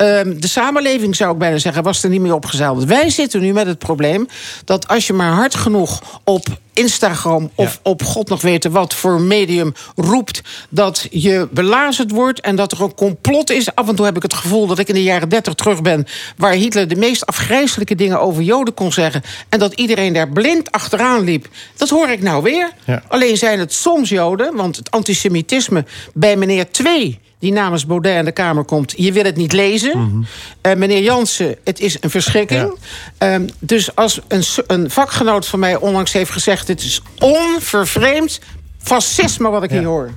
[0.00, 2.84] Ehm, de samenleving, zou ik bijna zeggen, was er niet meer opgezadeld.
[2.84, 4.28] Wij zitten nu met het probleem
[4.64, 6.46] dat als je maar hard genoeg op
[6.80, 10.40] Instagram of op god nog weten wat voor medium roept
[10.70, 13.74] dat je belazerd wordt en dat er een complot is.
[13.74, 16.06] Af en toe heb ik het gevoel dat ik in de jaren 30 terug ben
[16.36, 20.72] waar Hitler de meest afgrijzelijke dingen over Joden kon zeggen en dat iedereen daar blind
[20.72, 21.48] achteraan liep.
[21.76, 22.70] Dat hoor ik nou weer.
[22.84, 23.02] Ja.
[23.08, 25.84] Alleen zijn het soms Joden, want het antisemitisme
[26.14, 28.94] bij meneer 2 die namens Baudet in de Kamer komt.
[28.96, 30.26] Je wil het niet lezen.
[30.60, 32.78] Eh, meneer Jansen, het is een verschrikking.
[33.18, 36.68] Ehm, dus als een, een vakgenoot van mij onlangs heeft gezegd...
[36.68, 38.40] het is onvervreemd
[38.82, 40.10] fascisme wat ik hier hoor.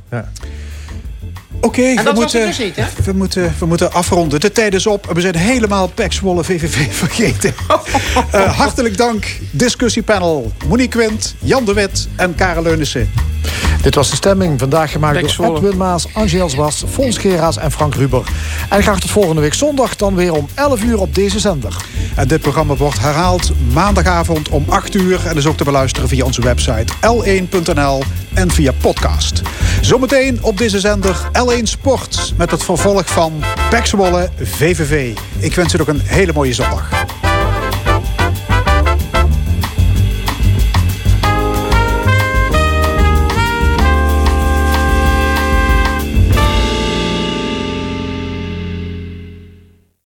[1.61, 2.75] Oké, En we, dat was moeten, dus niet,
[3.05, 4.39] we, moeten, we moeten afronden.
[4.39, 5.09] De tijd is op.
[5.13, 7.53] We zijn helemaal Pek Zwolle VVV vergeten.
[8.31, 10.51] Eh, hartelijk dank, discussiepanel.
[10.67, 13.09] Monique Quint, Jan de Wit en Karel Leunissen.
[13.84, 14.60] Dit was de stemming.
[14.60, 15.55] Vandaag gemaakt door.
[15.55, 18.23] Edwin Maas, Angels Bas, Fons Geraas en Frank Ruber.
[18.69, 21.76] En graag tot volgende week zondag dan weer om 11 uur op deze zender.
[22.15, 25.27] En dit programma wordt herhaald maandagavond om 8 uur.
[25.27, 28.03] En is ook te beluisteren via onze website l1.nl
[28.34, 29.41] en via podcast.
[29.81, 35.18] Zometeen op deze zender L1 Sport met het vervolg van Pek Zwolle VVV.
[35.38, 36.89] Ik wens u nog een hele mooie zondag.